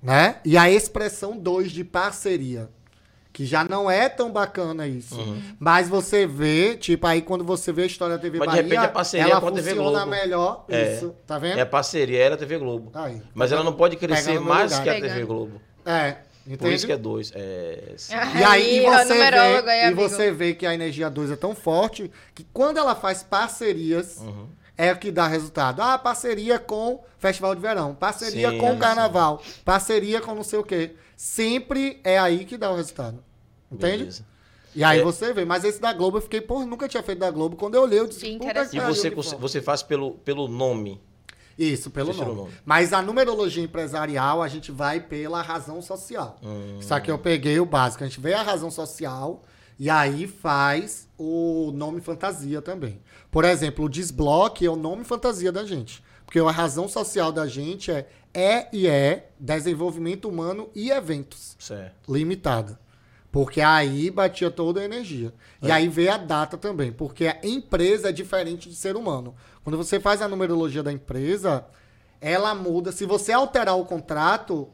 [0.03, 0.41] né?
[0.45, 2.69] E a expressão 2 de parceria.
[3.35, 5.17] Que já não é tão bacana isso.
[5.59, 8.63] Mas você vê, tipo, aí quando você vê a história da TV Mas, de Bahia,
[8.63, 10.07] repente, a parceria ela com a TV funciona Globo.
[10.11, 10.65] melhor.
[10.69, 10.95] É.
[10.95, 11.59] Isso, tá vendo?
[11.59, 12.93] É a parceria, era a TV Globo.
[12.95, 13.21] Aí.
[13.35, 14.85] Mas ela não pode crescer mais lugar.
[14.85, 15.09] que a.
[15.09, 15.61] TV Globo.
[15.85, 16.17] É,
[16.57, 17.33] Por isso que é dois.
[17.35, 17.97] É.
[18.39, 21.57] E aí ó, você, vê, aí, e você vê que a energia 2 é tão
[21.57, 24.47] forte que quando ela faz parcerias, Uhum.
[24.79, 25.83] é o que dá resultado.
[25.83, 28.79] Ah, parceria com Festival de Verão, parceria Sim, com sim.
[28.79, 30.93] Carnaval, parceria com não sei o quê.
[31.17, 33.23] Sempre é aí que dá o resultado.
[33.71, 33.99] Entende?
[33.99, 34.25] Beleza.
[34.75, 35.03] E aí É.
[35.03, 35.45] você vê.
[35.45, 37.57] Mas esse da Globo eu fiquei, pô, nunca tinha feito da Globo.
[37.57, 38.77] Quando eu olhei, eu disse, Que puta interessante.
[38.77, 41.01] E você, que você, faz pelo, pelo nome.
[41.57, 42.49] Isso, pelo Isso pelo nome.
[42.49, 42.61] nome.
[42.65, 46.39] Mas a numerologia empresarial, a gente vai pela razão social.
[46.43, 46.79] Hum.
[46.81, 48.03] Isso aqui eu peguei o básico.
[48.03, 49.45] A gente vê a razão social
[49.79, 53.01] e aí faz o nome fantasia também.
[53.31, 56.03] Por exemplo, o desbloque é o nome fantasia da gente.
[56.27, 62.13] Porque a razão social da gente é, é e é desenvolvimento humano e eventos Certo.
[62.13, 62.79] limitada.
[63.31, 65.33] Porque aí batia toda a energia.
[65.63, 65.73] E É.
[65.73, 66.93] aí veio a data também.
[66.93, 69.35] Porque a empresa é diferente de ser humano.
[69.65, 71.65] Quando você faz a numerologia da empresa,
[72.21, 72.93] ela muda.
[72.93, 74.69] Se você alterar o contrato,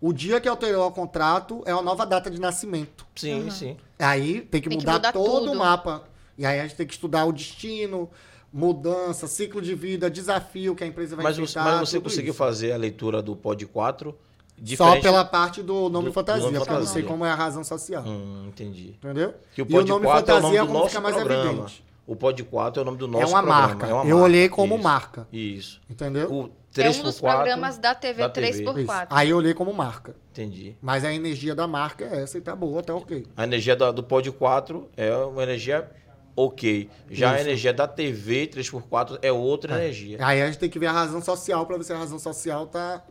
[0.00, 3.06] o dia que alterou o contrato é uma nova data de nascimento.
[3.14, 3.76] Sim, sim.
[3.98, 5.52] Aí tem que, Tem que mudar, mudar todo tudo.
[5.52, 6.04] o mapa.
[6.38, 8.10] E aí a gente tem que estudar o destino,
[8.56, 11.78] mudança, ciclo de vida, desafio que a empresa vai Mas, você- enfrentar.
[11.80, 12.38] mas você conseguiu isso.
[12.38, 14.16] fazer a leitura do Pod 4 Só
[14.58, 17.08] diferente- pela parte do nome do- fantasia, do nome porque eu não sei fantasia.
[17.08, 18.02] como é a razão social.
[18.06, 18.94] Hum, entendi.
[18.98, 19.34] Entendeu?
[19.54, 20.88] Que o e o Pod nome 4 é o fantasia nome é do como nosso
[20.90, 21.44] fica mais programa.
[21.50, 21.84] evidente.
[22.06, 23.66] O Pod 4 é o nome do nosso é uma programa.
[23.66, 23.86] marca.
[23.86, 24.22] É uma eu marca.
[24.24, 24.84] olhei como Isso.
[24.84, 25.28] marca.
[25.32, 25.80] Isso.
[25.90, 26.32] Entendeu?
[26.32, 28.46] O É 3 um por dos 4 programas da TV, da TV.
[28.64, 28.80] 3x4.
[28.80, 28.90] Isso.
[29.10, 30.14] Aí eu olhei como marca.
[30.30, 30.76] Entendi.
[30.80, 33.26] Mas a energia da marca é essa e tá boa, tá ok.
[33.36, 35.90] A energia da- do Pod 4 é uma energia
[36.36, 36.90] ok.
[37.10, 37.48] Já a Isso.
[37.48, 40.18] energia da TV 3x4 é outra energia.
[40.20, 42.66] Aí a gente tem que ver a razão social pra ver se a razão social
[42.66, 43.02] tá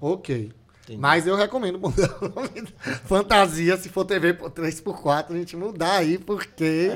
[0.00, 0.36] ok.
[0.36, 0.60] Uhum.
[0.84, 1.00] Entendi.
[1.00, 2.66] Mas eu recomendo mudar o nome.
[3.04, 6.90] Fantasia, se for TV por 3x4, a gente mudar aí, porque.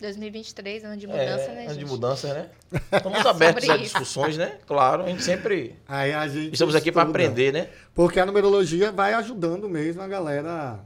[0.00, 1.88] 2023, ano de mudança, é, né, ano de gente?
[1.88, 2.48] mudança, né?
[2.92, 4.58] Estamos abertos a discussões, né?
[4.66, 5.74] Claro, a gente sempre.
[5.86, 6.52] Aí a gente.
[6.52, 7.68] Estamos aqui para aprender, né?
[7.94, 10.80] Porque a numerologia vai ajudando mesmo a galera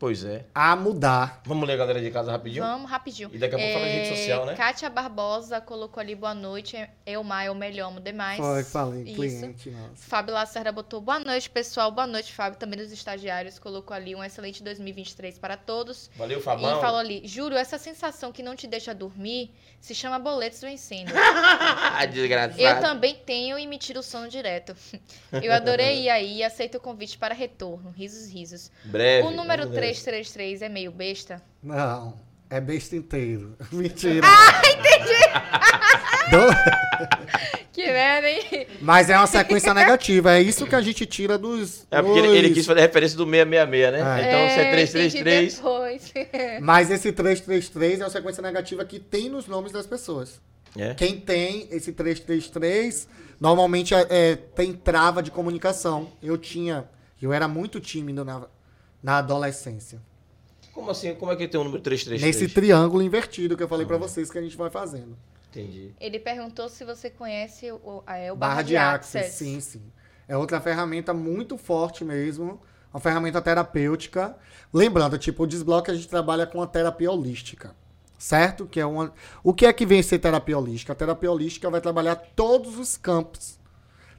[0.00, 0.46] Pois é.
[0.54, 1.42] a mudar.
[1.44, 2.64] Vamos ler a galera de casa rapidinho?
[2.64, 3.28] Vamos, rapidinho.
[3.34, 4.54] E daqui a pouco fala de rede social, né?
[4.54, 6.88] Kátia Barbosa colocou ali boa noite.
[7.04, 8.38] Elmar é o melhor, amo demais.
[8.38, 9.14] Foi, falei, Isso.
[9.14, 9.92] cliente, nossa.
[9.96, 11.92] Fábio Lacerda botou boa noite, pessoal.
[11.92, 12.58] Boa noite, Fábio.
[12.58, 13.58] Também dos estagiários.
[13.58, 16.10] Colocou ali um excelente 2023 para todos.
[16.16, 16.80] Valeu, E Fabão.
[16.80, 19.50] falou ali, juro, essa sensação que não te deixa dormir
[19.82, 21.12] se chama boletos vencendo.
[22.10, 22.58] Desgraçado.
[22.58, 24.74] Eu também tenho e me tiro o sono direto.
[25.42, 27.90] Eu adorei ir aí e aceito o convite para retorno.
[27.90, 28.70] Risos, risos.
[28.84, 29.26] Breve.
[29.26, 29.89] o número vamos ver.
[29.98, 31.42] 333 é meio besta?
[31.62, 32.14] Não,
[32.48, 33.56] é besta inteiro.
[33.72, 34.26] Mentira.
[34.26, 35.20] Ah, entendi!
[37.72, 38.66] Que merda, hein?
[38.80, 40.32] Mas é uma sequência negativa.
[40.36, 41.86] É isso que a gente tira dos.
[41.90, 43.98] É porque ele, dos- ele quis fazer referência do 666, né?
[43.98, 44.28] É.
[44.28, 45.54] Então, se é entendi 333.
[45.54, 46.12] depois.
[46.60, 50.40] Mas esse 333 é uma sequência negativa que tem nos nomes das pessoas.
[50.76, 50.94] É.
[50.94, 53.08] Quem tem esse 333,
[53.40, 56.12] normalmente é, é, tem trava de comunicação.
[56.22, 56.84] Eu tinha.
[57.20, 58.42] Eu era muito tímido na,
[59.02, 60.00] na adolescência.
[60.72, 61.14] Como assim?
[61.14, 62.22] Como é que tem o número 333?
[62.22, 65.16] Nesse triângulo invertido que eu falei pra vocês que a gente vai fazendo.
[65.50, 65.92] Entendi.
[66.00, 69.82] Ele perguntou se você conhece o, a- é, o Barra de Access, sim, sim.
[70.28, 72.60] É outra ferramenta muito forte mesmo.
[72.94, 74.36] Uma ferramenta terapêutica.
[74.72, 77.74] Lembrando, tipo, o desbloque a gente trabalha com a terapia holística.
[78.16, 78.66] Certo?
[78.66, 79.12] Que é uma...
[79.42, 80.92] O que é que vem ser terapia holística?
[80.92, 83.58] A terapia holística vai trabalhar todos os campos.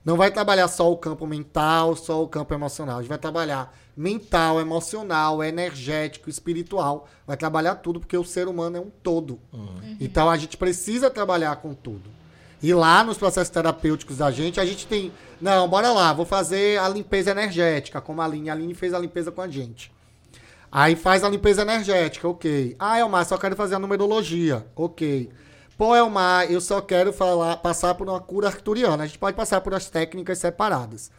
[0.04, 2.98] Não vai trabalhar só o campo mental, só o campo emocional.
[2.98, 7.08] A gente vai trabalhar mental, emocional, energético, espiritual.
[7.26, 9.40] Vai trabalhar tudo, porque o ser humano é um todo.
[10.00, 12.10] Então a gente precisa trabalhar com tudo.
[12.64, 15.12] E lá nos processos terapêuticos da gente, a gente tem.
[15.40, 18.50] Não, bora lá, vou fazer a limpeza energética, como a Aline.
[18.50, 19.92] A Aline fez a limpeza com a gente.
[20.72, 22.76] Aí faz a limpeza energética, ok.
[22.80, 25.30] Ah, Elmar, só quero fazer a numerologia, ok.
[25.78, 29.04] Pô, Elmar, eu só quero falar, passar por uma cura arcturiana.
[29.04, 31.12] A gente pode passar por as técnicas separadas.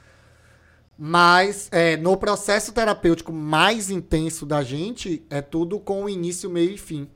[1.04, 6.78] Mas é, no processo terapêutico mais intenso da gente, é tudo com início, meio e
[6.78, 7.08] fim.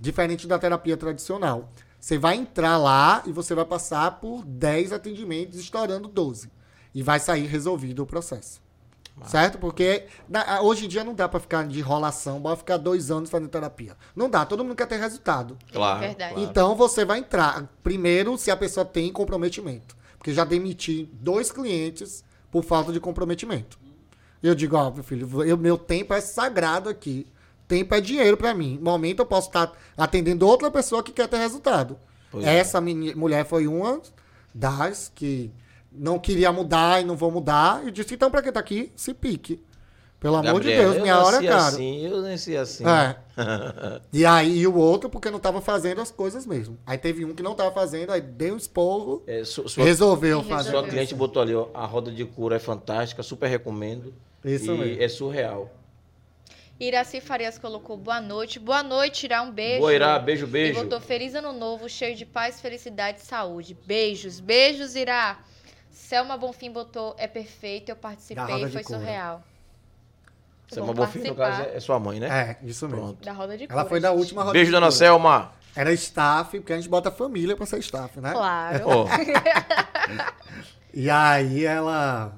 [0.00, 1.68] Diferente da terapia tradicional.
[1.98, 6.52] Você vai entrar lá e você vai passar por 10 atendimentos, estourando 12.
[6.94, 8.62] E vai sair resolvido o processo.
[9.24, 9.58] Certo?
[9.58, 13.28] Porque na- hoje em dia não dá pra ficar de enrolação, bora ficar dois anos
[13.28, 13.96] fazendo terapia.
[14.14, 15.58] Não dá, todo mundo quer ter resultado.
[15.72, 15.98] Claro.
[15.98, 16.34] Verdade.
[16.34, 16.48] claro.
[16.48, 17.68] Então você vai entrar.
[17.82, 19.96] Primeiro, se a pessoa tem comprometimento.
[20.16, 22.22] Porque já demiti dois clientes
[22.52, 23.76] por falta de comprometimento.
[24.40, 27.26] Eu digo, ó, meu filho, eu- meu tempo é sagrado aqui.
[27.66, 28.76] Tempo é dinheiro pra mim.
[28.76, 31.98] No momento eu posso estar atendendo outra pessoa que quer ter resultado.
[32.30, 32.58] Pois é.
[32.58, 34.00] Essa meni- mulher foi uma
[34.54, 35.50] das que
[35.90, 37.86] não queria mudar e não vou mudar.
[37.86, 38.92] E disse, então pra que tá aqui?
[38.94, 39.62] Se pique.
[40.22, 41.66] Pelo amor de Gabriel, Deus, eu minha hora é nasci cara.
[41.66, 42.84] assim, eu nasci assim.
[42.86, 43.16] É.
[44.12, 46.78] e aí e o outro porque não tava fazendo as coisas mesmo.
[46.86, 50.40] Aí teve um que não tava fazendo, aí deu um esporro, É, su- sua, resolveu
[50.40, 50.70] E fazer.
[50.70, 54.14] sua cliente botou ali, ó, a roda de cura é fantástica, super recomendo.
[54.44, 55.02] Isso e mesmo.
[55.02, 55.68] é surreal.
[56.78, 58.58] Iraci Farias colocou boa noite.
[58.58, 59.80] Boa noite, tirar um beijo.
[59.80, 60.80] Boa, Irá, beijo, E beijo.
[60.82, 63.76] botou feliz ano novo, cheio de paz, felicidade e saúde.
[63.86, 65.38] Beijos, beijos, Irá.
[65.90, 68.98] Selma Bonfim botou é perfeito, eu participei, de foi cura.
[68.98, 69.44] surreal.
[70.72, 72.58] Você é uma Vamos Bonfim, no caso, é sua mãe, né?
[72.62, 73.02] É, isso mesmo.
[73.02, 73.24] Pronto.
[73.24, 74.96] Da roda de Ela cura, foi da última roda Beijo, de dona cura.
[74.96, 75.52] Selma.
[75.76, 78.32] Era staff, porque a gente bota família pra ser staff, né?
[78.32, 78.84] Claro.
[78.88, 79.06] Ó,
[80.94, 82.34] E aí ela.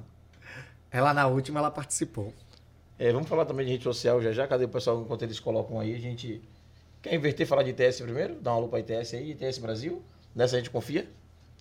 [0.91, 2.33] Ela na última ela participou.
[2.97, 4.47] é, vamos falar também de rede social já já.
[4.47, 5.93] Cadê o pessoal enquanto eles colocam aí?
[5.93, 6.41] A gente
[7.01, 8.35] quer inverter e falar de ITS primeiro?
[8.41, 10.01] Dá uma alô pra ITS aí, ITS Brasil.
[10.33, 11.07] Nessa a gente confia?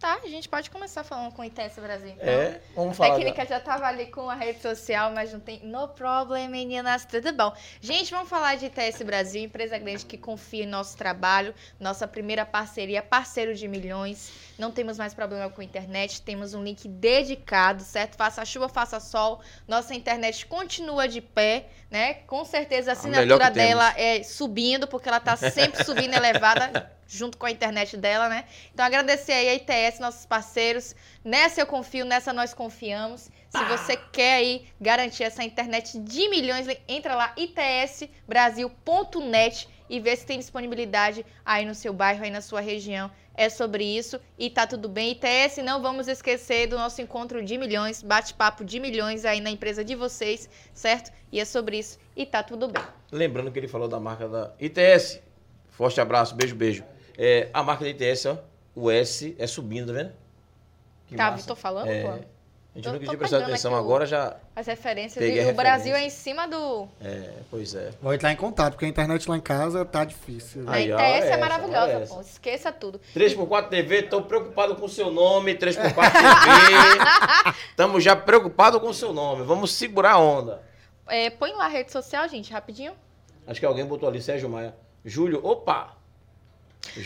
[0.01, 2.11] Tá, a gente pode começar falando com o ITS Brasil.
[2.11, 2.29] Então.
[2.29, 3.17] É, vamos A falar.
[3.17, 5.61] técnica já tava ali com a rede social, mas não tem.
[5.65, 7.53] No problem, meninas, tudo bom.
[7.81, 12.45] Gente, vamos falar de ITS Brasil, empresa grande que confia em nosso trabalho, nossa primeira
[12.45, 14.31] parceria, parceiro de milhões.
[14.59, 18.17] Não temos mais problema com a internet, temos um link dedicado, certo?
[18.17, 22.15] Faça chuva, faça sol, nossa internet continua de pé, né?
[22.27, 23.69] Com certeza a melhor assinatura temos.
[23.69, 26.93] dela é subindo, porque ela tá sempre subindo elevada.
[27.07, 28.47] Junto com a internet dela, né?
[28.73, 30.97] Então, agradecer aí a ITS, nossos parceiros.
[31.23, 33.29] Nessa eu confio, nessa nós confiamos.
[33.51, 38.09] Se você quer aí garantir essa internet de milhões, entra lá itsbrasil.net
[39.89, 43.11] e vê se tem disponibilidade aí no seu bairro, aí na sua região.
[43.37, 45.11] É sobre isso e tá tudo bem.
[45.13, 49.85] ITS, não vamos esquecer do nosso encontro de milhões, bate-papo de milhões aí na empresa
[49.85, 51.13] de vocês, certo?
[51.33, 52.83] E é sobre isso e tá tudo bem.
[53.11, 55.21] Lembrando que ele falou da marca da ITS.
[55.71, 56.85] Forte abraço, beijo, beijo.
[57.19, 58.39] É, a marca da ITS, ó,
[58.75, 60.13] o S é subindo, tá vendo?
[61.09, 61.47] Que tá, massa.
[61.49, 62.03] tô falando, É.
[62.03, 62.34] pô.
[62.75, 64.37] A gente Tô- queria prestar pegando atenção, agora já.
[64.57, 65.25] As referências.
[65.25, 65.97] E a o Brasil referência.
[65.97, 66.89] é em cima do.
[67.01, 67.91] É, pois é.
[68.03, 70.69] Vou entrar em contato, porque a internet lá em casa tá difícil.
[70.69, 72.15] A Aí, ó, ITS é essa, maravilhosa, essa.
[72.17, 72.21] pô.
[72.21, 73.01] Esqueça tudo.
[73.15, 77.55] 3x4 TV, tô preocupado com o seu nome, 3x4 TV.
[77.77, 79.45] Tamo já preocupado com o seu nome.
[79.45, 80.61] Vamos segurar a onda.
[81.07, 82.93] É, põe lá a rede social, gente, rapidinho.
[83.47, 84.75] Acho que alguém botou ali, Sérgio Maia.
[85.05, 85.93] Júlio, opa!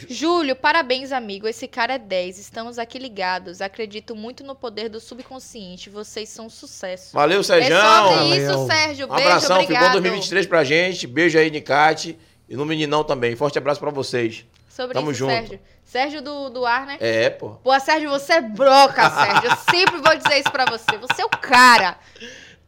[0.08, 1.46] Júlio, parabéns, amigo.
[1.48, 2.38] Esse cara é 10.
[2.38, 3.60] Estamos aqui ligados.
[3.60, 5.88] Acredito muito no poder do subconsciente.
[5.90, 7.14] Vocês são um sucesso.
[7.14, 7.76] Valeu, É Sérgio!
[7.78, 8.66] sobre isso.
[8.66, 9.06] Sérgio.
[9.06, 9.84] Um Beijo, abração, obrigado.
[9.84, 11.06] ficou 2023 pra gente.
[11.06, 12.18] Beijo aí, Nicate.
[12.48, 13.36] E no Meninão também.
[13.36, 14.44] Forte abraço pra vocês.
[14.68, 15.32] Sobre Tamo isso, junto.
[15.32, 15.60] Sérgio.
[15.84, 16.98] Sérgio do, do ar, né?
[17.00, 17.50] É, pô.
[17.64, 19.50] Pô, Sérgio, você é broca, Sérgio.
[19.50, 20.96] Eu sempre vou dizer isso pra você.
[20.98, 21.98] Você é o cara.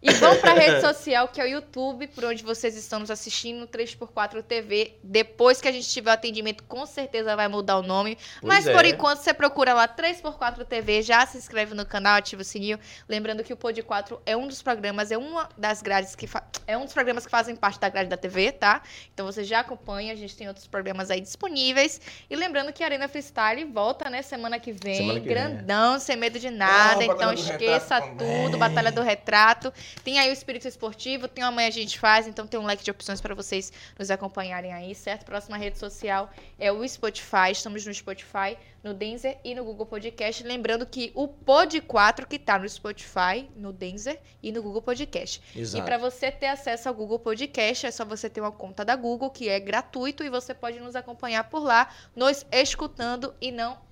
[0.02, 3.66] E vão pra rede social, que é o YouTube, por onde vocês estão nos assistindo,
[3.66, 4.94] 3x4 TV.
[5.02, 8.16] Depois que a gente tiver o atendimento, com certeza vai mudar o nome.
[8.40, 8.72] Pois Mas é.
[8.72, 12.78] por enquanto, você procura lá 3x4 TV, já se inscreve no canal, ativa o sininho.
[13.08, 16.44] Lembrando que o Pod 4 é um dos programas, é uma das grades que fa-
[16.66, 18.80] é um dos programas que fazem parte da grade da TV, tá?
[19.12, 22.00] Então você já acompanha, a gente tem outros programas aí disponíveis.
[22.30, 25.40] E lembrando que a Arena Freestyle volta, né, semana que vem, Semana que vem, é.
[25.40, 27.00] grandão, sem medo de nada.
[27.02, 28.44] Ah, então esqueça também.
[28.44, 29.72] tudo, Batalha do Retrato.
[30.02, 32.84] Tem aí o Espírito Esportivo, tem o Amanhã a gente faz, então tem um leque
[32.84, 35.24] de opções para vocês nos acompanharem aí, certo?
[35.24, 40.42] Próxima rede social é o Spotify, estamos no Spotify, no Denzer e no Google Podcast.
[40.42, 45.42] Lembrando que o Pod 4 que tá no Spotify, no Denzer e no Google Podcast.
[45.54, 45.84] E Exato.
[45.84, 49.30] para você ter acesso ao Google Podcast, é só você ter uma conta da Google,
[49.30, 53.89] que é gratuito, e você pode nos acompanhar por lá, nos escutando e não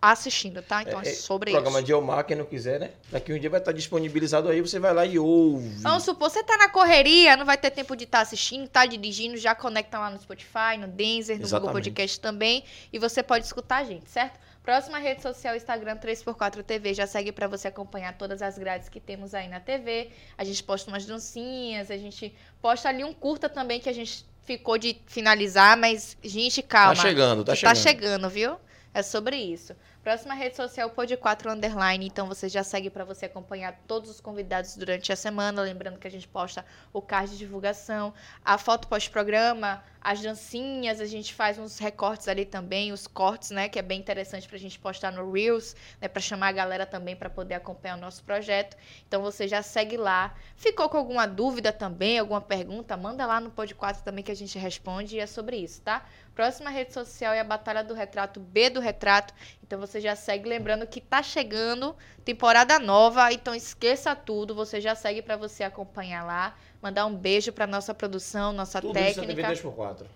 [0.00, 0.82] assistindo, tá?
[0.82, 1.86] Então é, É, sobre Programa isso.
[1.86, 2.90] de Elmar, quem não quiser, né?
[3.10, 5.68] Daqui um dia vai estar disponibilizado aí, você vai lá e ouve.
[5.80, 9.36] Vamos supor, você tá na correria, não vai ter tempo de estar assistindo, tá dirigindo,
[9.36, 11.72] já conecta lá no Spotify, no Denzer, no Google Exatamente.
[11.72, 14.38] Podcast também, e você pode escutar a gente, certo?
[14.62, 19.00] Próxima rede social, Instagram 3x4 TV, já segue pra você acompanhar todas as grades que
[19.00, 20.10] temos aí na TV.
[20.36, 24.24] A gente posta umas dancinhas, a gente posta ali um curta também que a gente
[24.44, 26.94] ficou de finalizar, mas gente, calma.
[26.94, 27.74] Tá chegando, tá que chegando.
[27.74, 28.56] Tá chegando, viu?
[28.92, 29.74] É sobre isso.
[30.02, 32.06] Próxima rede social, Pod 4 Underline.
[32.06, 35.60] Então você já segue para você acompanhar todos os convidados durante a semana.
[35.60, 41.00] Lembrando que a gente posta o card de divulgação, a foto pós-programa, as dancinhas.
[41.00, 43.68] A gente faz uns recortes ali também, os cortes, né?
[43.68, 46.08] Que é bem interessante pra gente postar no Reels, né?
[46.08, 48.76] Pra chamar a galera também para poder acompanhar o nosso projeto.
[49.06, 50.34] Então você já segue lá.
[50.56, 52.96] Ficou com alguma dúvida também, alguma pergunta?
[52.96, 55.16] Manda lá no Pod 4 também que a gente responde.
[55.16, 56.04] E é sobre isso, tá?
[56.34, 59.34] Próxima rede social é a Batalha do Retrato, B do Retrato.
[59.62, 61.94] Então você já segue, lembrando que tá chegando
[62.24, 67.52] temporada nova, então esqueça tudo, você já segue pra você acompanhar lá, mandar um beijo
[67.52, 70.06] pra nossa produção, nossa Tudo isso técnica, 2x4.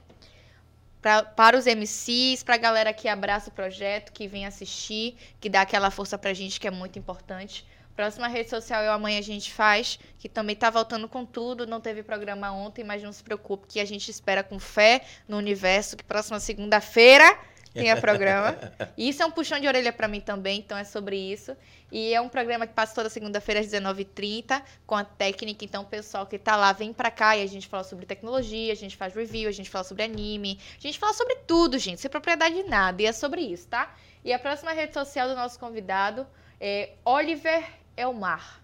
[1.00, 5.62] pra, para os MCs, pra galera que abraça o projeto, que vem assistir, que dá
[5.62, 7.66] aquela força pra gente que é muito importante.
[7.94, 11.64] Próxima rede social é o Amanhã a gente faz, que também tá voltando com tudo,
[11.64, 15.36] não teve programa ontem, mas não se preocupe que a gente espera com fé no
[15.36, 17.38] universo que próxima segunda-feira
[17.74, 18.56] tenha programa.
[18.96, 21.56] E isso é um puxão de orelha pra mim também, então é sobre isso.
[21.92, 25.64] E é um programa que passa toda segunda-feira às 19h30 com a técnica.
[25.64, 28.72] Então, o pessoal que tá lá vem pra cá e a gente fala sobre tecnologia,
[28.72, 32.00] a gente faz review, a gente fala sobre anime, a gente fala sobre tudo, gente,
[32.00, 33.02] sem propriedade de nada.
[33.02, 33.94] E é sobre isso, tá?
[34.24, 36.26] E a próxima rede social do nosso convidado
[36.60, 37.64] é Oliver
[37.96, 38.63] Elmar.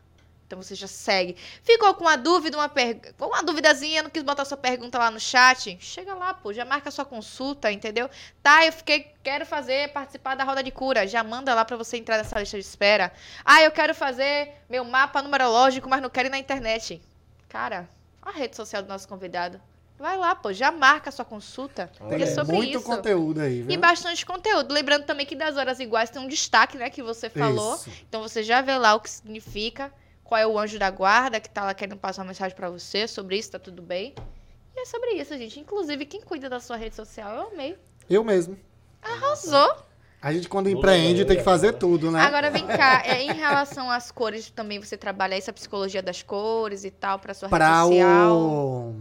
[0.51, 1.37] Então você já segue.
[1.63, 3.15] Ficou com uma dúvida, uma, per...
[3.17, 5.79] com uma duvidazinha, não quis botar sua pergunta lá no chat?
[5.81, 8.11] Chega lá, pô, já marca sua consulta, entendeu?
[8.43, 11.07] Tá, eu fiquei, quero fazer, participar da roda de cura.
[11.07, 13.13] Já manda lá pra você entrar nessa lista de espera.
[13.45, 17.01] Ah, eu quero fazer meu mapa numerológico, mas não quero ir na internet.
[17.49, 17.89] Cara,
[18.21, 19.61] a rede social do nosso convidado.
[20.01, 21.93] Vai lá, pô, já marca a sua consulta.
[21.97, 22.85] Porque é Tem sobre muito isso.
[22.85, 23.71] conteúdo aí, viu?
[23.71, 24.75] E bastante conteúdo.
[24.75, 27.77] Lembrando também que das horas iguais tem um destaque, né, que você falou.
[27.77, 27.91] Isso.
[28.09, 29.93] Então você já vê lá o que significa,
[30.31, 33.09] qual é o anjo da guarda que tá lá querendo passar uma mensagem pra você
[33.09, 34.15] sobre isso, tá tudo bem.
[34.77, 35.59] E é sobre isso, gente.
[35.59, 37.77] Inclusive, quem cuida da sua rede social, eu amei.
[38.09, 38.57] Eu mesmo.
[39.03, 39.75] Arrasou.
[40.23, 42.21] A gente, quando empreende, tem que fazer tudo, né?
[42.21, 46.85] Agora vem cá, é, em relação às cores, também você trabalha essa psicologia das cores
[46.85, 48.37] e tal, pra sua rede Pra social.
[48.39, 48.95] o.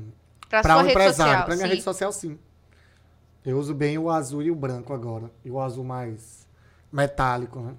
[0.50, 1.32] Pra Pra sua o rede empresário.
[1.32, 1.46] social.
[1.46, 1.72] Pra minha sim.
[1.74, 2.40] rede social, sim.
[3.46, 5.30] Eu uso bem o azul e o branco agora.
[5.46, 6.48] E o azul mais
[6.92, 7.76] metálico, né?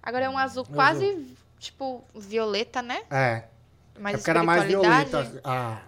[0.00, 1.26] Agora é um azul Eu quase,
[1.62, 3.02] tipo, violeta, né?
[3.10, 3.44] É.
[3.98, 5.40] Mais é porque era mais violeta.
[5.44, 5.82] Ah,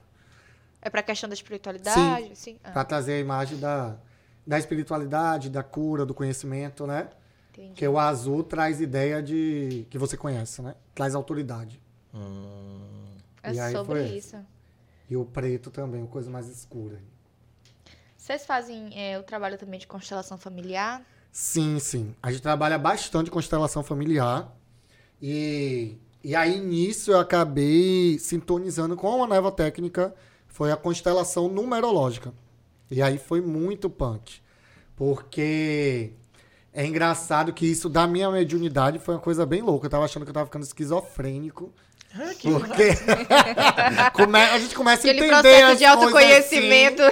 [0.81, 2.59] É pra questão da espiritualidade, assim?
[2.63, 3.97] Ah, pra trazer a imagem da,
[4.47, 7.09] da espiritualidade, da cura, do conhecimento, né?
[7.51, 7.69] entendi.
[7.71, 10.75] Porque o azul traz ideia de que você conhece, né?
[10.95, 11.81] Traz autoridade.
[12.15, 14.37] Hum, É aí sobre foi isso.
[15.11, 17.01] E o preto também, uma coisa mais escura.
[18.17, 21.03] Vocês fazem é, o trabalho também de constelação familiar?
[21.31, 22.15] Sim, sim.
[22.23, 24.51] A gente trabalha bastante constelação familiar.
[25.21, 30.15] E, e aí, nisso, eu acabei sintonizando com uma nova técnica.
[30.49, 32.33] Foi a constelação numerológica.
[32.91, 34.41] E aí foi muito punk.
[34.97, 36.13] Porque
[36.73, 39.87] é engraçado que isso da minha mediunidade foi uma coisa bem louca.
[39.87, 41.73] Eu tava achando que eu tava ficando esquizofrênico.
[42.41, 42.91] Porque
[44.15, 47.03] come- a gente começa a Aquele entender processo as de autoconhecimento.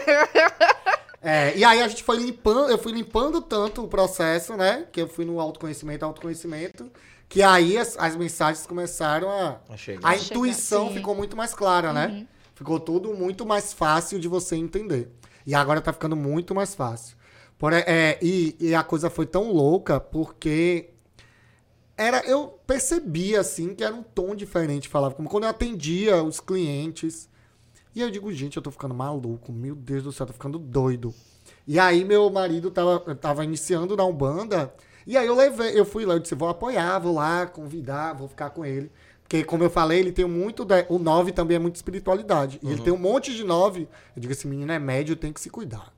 [1.20, 4.86] é, e aí a gente foi limpando, eu fui limpando tanto o processo, né?
[4.92, 6.88] Que eu fui no autoconhecimento, autoconhecimento,
[7.32, 9.59] que aí as, as mensagens começaram a.
[9.70, 10.06] a chegar.
[10.06, 12.09] A intuição ficou muito mais clara, né?
[12.09, 12.26] Uhum.
[12.54, 15.10] Ficou tudo muito mais fácil de você entender.
[15.46, 17.16] E agora tá ficando muito mais fácil.
[17.59, 20.90] Por, é, e, e a coisa foi tão louca porque
[21.96, 26.40] era eu percebia assim que era um tom diferente falava como quando eu atendia os
[26.40, 27.28] clientes
[27.94, 31.14] e eu digo gente eu tô ficando maluco meu Deus do céu tô ficando doido
[31.68, 34.74] e aí meu marido tava, tava iniciando na umbanda
[35.06, 38.28] e aí eu levei eu fui lá eu disse vou apoiar vou lá convidar vou
[38.28, 38.90] ficar com ele
[39.22, 42.66] porque como eu falei ele tem muito da- o nove também é muito espiritualidade e
[42.68, 45.50] ele tem um monte de nove eu digo esse menino é médio tem que se
[45.50, 45.92] cuidar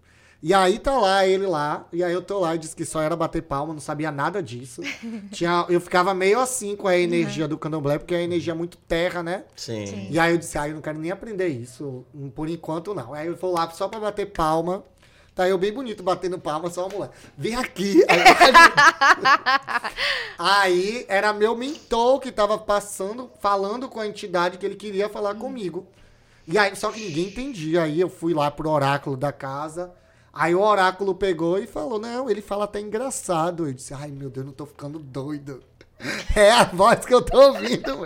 [0.46, 3.00] e aí tá lá, ele lá, e aí eu tô lá e disse que só
[3.00, 4.82] era bater palma, não sabia nada disso.
[5.32, 8.76] Tinha, eu ficava meio assim com a energia do candomblé, porque a energia é muito
[8.76, 9.44] terra, né?
[9.56, 9.86] Sim.
[9.86, 10.08] Sim.
[10.10, 12.04] E aí eu disse, ah, eu não quero nem aprender isso,
[12.34, 13.14] por enquanto não.
[13.14, 14.84] Aí eu vou lá só pra bater palma,
[15.34, 17.10] tá eu bem bonito batendo palma, só uma mulher.
[17.36, 18.02] Vem aqui.
[18.08, 18.22] Aí,
[20.38, 25.34] aí era meu mentor que tava passando, falando com a entidade que ele queria falar
[25.34, 25.86] comigo.
[26.46, 27.82] E aí, só que ninguém entendia.
[27.82, 29.92] Aí eu fui lá pro oráculo da casa.
[30.32, 33.66] Aí o oráculo pegou e falou: Não, ele fala até engraçado.
[33.66, 35.62] Eu disse: Ai, meu Deus, não tô ficando doido.
[36.36, 38.04] É a voz que eu tô ouvindo.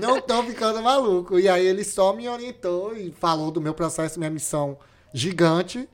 [0.00, 1.38] Não tô ficando maluco.
[1.38, 4.78] E aí ele só me orientou e falou do meu processo, minha missão
[5.12, 5.88] gigante.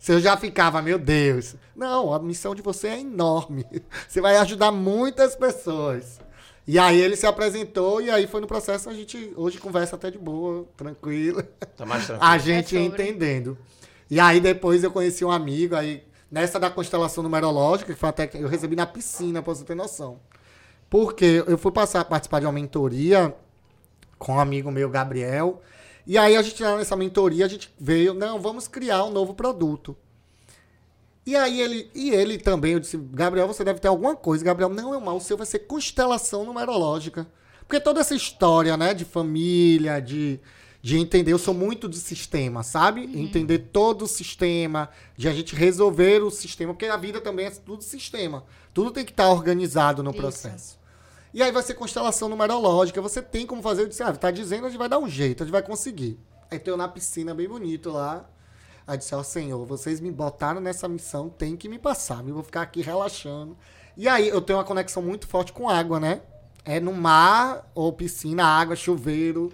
[0.00, 1.54] Se eu já ficava, meu Deus.
[1.76, 3.66] Não, a missão de você é enorme.
[4.08, 6.18] Você vai ajudar muitas pessoas.
[6.66, 10.10] E aí ele se apresentou e aí foi no processo a gente hoje conversa até
[10.10, 11.42] de boa, tranquilo.
[11.76, 12.30] Tá mais tranquilo.
[12.32, 13.58] A gente É entendendo.
[14.10, 18.26] E aí depois eu conheci um amigo, aí nessa da constelação numerológica, que foi até
[18.26, 20.18] que eu recebi na piscina, pra você ter noção.
[20.88, 23.34] Porque eu fui passar, participar de uma mentoria
[24.18, 25.60] com um amigo meu, Gabriel.
[26.06, 29.34] E aí a gente lá nessa mentoria, a gente veio, não, vamos criar um novo
[29.34, 29.96] produto.
[31.24, 34.44] E aí ele, e ele também, eu disse, Gabriel, você deve ter alguma coisa.
[34.44, 37.26] Gabriel, não, é mal, o seu vai ser constelação numerológica.
[37.60, 40.40] Porque toda essa história, né, de família, de,
[40.82, 43.02] de entender, eu sou muito de sistema, sabe?
[43.14, 47.50] Entender todo o sistema, de a gente resolver o sistema, porque a vida também é
[47.50, 48.44] tudo sistema.
[48.74, 50.18] Tudo tem que estar organizado no Isso.
[50.18, 50.79] processo.
[51.32, 54.66] E aí vai ser constelação numerológica, você tem como fazer, eu disse, ah, tá dizendo,
[54.66, 56.18] a gente vai dar um jeito, a gente vai conseguir.
[56.50, 58.28] Aí tô eu na piscina, bem bonito lá.
[58.86, 62.42] Aí disse, ó, Senhor, vocês me botaram nessa missão, tem que me passar, eu vou
[62.42, 63.56] ficar aqui relaxando.
[63.96, 66.22] E aí eu tenho uma conexão muito forte com água, né?
[66.64, 69.52] É no mar, ou piscina, água, chuveiro.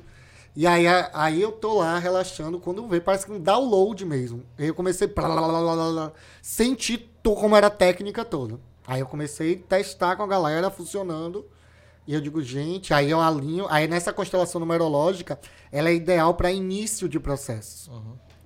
[0.55, 4.43] E aí, aí eu tô lá relaxando, quando vê, parece que um download mesmo.
[4.59, 5.07] Aí eu comecei
[7.23, 8.59] to- como era a técnica toda.
[8.86, 11.44] Aí eu comecei a testar com a galera, funcionando.
[12.06, 13.66] E eu digo, gente, aí eu alinho.
[13.68, 15.38] Aí nessa constelação numerológica,
[15.72, 17.90] ela é ideal para início de processo.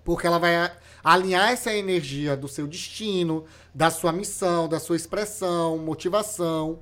[0.03, 0.73] Porque ela vai
[1.05, 6.81] alinhar essa energia do seu destino, da sua missão, da sua expressão, motivação.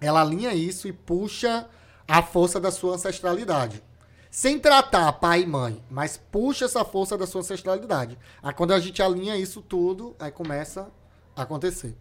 [0.00, 1.68] Ela alinha isso e puxa
[2.06, 3.82] a força da sua ancestralidade.
[4.30, 8.18] Sem tratar pai e mãe, mas puxa essa força da sua ancestralidade.
[8.42, 10.90] Aí quando a gente alinha isso tudo, aí começa
[11.34, 11.96] a acontecer.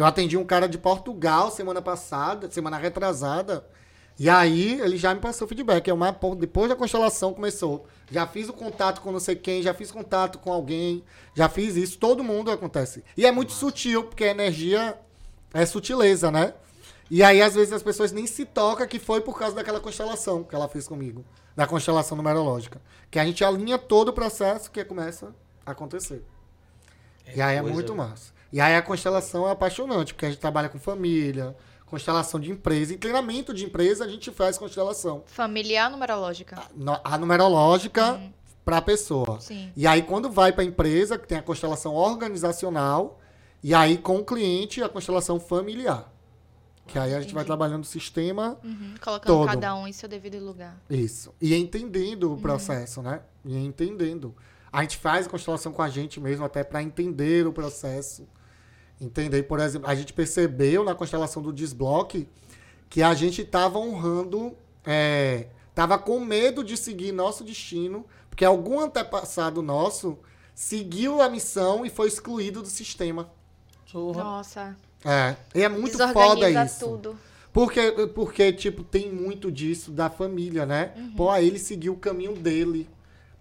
[0.00, 3.62] Eu atendi um cara de Portugal semana passada, semana retrasada.
[4.18, 5.88] E aí ele já me passou feedback.
[5.88, 7.86] É uma, depois da constelação começou.
[8.10, 11.04] Já fiz o contato com não sei quem, já fiz contato com alguém,
[11.34, 11.98] já fiz isso.
[11.98, 13.04] Todo mundo acontece.
[13.14, 14.98] E é muito sutil, porque a energia
[15.52, 16.54] é sutileza, né?
[17.10, 20.44] E aí, às vezes, as pessoas nem se tocam que foi por causa daquela constelação
[20.44, 21.22] que ela fez comigo.
[21.54, 22.80] Da constelação numerológica.
[23.10, 25.34] Que a gente alinha todo o processo que começa
[25.66, 26.24] a acontecer.
[27.34, 28.32] e aí é coisa- muito massa.
[28.52, 31.56] E aí a constelação é apaixonante, porque a gente trabalha com família,
[31.86, 32.92] constelação de empresa.
[32.94, 35.22] Em treinamento de empresa, a gente faz constelação.
[35.26, 36.60] Familiar numerológica.
[36.74, 38.20] No- A numerológica
[38.64, 39.40] para a pessoa.
[39.40, 39.72] Sim.
[39.76, 43.20] E aí, quando vai para a empresa, que tem a constelação organizacional,
[43.62, 46.12] e aí com o cliente, a constelação familiar.
[46.86, 47.46] Que aí a gente vai Entendi.
[47.46, 49.46] trabalhando o sistema, Uhum, Colocando Todo.
[49.46, 50.76] cada um em seu devido lugar.
[50.90, 51.32] isso.
[51.40, 53.20] E entendendo o processo, né?
[53.44, 54.34] E entendendo.
[54.72, 58.26] A gente faz a constelação com a gente mesmo, até para entender o processo.
[59.00, 62.28] Entender, por exemplo, a gente percebeu na constelação do desbloque
[62.88, 64.54] que a gente estava honrando,
[64.84, 70.18] é, tava com medo de seguir nosso destino, porque algum antepassado nosso
[70.54, 73.30] seguiu a missão e foi excluído do sistema.
[73.90, 74.22] Porra.
[74.22, 74.76] Nossa.
[75.04, 76.86] É, e é muito foda Desorganiza isso.
[76.86, 77.18] tudo.
[77.52, 80.92] Porque, porque, tipo, tem muito disso da família, né?
[81.16, 82.88] Pô, aí ele seguiu o caminho dele.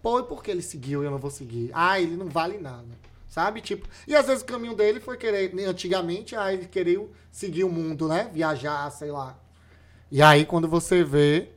[0.02, 1.70] Pô, e por que ele seguiu e eu não vou seguir?
[1.74, 2.88] Ah, ele não vale nada.
[3.30, 3.62] Sabe?
[3.62, 7.64] Tipo, e às vezes o caminho dele foi querer, né, antigamente, ah, ele queria seguir
[7.64, 8.30] o mundo, né?
[8.34, 9.40] Viajar, sei lá.
[10.12, 11.50] E aí, quando você vê,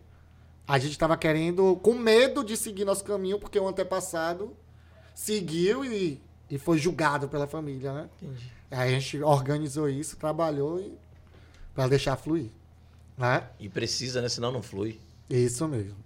[0.69, 4.55] a gente tava querendo, com medo de seguir nosso caminho, porque o antepassado
[5.15, 6.21] seguiu e,
[6.51, 8.11] e foi julgado pela família, né?
[8.21, 8.53] Entendi.
[8.71, 10.93] Aí a gente organizou isso, trabalhou e
[11.75, 12.51] para deixar fluir,
[13.17, 13.49] né?
[13.59, 14.29] E precisa, né?
[14.29, 15.01] Senão não flui.
[15.29, 15.97] Isso mesmo.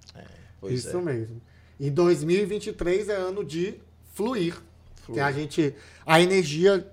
[0.60, 1.02] Pois isso é.
[1.02, 1.40] mesmo.
[1.78, 3.74] E 2023 é ano de
[4.14, 4.56] fluir.
[5.12, 5.74] Que a gente
[6.04, 6.86] a energia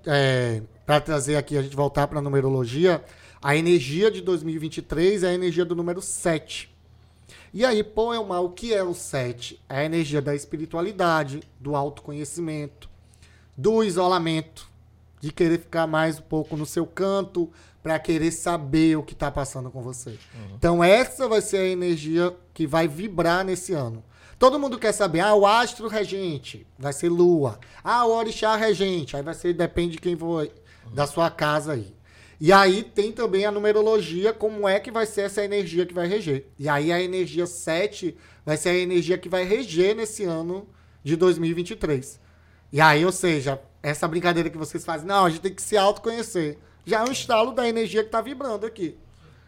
[0.86, 3.04] para trazer aqui a gente voltar para a numerologia,
[3.42, 6.72] a energia de 2023 é a energia do número 7.
[7.52, 9.60] E aí, pô, Elmar, o que é o 7?
[9.68, 12.88] É a energia da espiritualidade, do autoconhecimento,
[13.56, 14.68] do isolamento,
[15.20, 17.50] de querer ficar mais um pouco no seu canto
[17.82, 20.18] para querer saber o que está passando com você.
[20.54, 24.02] Então essa vai ser a energia que vai vibrar nesse ano.
[24.44, 27.58] Todo mundo quer saber, ah, o astro regente vai ser lua.
[27.82, 30.46] Ah, o orixá regente, aí vai ser, depende de quem for
[30.92, 31.94] da sua casa aí.
[32.38, 36.06] E aí tem também a numerologia, como é que vai ser essa energia que vai
[36.06, 36.44] reger.
[36.58, 38.14] E aí a energia 7
[38.44, 40.68] vai ser a energia que vai reger nesse ano
[41.02, 42.20] de 2023.
[42.70, 45.74] E aí, ou seja, essa brincadeira que vocês fazem, não, a gente tem que se
[45.74, 46.58] autoconhecer.
[46.84, 48.94] Já é um estalo da energia que tá vibrando aqui.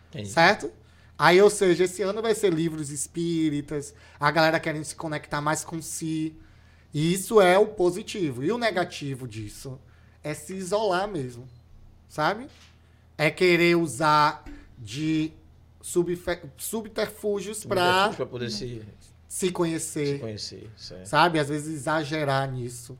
[0.09, 0.31] Entendi.
[0.31, 0.73] Certo?
[1.19, 5.65] Aí, ou seja, esse ano vai ser livros espíritas, a galera querendo se conectar mais
[5.65, 6.37] com si.
[6.93, 8.45] E isso é o positivo.
[8.45, 9.79] E o negativo disso
[10.23, 11.49] é se isolar mesmo.
[12.09, 12.49] Sabe?
[13.17, 14.45] É querer usar
[14.79, 15.33] de
[15.81, 18.83] subterfúgios para poder se,
[19.29, 20.71] se conhecer se conhecer.
[20.77, 21.07] Certo.
[21.07, 21.39] sabe?
[21.39, 22.99] Às vezes exagerar nisso.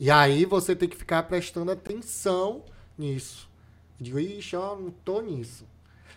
[0.00, 2.62] E aí você tem que ficar prestando atenção
[2.96, 3.50] nisso.
[4.00, 5.66] Digo, ixi, ó, não tô nisso.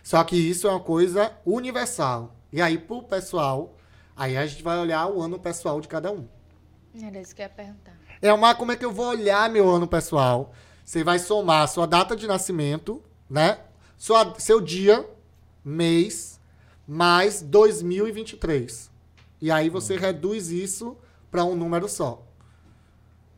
[0.02, 2.34] Só que isso é uma coisa universal.
[2.52, 3.76] E aí, pro pessoal,
[4.16, 6.26] aí a gente vai olhar o ano pessoal de cada um.
[7.00, 7.96] Era isso que eu ia perguntar.
[8.20, 10.52] É uma, como é que eu vou olhar meu ano pessoal?
[10.84, 13.60] Você vai somar a sua data de nascimento, né?
[13.96, 15.08] Sua, seu dia,
[15.64, 16.40] mês,
[16.86, 18.90] mais 2023.
[19.40, 20.96] E aí você reduz isso
[21.30, 22.22] para um número só.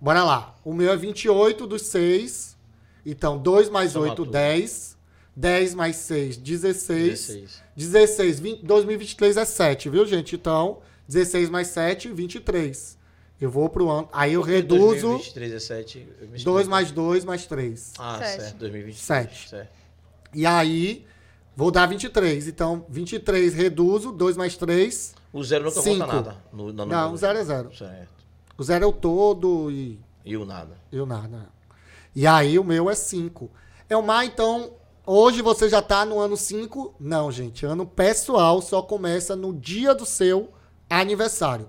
[0.01, 0.55] Bora lá.
[0.65, 2.59] O meu é 28 dos 6.
[3.07, 4.31] Então, 2 mais Soma 8, tudo.
[4.33, 4.94] 10.
[5.37, 7.27] 10 mais 6, 16.
[7.29, 7.63] 16.
[7.77, 10.37] 16, 20, 2023 é 7, viu, gente?
[10.37, 12.99] Então, 16 mais 7, 23.
[13.41, 14.09] Eu vou pro ano.
[14.13, 15.99] Aí eu reduzo 2023 é 7.
[16.21, 16.71] eu me 2 explico.
[16.71, 17.93] mais 2 mais 3.
[17.99, 18.43] Ah, Sete.
[18.43, 18.57] certo.
[18.59, 18.99] 2023.
[19.29, 19.49] Sete.
[19.51, 19.73] Certo.
[20.33, 21.05] E aí,
[21.57, 22.47] vou dar 23.
[22.49, 25.15] Então, 23 reduzo, 2 mais 3.
[25.33, 26.01] O zero nunca Cinco.
[26.07, 26.37] conta nada.
[26.53, 27.17] No, na Não, o.
[27.17, 27.75] 0 é 0.
[27.77, 28.09] Certo.
[28.57, 30.77] O 0 é o todo e, E o nada.
[30.93, 31.49] e o nada.
[32.15, 33.51] E aí, o meu é 5.
[33.89, 34.73] É o mar, então,
[35.07, 36.95] hoje você já tá no ano 5?
[36.99, 37.65] Não, gente.
[37.67, 40.51] Ano pessoal só começa no dia do seu
[40.89, 41.69] aniversário.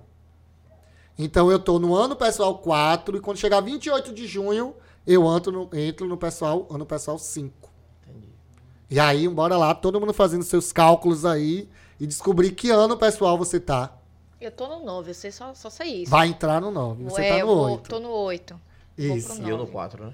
[1.18, 4.76] Então, eu tô no ano pessoal 4 e quando chegar 28 de junho,
[5.08, 7.70] eu entro no, entro no pessoal, ano pessoal 5.
[8.06, 8.28] Entendi.
[8.90, 13.38] E aí, bora lá, todo mundo fazendo seus cálculos aí e descobrir que ano pessoal
[13.38, 13.98] você tá.
[14.42, 16.12] Eu tô no 9, eu sei só, só sei isso.
[16.12, 17.06] Vai entrar no 9.
[17.06, 17.90] Você tá eu no vou- 8.
[17.90, 18.60] Tô no 8.
[18.98, 19.42] Isso.
[19.42, 19.72] E eu no Nove.
[19.72, 20.14] 4, né?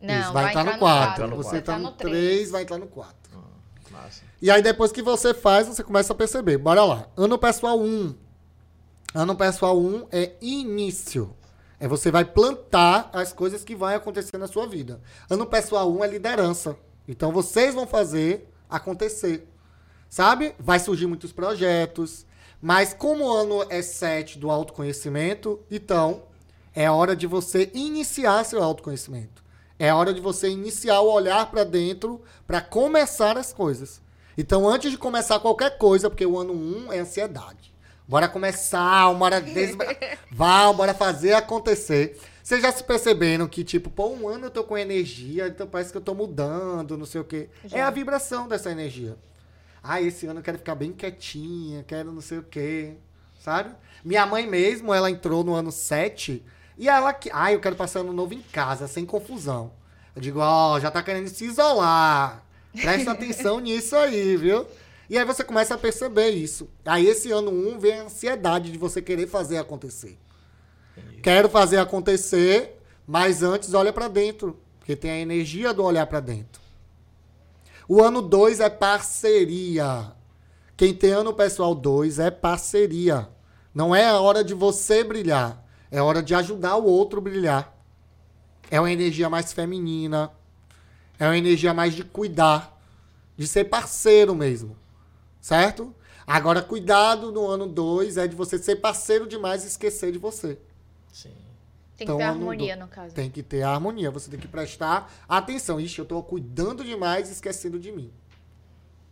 [0.00, 0.78] Não, Isso, vai, entrar, no 4.
[0.78, 1.36] quatro.
[1.36, 2.14] Você Vai tá entrar no três.
[2.14, 3.14] 3, vai entrar no 4.
[3.90, 4.22] Massa.
[4.40, 6.56] E aí, depois que você faz, você começa a perceber.
[6.58, 7.08] Bora lá.
[7.16, 8.14] Ano pessoal 1.
[9.14, 11.34] Ano pessoal 1 é início.
[11.78, 15.00] É você vai plantar as coisas que vão acontecer na sua vida.
[15.28, 16.76] Ano pessoal 1 é liderança.
[17.08, 19.46] Então, vocês vão fazer acontecer.
[20.08, 20.54] sabe?
[20.58, 22.26] Vai surgir muitos projetos.
[22.62, 26.24] Mas como o ano é 7 do autoconhecimento, então
[26.74, 29.42] é hora de você iniciar seu autoconhecimento.
[29.80, 34.02] É hora de você iniciar o olhar para dentro para começar as coisas.
[34.36, 37.74] Então, antes de começar qualquer coisa, porque o ano 1 é ansiedade.
[38.06, 39.96] Bora começar, bora desbra...
[40.30, 42.20] Vá, bora fazer acontecer.
[42.42, 45.90] Vocês já se perceberam que, tipo, pô, um ano eu tô com energia, então parece
[45.90, 47.48] que eu tô mudando, não sei o quê.
[47.64, 47.78] Já.
[47.78, 49.16] É a vibração dessa energia.
[49.82, 52.96] Ah, esse ano eu quero ficar bem quietinha, quero não sei o quê,
[53.40, 53.74] sabe?
[54.04, 56.44] Minha mãe mesmo, ela entrou no ano 7
[56.80, 59.70] e ela, que- ah, eu quero passar ano novo em casa, sem confusão.
[60.16, 62.44] Eu digo, ó, já tá querendo se isolar.
[62.72, 64.66] Presta atenção nisso aí, viu?
[65.08, 66.68] E aí você começa a perceber isso.
[66.84, 70.18] Aí esse ano 1 vem a ansiedade de você querer fazer acontecer.
[71.22, 76.20] Quero fazer acontecer, mas antes olha pra dentro, porque tem a energia do olhar pra
[76.20, 76.60] dentro.
[77.88, 80.12] O ano 2 é parceria.
[80.76, 83.28] Quem tem ano pessoal 2 é parceria.
[83.74, 87.76] Não é a hora de você brilhar, é hora de ajudar o outro a brilhar.
[88.70, 90.30] É uma energia mais feminina,
[91.18, 92.80] é uma energia mais de cuidar,
[93.36, 94.76] de ser parceiro mesmo.
[95.40, 95.94] Certo?
[96.26, 100.58] Agora, cuidado no ano 2 é de você ser parceiro demais e esquecer de você.
[101.12, 101.32] Sim.
[101.96, 103.14] Tem Então, que ter eu não harmonia, dou- no caso.
[103.14, 105.80] Tem que ter harmonia, você tem que prestar atenção.
[105.80, 108.12] Ixi, eu tô cuidando demais e esquecendo de mim.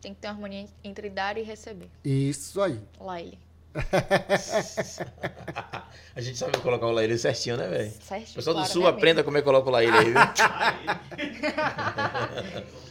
[0.01, 1.91] Tem que ter harmonia entre dar e receber.
[2.05, 2.81] Isso aí.
[3.01, 3.39] Laile.
[6.17, 7.93] A gente sabe colocar o laíre certinho, né, velho?
[8.01, 8.31] Certo?
[8.31, 10.15] O pessoal do claro, Sul né, aprenda como é que coloca o laíre aí, viu?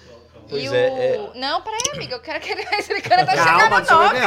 [0.50, 1.38] Pois e é, o...
[1.38, 2.16] Não, peraí, amiga.
[2.16, 2.62] Eu quero que ele...
[2.80, 4.20] Esse cara tá Calma, chegando eu nome.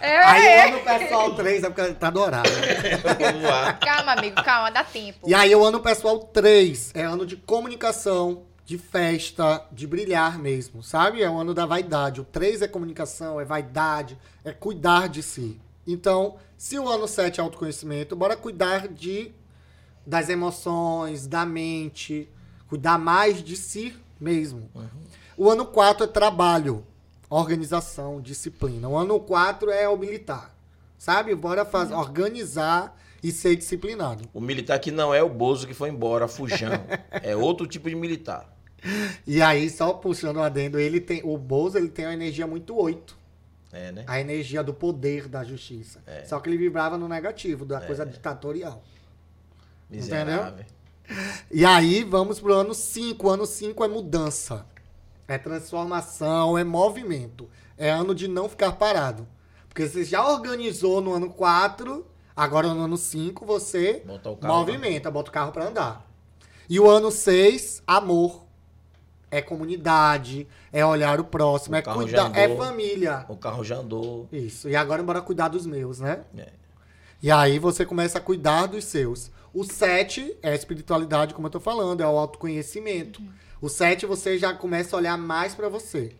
[0.00, 0.66] É, Aí é.
[0.66, 2.48] o ano pessoal 3 é porque tá dourado.
[3.02, 3.72] Vamos lá.
[3.74, 4.42] Calma, amigo.
[4.42, 5.28] Calma, dá tempo.
[5.28, 10.82] E aí o ano pessoal 3 é ano de comunicação, de festa, de brilhar mesmo,
[10.82, 11.22] sabe?
[11.22, 12.20] É o ano da vaidade.
[12.20, 15.60] O 3 é comunicação, é vaidade, é cuidar de si.
[15.86, 19.32] Então, se o ano 7 é autoconhecimento, bora cuidar de
[20.06, 22.28] das emoções, da mente,
[22.68, 24.70] cuidar mais de si mesmo.
[25.36, 26.84] O ano 4 é trabalho,
[27.28, 28.88] organização, disciplina.
[28.88, 30.54] O ano 4 é o militar.
[30.98, 31.34] Sabe?
[31.34, 34.28] Bora fazer, organizar e ser disciplinado.
[34.32, 36.72] O militar que não é o Bozo que foi embora, fujão.
[37.22, 38.54] É outro tipo de militar.
[39.26, 42.76] E aí, só puxando o adendo, ele tem, o Bozo ele tem uma energia muito
[42.76, 43.23] 8.
[43.74, 44.04] É, né?
[44.06, 46.00] A energia do poder da justiça.
[46.06, 46.24] É.
[46.24, 48.82] Só que ele vibrava no negativo, da coisa ditatorial.
[49.90, 50.64] Miserável.
[51.50, 53.26] E aí, vamos pro ano 5.
[53.26, 54.64] O ano 5 é mudança.
[55.26, 57.50] É transformação, é movimento.
[57.76, 59.26] É ano de não ficar parado.
[59.68, 62.06] Porque você já organizou no ano 4,
[62.36, 64.04] agora no ano 5 você
[64.40, 66.08] carro movimenta, bota o carro pra andar.
[66.68, 68.43] E o ano 6, amor.
[69.34, 73.26] É comunidade, é olhar o próximo, O é cuidar, é família.
[73.28, 74.28] O carro já andou.
[74.30, 74.68] Isso.
[74.68, 76.20] E agora bora cuidar dos meus, né?
[76.38, 76.48] É.
[77.20, 79.32] E aí você começa a cuidar dos seus.
[79.52, 83.20] O 7 é a espiritualidade, como eu tô falando, é o autoconhecimento.
[83.60, 86.12] O 7 você já começa a olhar mais pra você.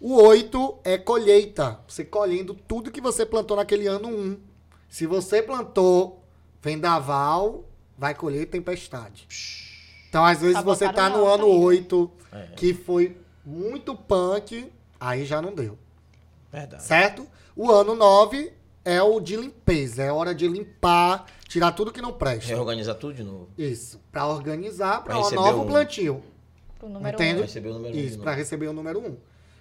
[0.00, 1.78] O 8 é colheita.
[1.86, 4.40] Você colhendo tudo que você plantou naquele ano 1.
[4.88, 6.24] Se você plantou
[6.60, 7.64] vendaval,
[7.96, 9.26] vai colher tempestade.
[10.16, 11.64] Então, às vezes, você tá no ano tá aí, né?
[11.66, 12.42] 8, É.
[12.56, 15.76] que foi muito punk, aí já não deu.
[16.50, 16.82] Verdade.
[16.82, 17.26] Certo?
[17.54, 18.50] O ano 9
[18.82, 20.02] é o de limpeza.
[20.02, 22.46] É hora de limpar, tirar tudo que não presta.
[22.48, 23.50] Reorganizar tudo de novo.
[23.58, 24.00] Isso.
[24.10, 25.66] Pra organizar Pra para um novo um.
[25.66, 26.22] plantio.
[26.78, 27.38] Pro número Entendo.
[27.40, 27.42] um.
[27.42, 28.22] Receber o número um Isso, novo.
[28.22, 29.16] pra receber o número 1.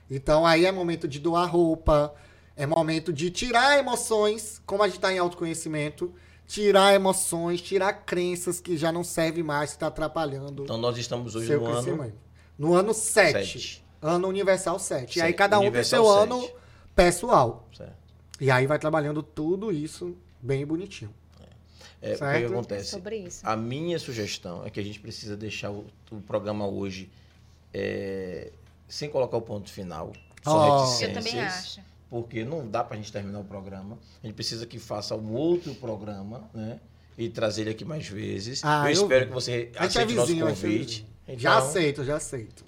[0.09, 2.13] Então aí é momento de doar roupa,
[2.55, 6.13] é momento de tirar emoções, como a gente tá em autoconhecimento,
[6.47, 11.35] tirar emoções, tirar crenças que já não servem mais, que tá atrapalhando Então nós estamos
[11.35, 12.13] hoje seu no ano.
[12.57, 13.33] No ano 7.
[13.33, 13.85] Sete.
[14.01, 15.17] Ano universal 7.
[15.17, 16.23] E aí cada um tem Universal seu sete.
[16.23, 16.51] ano
[16.95, 17.67] pessoal.
[17.75, 17.95] Certo.
[18.39, 21.13] E aí vai trabalhando tudo isso bem bonitinho.
[22.01, 22.23] É, o que.
[22.23, 22.91] É acontece?
[22.91, 23.41] sobre isso.
[23.43, 27.09] A minha sugestão é que a gente precisa deixar o, o programa hoje
[27.73, 28.51] é,
[28.87, 30.13] sem colocar o ponto final.
[30.43, 30.67] Só Oh.
[30.67, 31.81] Eu reticências, também acho.
[32.09, 33.97] Porque não dá pra gente terminar o programa.
[34.23, 36.79] A gente precisa que faça um outro programa, né?
[37.17, 38.61] E trazer ele aqui mais vezes.
[38.63, 41.07] Ah, eu, eu espero que você A é aceite o nosso vizinho, a é convite.
[41.27, 42.63] Então, Já aceito, já aceito.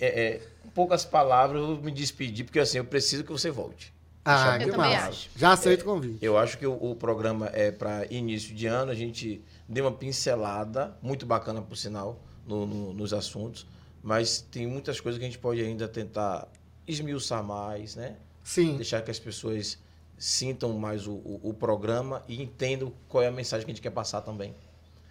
[0.00, 3.50] É, é, em poucas palavras, eu vou me despedir, porque assim, eu preciso que você
[3.50, 3.94] volte.
[4.24, 5.28] Ah, que massa.
[5.36, 6.18] Já aceito o convite.
[6.24, 9.92] Eu acho que o, o programa é para início de ano, a gente deu uma
[9.92, 13.66] pincelada, muito bacana por sinal, no- no- nos assuntos,
[14.02, 16.48] mas tem muitas coisas que a gente pode ainda tentar
[16.86, 18.16] esmiuçar mais, né?
[18.44, 18.76] Sim.
[18.76, 19.78] Deixar que as pessoas
[20.16, 23.82] sintam mais o, o- o programa e entendam qual é a mensagem que a gente
[23.82, 24.54] quer passar também.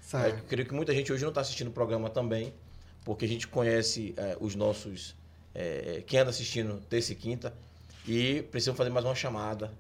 [0.01, 0.38] Certo.
[0.38, 2.53] Eu creio que muita gente hoje não está assistindo o programa também,
[3.03, 5.15] porque a gente conhece eh, os nossos.
[5.55, 7.53] eh, quem anda assistindo terça e quinta,
[8.05, 9.72] E precisamos fazer mais uma chamada.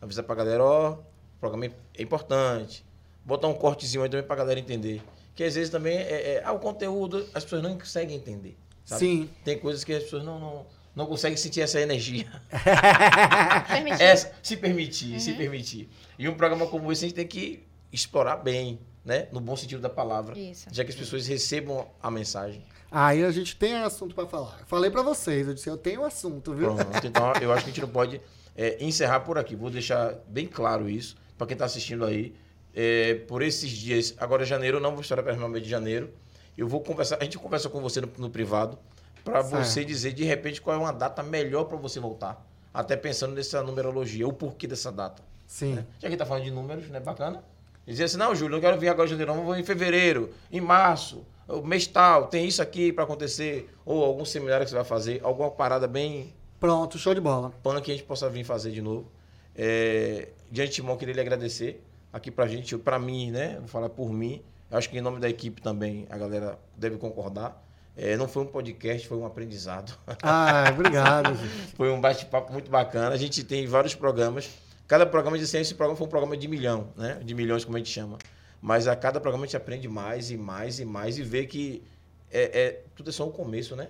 [0.00, 0.98] Avisar pra galera, ó, o
[1.40, 2.84] programa é importante.
[3.24, 5.00] Botar um cortezinho aí também pra galera entender.
[5.34, 8.54] Que às vezes também é, é- ah, o conteúdo as pessoas não conseguem entender.
[8.84, 8.98] Sabe?
[9.00, 9.30] Sim.
[9.44, 12.26] Tem coisas que as pessoas não, não, não conseguem sentir essa energia.
[13.68, 14.02] Permitir.
[14.02, 15.20] Essa, se permitir, Uhum.
[15.20, 15.88] se permitir.
[16.18, 19.28] E um programa como esse a gente tem que explorar bem, né?
[19.32, 20.38] No bom sentido da palavra.
[20.38, 20.66] Isso.
[20.70, 22.62] Já que as pessoas recebam a mensagem.
[22.90, 24.60] Aí a gente tem assunto pra falar.
[24.66, 26.74] Falei pra vocês, eu disse, eu tenho assunto, viu?
[26.74, 27.06] Pronto.
[27.06, 28.20] Então, eu acho que a gente não pode
[28.54, 29.56] é, encerrar por aqui.
[29.56, 32.34] Vou deixar bem claro isso para quem está assistindo aí.
[32.74, 36.10] É, por esses dias, agora janeiro, eu não vou esperar para o mês de janeiro.
[36.56, 38.78] Eu vou conversar, a gente conversa com você no, no privado
[39.24, 42.44] para você dizer de repente qual é uma data melhor para você voltar.
[42.72, 45.22] Até pensando nessa numerologia, o porquê dessa data.
[45.46, 45.74] Sim.
[45.74, 45.86] né?
[45.98, 46.98] Já que tá falando de números, né?
[47.00, 47.44] Bacana.
[47.86, 50.60] Dizer assim, não, Júlio, não quero vir agora em janeiro, não, vou em fevereiro, em
[50.60, 54.84] março, o mês tal, tem isso aqui para acontecer, ou algum seminário que você vai
[54.84, 56.32] fazer, alguma parada bem
[56.62, 57.50] Pronto, show de bola.
[57.60, 59.10] pano que a gente possa vir fazer de novo.
[59.52, 61.82] É, de antemão, queria lhe agradecer
[62.12, 63.56] aqui pra gente, pra mim, né?
[63.58, 64.40] Vou falar por mim.
[64.70, 67.60] Eu acho que em nome da equipe também a galera deve concordar.
[67.96, 69.96] É, não foi um podcast, foi um aprendizado.
[70.22, 71.36] Ah, obrigado,
[71.76, 73.10] foi um bate-papo muito bacana.
[73.14, 74.50] A gente tem vários programas.
[74.88, 77.20] Cada programa de ciência, esse programa foi um programa de milhão, né?
[77.22, 78.18] De milhões, como a gente chama.
[78.60, 81.82] Mas a cada programa a gente aprende mais e mais e mais e vê que
[82.30, 83.88] é, é- tudo é só um começo, né?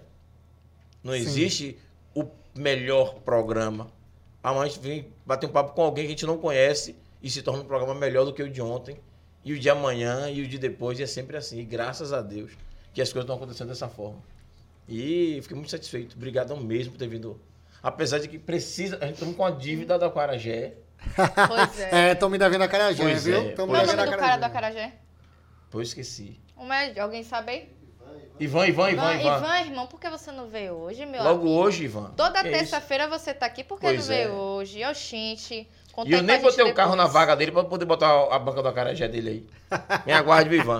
[1.02, 1.18] Não Sim.
[1.20, 1.78] existe
[2.14, 2.26] o
[2.56, 3.88] melhor programa.
[4.42, 7.30] Amanhã a gente vem bater um papo com alguém que a gente não conhece e
[7.30, 8.96] se torna um programa melhor do que o de ontem.
[9.44, 11.58] E o de amanhã e o de depois e é sempre assim.
[11.58, 12.52] E graças a Deus
[12.92, 14.18] que as coisas estão acontecendo dessa forma.
[14.88, 16.14] E fiquei muito satisfeito.
[16.16, 17.40] Obrigadão mesmo por ter vindo.
[17.82, 18.98] Apesar de que precisa.
[19.00, 20.74] A gente estamos com a dívida da Quarajé.
[21.48, 22.10] Pois é.
[22.10, 23.38] É, tô me devendo a Carajé, Pois viu?
[23.38, 24.78] é, me Qual é o pois devendo nome a do cara do Acarajé.
[24.84, 24.94] Acarajé?
[25.70, 26.38] Pô, eu esqueci.
[26.58, 27.00] É?
[27.00, 27.68] Alguém sabe aí?
[28.38, 29.36] Ivan, Ivan, Ivan, Ivan.
[29.38, 31.48] Ivan, irmão, por que você não veio hoje, meu Logo amigo?
[31.56, 32.12] hoje, Ivan.
[32.16, 34.32] Toda terça-feira você tá aqui, por que Pois não veio é.
[34.32, 34.84] hoje?
[34.84, 35.68] Oxente.
[35.92, 37.12] Conta E eu nem botei o carro na depois.
[37.12, 39.28] vaga dele pra poder botar a banca do acarajé dele
[39.70, 39.78] aí.
[40.06, 40.78] Me aguarde, Ivan.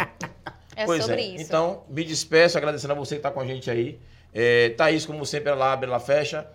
[0.76, 1.26] É pois sobre é.
[1.26, 1.44] isso.
[1.44, 4.00] Então, me despeço, agradecendo a você que está com a gente aí.
[4.32, 6.46] É, Thaís, como sempre, ela abre, ela fecha.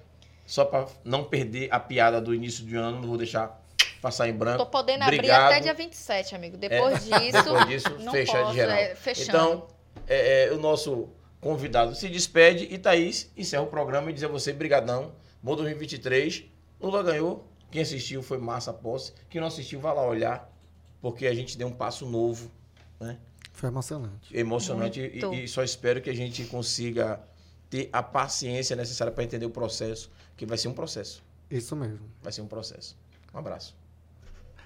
[0.45, 3.61] Só para não perder a piada do início do ano, não vou deixar
[4.01, 4.59] passar em branco.
[4.59, 5.41] Tô podendo Obrigado.
[5.41, 6.55] abrir até dia 27, amigo.
[6.57, 7.43] Depois disso.
[7.43, 8.75] Depois disso, não fecha posso, de geral.
[8.75, 8.97] é.
[9.19, 9.67] Então,
[10.07, 11.09] é, é, o nosso
[11.41, 15.11] convidado se despede e Thaís encerra o programa e diz a você, brigadão,
[15.43, 16.45] bom 2023.
[16.79, 20.49] Lula ganhou, quem assistiu foi massa posse, quem não assistiu vai lá olhar,
[21.01, 22.51] porque a gente deu um passo novo,
[22.99, 23.17] né?
[23.57, 24.37] Foi emocionante.
[24.37, 27.19] emocionante e, e só espero que a gente consiga
[27.71, 31.99] ter a paciência necessária para entender o processo, que vai ser um processo, Isso mesmo.
[32.21, 32.95] vai ser um processo.
[33.33, 33.75] Um abraço.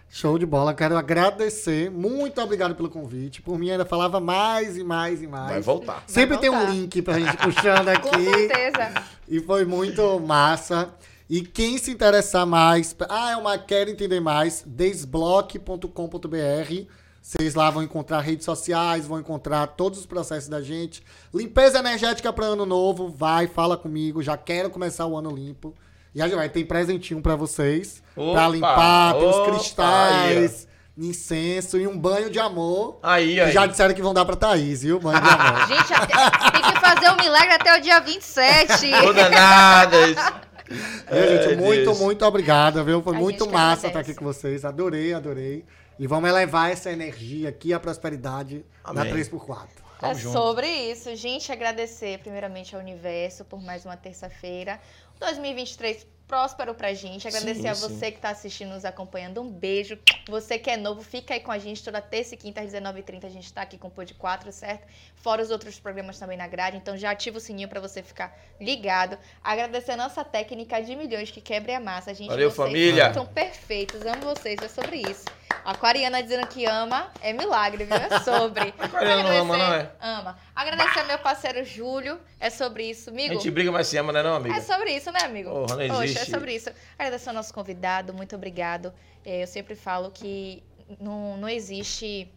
[0.10, 0.74] Show de bola.
[0.74, 1.90] Quero agradecer.
[1.90, 3.42] Muito obrigado pelo convite.
[3.42, 5.52] Por mim, ainda falava mais e mais e mais.
[5.52, 6.04] Vai voltar.
[6.06, 6.74] Sempre Vai tem um voltar.
[6.74, 8.26] link pra gente puxando Com aqui.
[8.26, 9.06] certeza.
[9.26, 10.94] E foi muito massa.
[11.30, 16.92] E quem se interessar mais, ah, é uma quer entender mais, desbloque.com.br.
[17.22, 21.04] Vocês lá vão encontrar redes sociais, vão encontrar todos os processos da gente.
[21.34, 25.74] Limpeza energética para ano novo, vai, fala comigo, já quero começar o ano limpo.
[26.14, 30.68] E já vai, tem presentinho para vocês, para limpar, tem os opa, cristais,
[30.98, 33.00] incenso e um banho de amor.
[33.02, 33.52] Aí, Que aí.
[33.54, 35.00] já disseram que vão dar pra Thaís, viu?
[35.00, 35.68] Banho de amor.
[35.70, 38.94] Gente, até- tem que fazer o milagre até o dia 27.
[39.08, 40.16] Ô, danadas.
[40.72, 42.00] Viu, gente, Ai, muito, Deus.
[42.00, 43.02] muito obrigado, viu?
[43.02, 44.64] Foi A muito massa estar aqui com vocês.
[44.64, 45.66] Adorei, adorei.
[46.02, 49.14] E vamos elevar essa energia aqui, a prosperidade da Amém.
[49.14, 49.68] 3x4.
[50.02, 50.36] É junto.
[50.36, 51.16] sobre isso.
[51.16, 54.82] Gente, agradecer primeiramente ao universo por mais uma terça-feira.
[55.20, 57.28] 2023 próspero pra gente.
[57.28, 57.90] Agradecer Sim, a sim.
[57.90, 59.42] você que tá assistindo, nos acompanhando.
[59.42, 60.00] Um beijo.
[60.30, 63.26] Você que é novo, fica aí com a gente toda terça e quinta às 19h30.
[63.26, 64.88] A gente tá aqui com o Pod 4, certo?
[65.16, 66.78] Fora os outros programas também na grade.
[66.78, 69.18] Então já ativa o sininho pra você ficar ligado.
[69.44, 72.14] Agradecer a nossa técnica de milhões que quebra a massa.
[72.14, 73.14] Gente, Valeu, vocês família.
[73.14, 74.06] São perfeitos.
[74.06, 74.58] Amo vocês.
[74.64, 75.26] É sobre isso.
[75.66, 77.96] A Aquariana dizendo que ama é milagre, viu?
[77.96, 78.74] É sobre.
[78.80, 79.92] Aquariana não ama, não é?
[80.00, 80.40] Ama.
[80.56, 82.20] Agradecer ao meu parceiro Júlio.
[82.40, 83.36] É sobre isso, A amigo.
[83.36, 84.56] gente briga, mas se ama, né, não, amiga?
[84.56, 85.52] É sobre isso, né, amigo?
[85.52, 86.70] Porra, não Poxa, é sobre isso.
[86.98, 88.94] Agradecer ao nosso convidado, muito obrigado.
[89.26, 90.64] É, eu sempre falo que
[91.00, 92.32] não, não existe.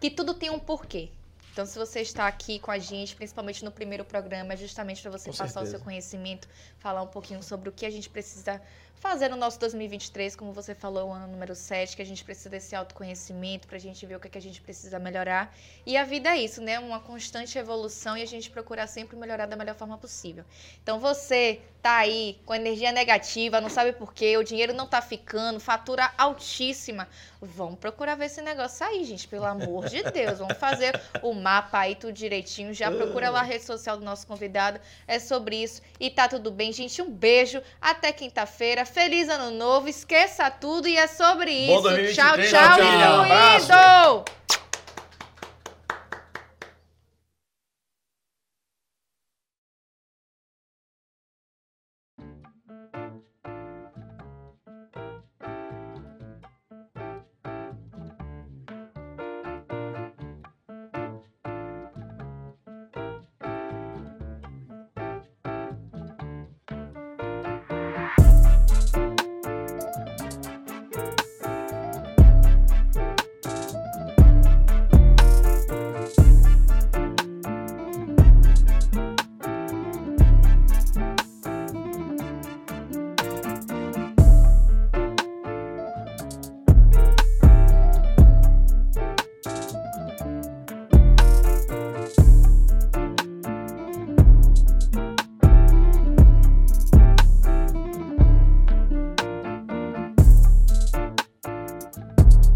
[0.00, 1.10] que tudo tem um porquê.
[1.52, 5.12] Então, se você está aqui com a gente, principalmente no primeiro programa, é justamente para
[5.12, 5.70] você Com passar o certeza.
[5.76, 6.48] seu conhecimento,
[6.78, 8.60] falar um pouquinho sobre o que a gente precisa
[8.96, 12.48] fazer no nosso 2023, como você falou, o ano número 7, que a gente precisa
[12.48, 15.54] desse autoconhecimento para a gente ver o que, é que a gente precisa melhorar.
[15.84, 16.78] E a vida é isso, né?
[16.78, 20.44] Uma constante evolução e a gente procurar sempre melhorar da melhor forma possível.
[20.82, 25.02] Então você tá aí com energia negativa, não sabe por quê, o dinheiro não tá
[25.02, 27.06] ficando, fatura altíssima.
[27.42, 30.38] Vamos procurar ver esse negócio aí, gente, pelo amor de Deus.
[30.38, 32.72] Vamos fazer o mapa aí tudo direitinho.
[32.72, 34.80] Já procura lá a rede social do nosso convidado.
[35.06, 35.82] É sobre isso.
[36.00, 37.02] E tá tudo bem, gente.
[37.02, 37.62] Um beijo.
[37.80, 38.83] Até quinta-feira.
[38.84, 39.88] Feliz ano novo.
[39.88, 41.82] Esqueça tudo e é sobre Bom isso.
[41.82, 43.72] 2023, tchau, tchau, abraço.
[43.72, 44.24] incluído!